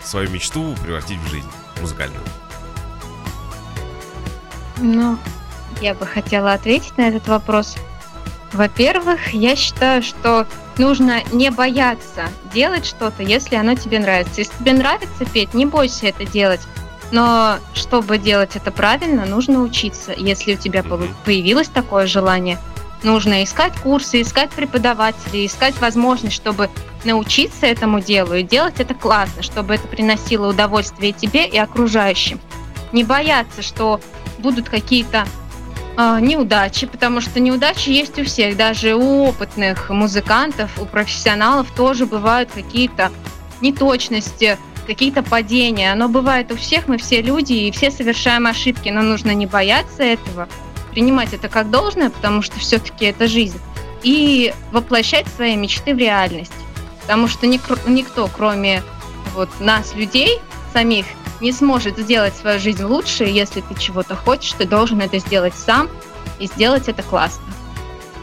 свою 0.04 0.30
мечту 0.30 0.74
превратить 0.82 1.18
в 1.18 1.30
жизнь 1.30 1.48
музыкальную? 1.80 2.22
Ну, 4.78 5.18
я 5.82 5.94
бы 5.94 6.06
хотела 6.06 6.52
ответить 6.52 6.96
на 6.96 7.08
этот 7.08 7.26
вопрос. 7.28 7.76
Во-первых, 8.52 9.34
я 9.34 9.56
считаю, 9.56 10.02
что 10.02 10.46
нужно 10.78 11.22
не 11.32 11.50
бояться 11.50 12.28
делать 12.54 12.86
что-то, 12.86 13.22
если 13.22 13.56
оно 13.56 13.74
тебе 13.74 13.98
нравится. 13.98 14.40
Если 14.40 14.52
тебе 14.58 14.72
нравится 14.74 15.24
петь, 15.24 15.54
не 15.54 15.66
бойся 15.66 16.06
это 16.06 16.24
делать. 16.24 16.60
Но 17.10 17.56
чтобы 17.74 18.18
делать 18.18 18.56
это 18.56 18.70
правильно, 18.70 19.26
нужно 19.26 19.60
учиться. 19.60 20.12
Если 20.16 20.54
у 20.54 20.56
тебя 20.56 20.82
появилось 21.24 21.68
такое 21.68 22.06
желание, 22.06 22.58
нужно 23.02 23.42
искать 23.42 23.76
курсы, 23.82 24.22
искать 24.22 24.50
преподавателей, 24.50 25.46
искать 25.46 25.78
возможность, 25.80 26.36
чтобы 26.36 26.70
научиться 27.04 27.66
этому 27.66 28.00
делу 28.00 28.34
и 28.34 28.42
делать 28.42 28.78
это 28.78 28.94
классно, 28.94 29.42
чтобы 29.42 29.74
это 29.74 29.88
приносило 29.88 30.48
удовольствие 30.48 31.12
тебе 31.12 31.46
и 31.46 31.58
окружающим. 31.58 32.40
Не 32.92 33.04
бояться, 33.04 33.62
что 33.62 34.00
будут 34.38 34.68
какие-то 34.68 35.26
э, 35.96 36.18
неудачи, 36.20 36.86
потому 36.86 37.20
что 37.20 37.40
неудачи 37.40 37.90
есть 37.90 38.18
у 38.18 38.24
всех, 38.24 38.56
даже 38.56 38.94
у 38.94 39.24
опытных 39.24 39.90
музыкантов, 39.90 40.78
у 40.80 40.86
профессионалов 40.86 41.70
тоже 41.74 42.06
бывают 42.06 42.50
какие-то 42.52 43.10
неточности, 43.60 44.58
какие-то 44.86 45.22
падения. 45.22 45.92
Оно 45.92 46.08
бывает 46.08 46.50
у 46.52 46.56
всех, 46.56 46.88
мы 46.88 46.98
все 46.98 47.22
люди 47.22 47.52
и 47.52 47.70
все 47.70 47.90
совершаем 47.90 48.46
ошибки, 48.46 48.88
но 48.88 49.02
нужно 49.02 49.32
не 49.32 49.46
бояться 49.46 50.02
этого, 50.02 50.48
принимать 50.90 51.32
это 51.32 51.48
как 51.48 51.70
должное, 51.70 52.10
потому 52.10 52.42
что 52.42 52.58
все-таки 52.58 53.06
это 53.06 53.26
жизнь, 53.26 53.60
и 54.02 54.52
воплощать 54.72 55.26
свои 55.28 55.56
мечты 55.56 55.94
в 55.94 55.98
реальность. 55.98 56.52
Потому 57.02 57.28
что 57.28 57.46
никто, 57.46 58.28
кроме 58.34 58.82
вот 59.34 59.48
нас, 59.60 59.94
людей, 59.94 60.38
самих, 60.72 61.06
не 61.42 61.52
сможет 61.52 61.98
сделать 61.98 62.34
свою 62.36 62.60
жизнь 62.60 62.84
лучше, 62.84 63.24
если 63.24 63.60
ты 63.60 63.74
чего-то 63.74 64.14
хочешь, 64.14 64.52
ты 64.52 64.64
должен 64.64 65.00
это 65.00 65.18
сделать 65.18 65.54
сам 65.54 65.90
и 66.38 66.46
сделать 66.46 66.88
это 66.88 67.02
классно. 67.02 67.44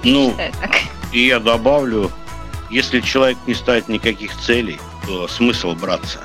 Ну, 0.03 0.33
так. 0.37 0.71
и 1.11 1.27
я 1.27 1.39
добавлю, 1.39 2.09
если 2.69 3.01
человек 3.01 3.37
не 3.45 3.53
ставит 3.53 3.89
никаких 3.89 4.35
целей, 4.37 4.79
то 5.05 5.27
смысл 5.27 5.75
браться. 5.75 6.21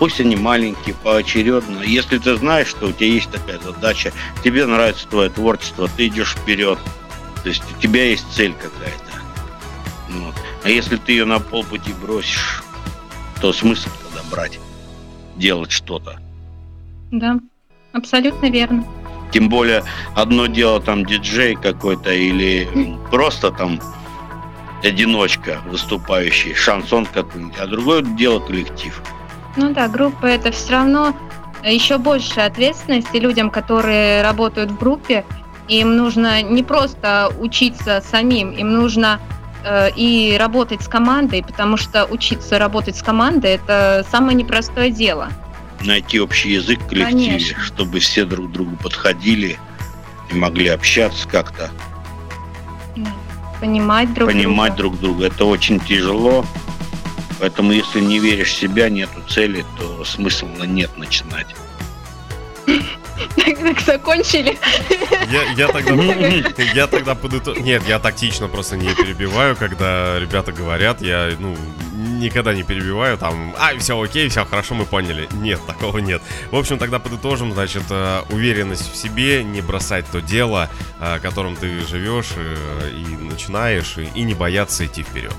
Пусть 0.00 0.20
они 0.20 0.34
маленькие, 0.34 0.96
поочередно. 0.96 1.82
Если 1.82 2.18
ты 2.18 2.36
знаешь, 2.36 2.66
что 2.66 2.88
у 2.88 2.92
тебя 2.92 3.06
есть 3.06 3.30
такая 3.30 3.60
задача, 3.60 4.12
тебе 4.42 4.66
нравится 4.66 5.06
твое 5.06 5.30
творчество, 5.30 5.88
ты 5.96 6.08
идешь 6.08 6.34
вперед. 6.34 6.80
То 7.44 7.48
есть 7.48 7.62
у 7.70 7.80
тебя 7.80 8.04
есть 8.06 8.26
цель 8.34 8.54
какая-то. 8.54 9.12
Вот. 10.08 10.34
А 10.64 10.68
если 10.68 10.96
ты 10.96 11.12
ее 11.12 11.24
на 11.24 11.38
полпути 11.38 11.92
бросишь, 11.92 12.64
то 13.40 13.52
смысл 13.52 13.88
тогда 14.02 14.28
брать, 14.28 14.58
делать 15.36 15.70
что-то. 15.70 16.18
Да, 17.10 17.38
абсолютно 17.92 18.50
верно. 18.50 18.84
Тем 19.32 19.48
более, 19.48 19.82
одно 20.14 20.46
дело 20.46 20.80
там 20.80 21.06
диджей 21.06 21.56
какой-то 21.56 22.12
или 22.12 22.68
просто 23.10 23.50
там 23.50 23.80
одиночка 24.82 25.60
выступающий, 25.66 26.54
шансон 26.54 27.06
какой-нибудь, 27.06 27.56
а 27.58 27.66
другое 27.66 28.02
дело 28.02 28.40
коллектив. 28.40 29.00
Ну 29.56 29.72
да, 29.72 29.88
группа 29.88 30.26
это 30.26 30.50
все 30.50 30.72
равно 30.72 31.14
еще 31.64 31.98
больше 31.98 32.40
ответственности 32.40 33.16
людям, 33.16 33.50
которые 33.50 34.22
работают 34.22 34.72
в 34.72 34.78
группе. 34.78 35.24
Им 35.68 35.96
нужно 35.96 36.42
не 36.42 36.62
просто 36.62 37.32
учиться 37.38 38.02
самим, 38.10 38.50
им 38.50 38.72
нужно 38.72 39.20
и 39.96 40.36
работать 40.38 40.82
с 40.82 40.88
командой, 40.88 41.42
потому 41.42 41.76
что 41.76 42.04
учиться 42.06 42.58
работать 42.58 42.96
с 42.96 43.02
командой 43.02 43.52
это 43.52 44.04
самое 44.10 44.34
непростое 44.36 44.90
дело. 44.90 45.28
Найти 45.80 46.20
общий 46.20 46.50
язык 46.52 46.80
в 46.80 46.86
коллективе, 46.86 47.38
Конечно. 47.38 47.60
чтобы 47.62 47.98
все 47.98 48.24
друг 48.24 48.50
другу 48.52 48.76
подходили 48.76 49.58
и 50.30 50.34
могли 50.34 50.68
общаться 50.68 51.28
как-то. 51.28 51.70
Понимать 53.60 54.12
друг 54.12 54.28
Понимать 54.28 54.74
друга. 54.74 54.96
друг 54.98 55.00
друга. 55.00 55.26
Это 55.26 55.44
очень 55.44 55.78
тяжело. 55.80 56.44
Поэтому 57.40 57.72
если 57.72 58.00
не 58.00 58.18
веришь 58.18 58.50
в 58.50 58.56
себя, 58.56 58.88
нету 58.88 59.20
цели, 59.28 59.64
то 59.78 60.04
смысла 60.04 60.64
нет 60.64 60.96
начинать. 60.96 61.46
Так 63.36 63.80
закончили. 63.80 64.58
Я, 65.30 65.42
я 65.52 65.68
тогда, 65.68 65.92
я 66.74 66.86
тогда 66.86 67.14
подытожу. 67.14 67.60
Нет, 67.60 67.82
я 67.86 67.98
тактично 67.98 68.48
просто 68.48 68.76
не 68.76 68.94
перебиваю, 68.94 69.56
когда 69.56 70.18
ребята 70.18 70.52
говорят, 70.52 71.00
я, 71.00 71.30
ну, 71.38 71.56
никогда 72.22 72.54
не 72.54 72.62
перебиваю, 72.62 73.18
там, 73.18 73.54
а, 73.58 73.76
все 73.78 74.00
окей, 74.00 74.28
все 74.28 74.44
хорошо, 74.44 74.74
мы 74.74 74.84
поняли. 74.84 75.28
Нет, 75.32 75.60
такого 75.66 75.98
нет. 75.98 76.22
В 76.50 76.56
общем, 76.56 76.78
тогда 76.78 76.98
подытожим, 76.98 77.52
значит, 77.52 77.84
э, 77.90 78.22
уверенность 78.30 78.92
в 78.92 78.96
себе, 78.96 79.44
не 79.44 79.60
бросать 79.60 80.06
то 80.10 80.20
дело, 80.20 80.70
э, 81.00 81.18
которым 81.20 81.56
ты 81.56 81.80
живешь 81.86 82.32
э, 82.36 82.90
и 82.92 83.16
начинаешь, 83.16 83.96
и 83.96 84.22
не 84.22 84.34
бояться 84.34 84.86
идти 84.86 85.02
вперед. 85.02 85.34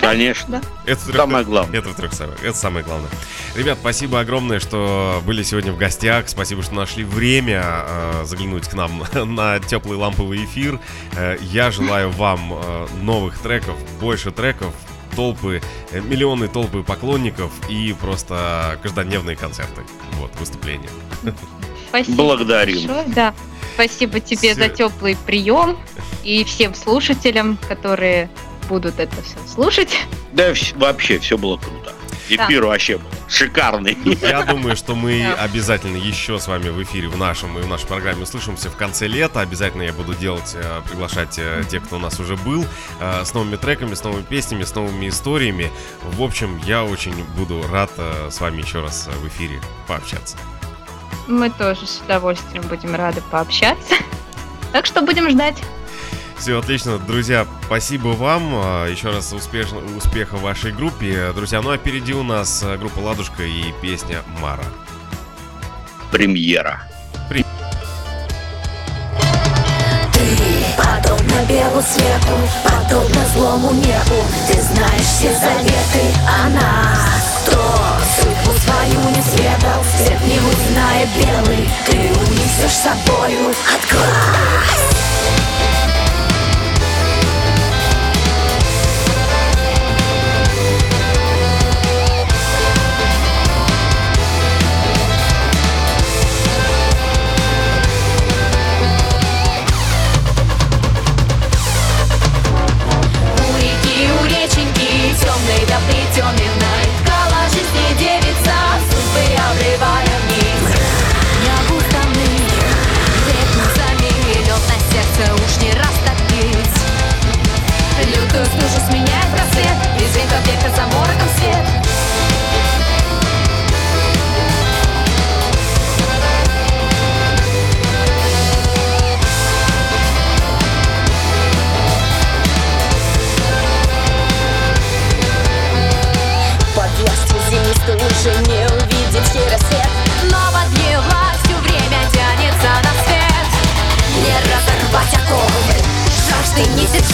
Конечно. 0.00 0.60
Да. 0.60 0.92
Это 0.92 1.12
самое 1.12 1.44
главное. 1.44 1.78
Это 1.78 1.90
в 1.90 1.94
трех 1.94 2.12
Это 2.12 2.56
самое 2.56 2.84
главное. 2.84 3.10
Ребят, 3.54 3.78
спасибо 3.80 4.20
огромное, 4.20 4.60
что 4.60 5.22
были 5.26 5.42
сегодня 5.42 5.72
в 5.72 5.78
гостях. 5.78 6.28
Спасибо, 6.28 6.62
что 6.62 6.74
нашли 6.74 7.04
время 7.04 7.62
э, 7.64 8.24
заглянуть 8.24 8.68
к 8.68 8.74
нам 8.74 9.04
на 9.34 9.58
теплый 9.60 9.96
ламповый 9.96 10.44
эфир. 10.44 10.80
Э, 11.16 11.36
я 11.40 11.70
желаю 11.70 12.10
вам 12.10 12.54
э, 12.54 12.86
новых 13.02 13.38
треков, 13.38 13.76
больше 14.00 14.30
треков, 14.30 14.74
толпы, 15.14 15.62
э, 15.90 16.00
миллионы 16.00 16.48
толпы 16.48 16.82
поклонников 16.82 17.52
и 17.68 17.94
просто 18.00 18.78
каждодневные 18.82 19.36
концерты. 19.36 19.82
Вот, 20.14 20.30
выступления. 20.38 20.90
Спасибо. 21.88 22.16
Благодарю. 22.16 22.74
Большое, 22.74 23.04
да. 23.08 23.34
Спасибо 23.74 24.20
тебе 24.20 24.52
Все. 24.52 24.54
за 24.54 24.68
теплый 24.68 25.16
прием 25.26 25.76
и 26.22 26.44
всем 26.44 26.74
слушателям, 26.74 27.58
которые 27.68 28.30
будут 28.68 28.98
это 28.98 29.16
все 29.22 29.36
слушать. 29.52 29.96
Да, 30.32 30.52
вообще 30.76 31.18
все 31.18 31.38
было 31.38 31.56
круто. 31.56 31.92
Эфир 32.28 32.62
да. 32.62 32.68
вообще 32.68 32.96
был 32.98 33.08
шикарный. 33.28 33.98
Я 34.22 34.42
думаю, 34.44 34.76
что 34.76 34.94
мы 34.94 35.22
да. 35.22 35.42
обязательно 35.42 35.96
еще 35.96 36.38
с 36.38 36.46
вами 36.46 36.70
в 36.70 36.82
эфире 36.82 37.08
в 37.08 37.16
нашем 37.16 37.58
и 37.58 37.62
в 37.62 37.68
нашей 37.68 37.86
программе 37.86 38.22
услышимся 38.22 38.70
в 38.70 38.76
конце 38.76 39.06
лета. 39.06 39.40
Обязательно 39.40 39.82
я 39.82 39.92
буду 39.92 40.14
делать, 40.14 40.52
э, 40.54 40.80
приглашать 40.88 41.38
э, 41.38 41.64
тех, 41.68 41.84
кто 41.84 41.96
у 41.96 41.98
нас 41.98 42.18
уже 42.20 42.36
был, 42.36 42.64
э, 43.00 43.24
с 43.24 43.34
новыми 43.34 43.56
треками, 43.56 43.94
с 43.94 44.02
новыми 44.02 44.22
песнями, 44.22 44.64
с 44.64 44.74
новыми 44.74 45.08
историями. 45.08 45.70
В 46.02 46.22
общем, 46.22 46.60
я 46.64 46.84
очень 46.84 47.24
буду 47.36 47.62
рад 47.70 47.90
с 48.30 48.40
вами 48.40 48.62
еще 48.62 48.80
раз 48.80 49.08
в 49.22 49.28
эфире 49.28 49.60
пообщаться. 49.86 50.36
Мы 51.26 51.50
тоже 51.50 51.86
с 51.86 52.00
удовольствием 52.00 52.62
будем 52.68 52.94
рады 52.94 53.22
пообщаться. 53.30 53.94
Так 54.72 54.86
что 54.86 55.02
будем 55.02 55.30
ждать. 55.30 55.56
Все 56.44 56.58
отлично, 56.58 56.98
друзья, 56.98 57.46
спасибо 57.64 58.08
вам. 58.08 58.50
А, 58.52 58.86
Еще 58.86 59.08
раз 59.08 59.32
успеш... 59.32 59.68
успеха 59.96 60.36
вашей 60.36 60.72
группе. 60.72 61.32
Друзья, 61.34 61.62
ну 61.62 61.70
а 61.70 61.78
впереди 61.78 62.12
у 62.12 62.22
нас 62.22 62.62
а, 62.62 62.76
группа 62.76 62.98
«Ладушка» 62.98 63.44
и 63.44 63.72
песня 63.80 64.18
«Мара». 64.42 64.62
Премьера. 66.12 66.82
Премьера. 67.30 67.48
Подобно 70.76 71.46
белу 71.48 71.80
свету 71.80 72.36
Подобно 72.62 73.26
злому 73.34 73.70
небу 73.70 74.22
Ты 74.46 74.60
знаешь 74.60 75.00
все 75.00 75.32
заветы 75.32 76.12
о 76.28 76.50
нас 76.50 77.42
Кто 77.46 77.56
судьбу 78.20 78.52
свою 78.58 79.16
не 79.16 79.22
сведал 79.22 79.82
Свет 79.96 80.20
не 80.20 80.38
узнает 80.40 81.08
белый 81.16 81.70
Ты 81.86 81.96
унесешь 81.96 82.70
с 82.70 82.82
собою 82.82 83.48
от 83.48 83.90
глаз 83.90 85.03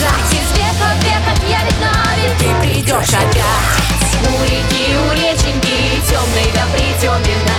держать 0.01 0.33
Из 0.33 0.51
века 0.57 0.87
в 0.95 1.03
век 1.03 1.23
отъявит 1.31 1.75
навик 1.79 2.37
Ты 2.39 2.67
придешь 2.67 3.13
опять. 3.13 3.91
У 4.27 4.43
реки, 4.43 4.95
у 4.97 5.13
реченьки 5.13 6.01
темной 6.09 6.51
да 6.53 6.65
притемной 6.73 7.50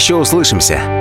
Еще 0.00 0.14
услышимся. 0.14 0.99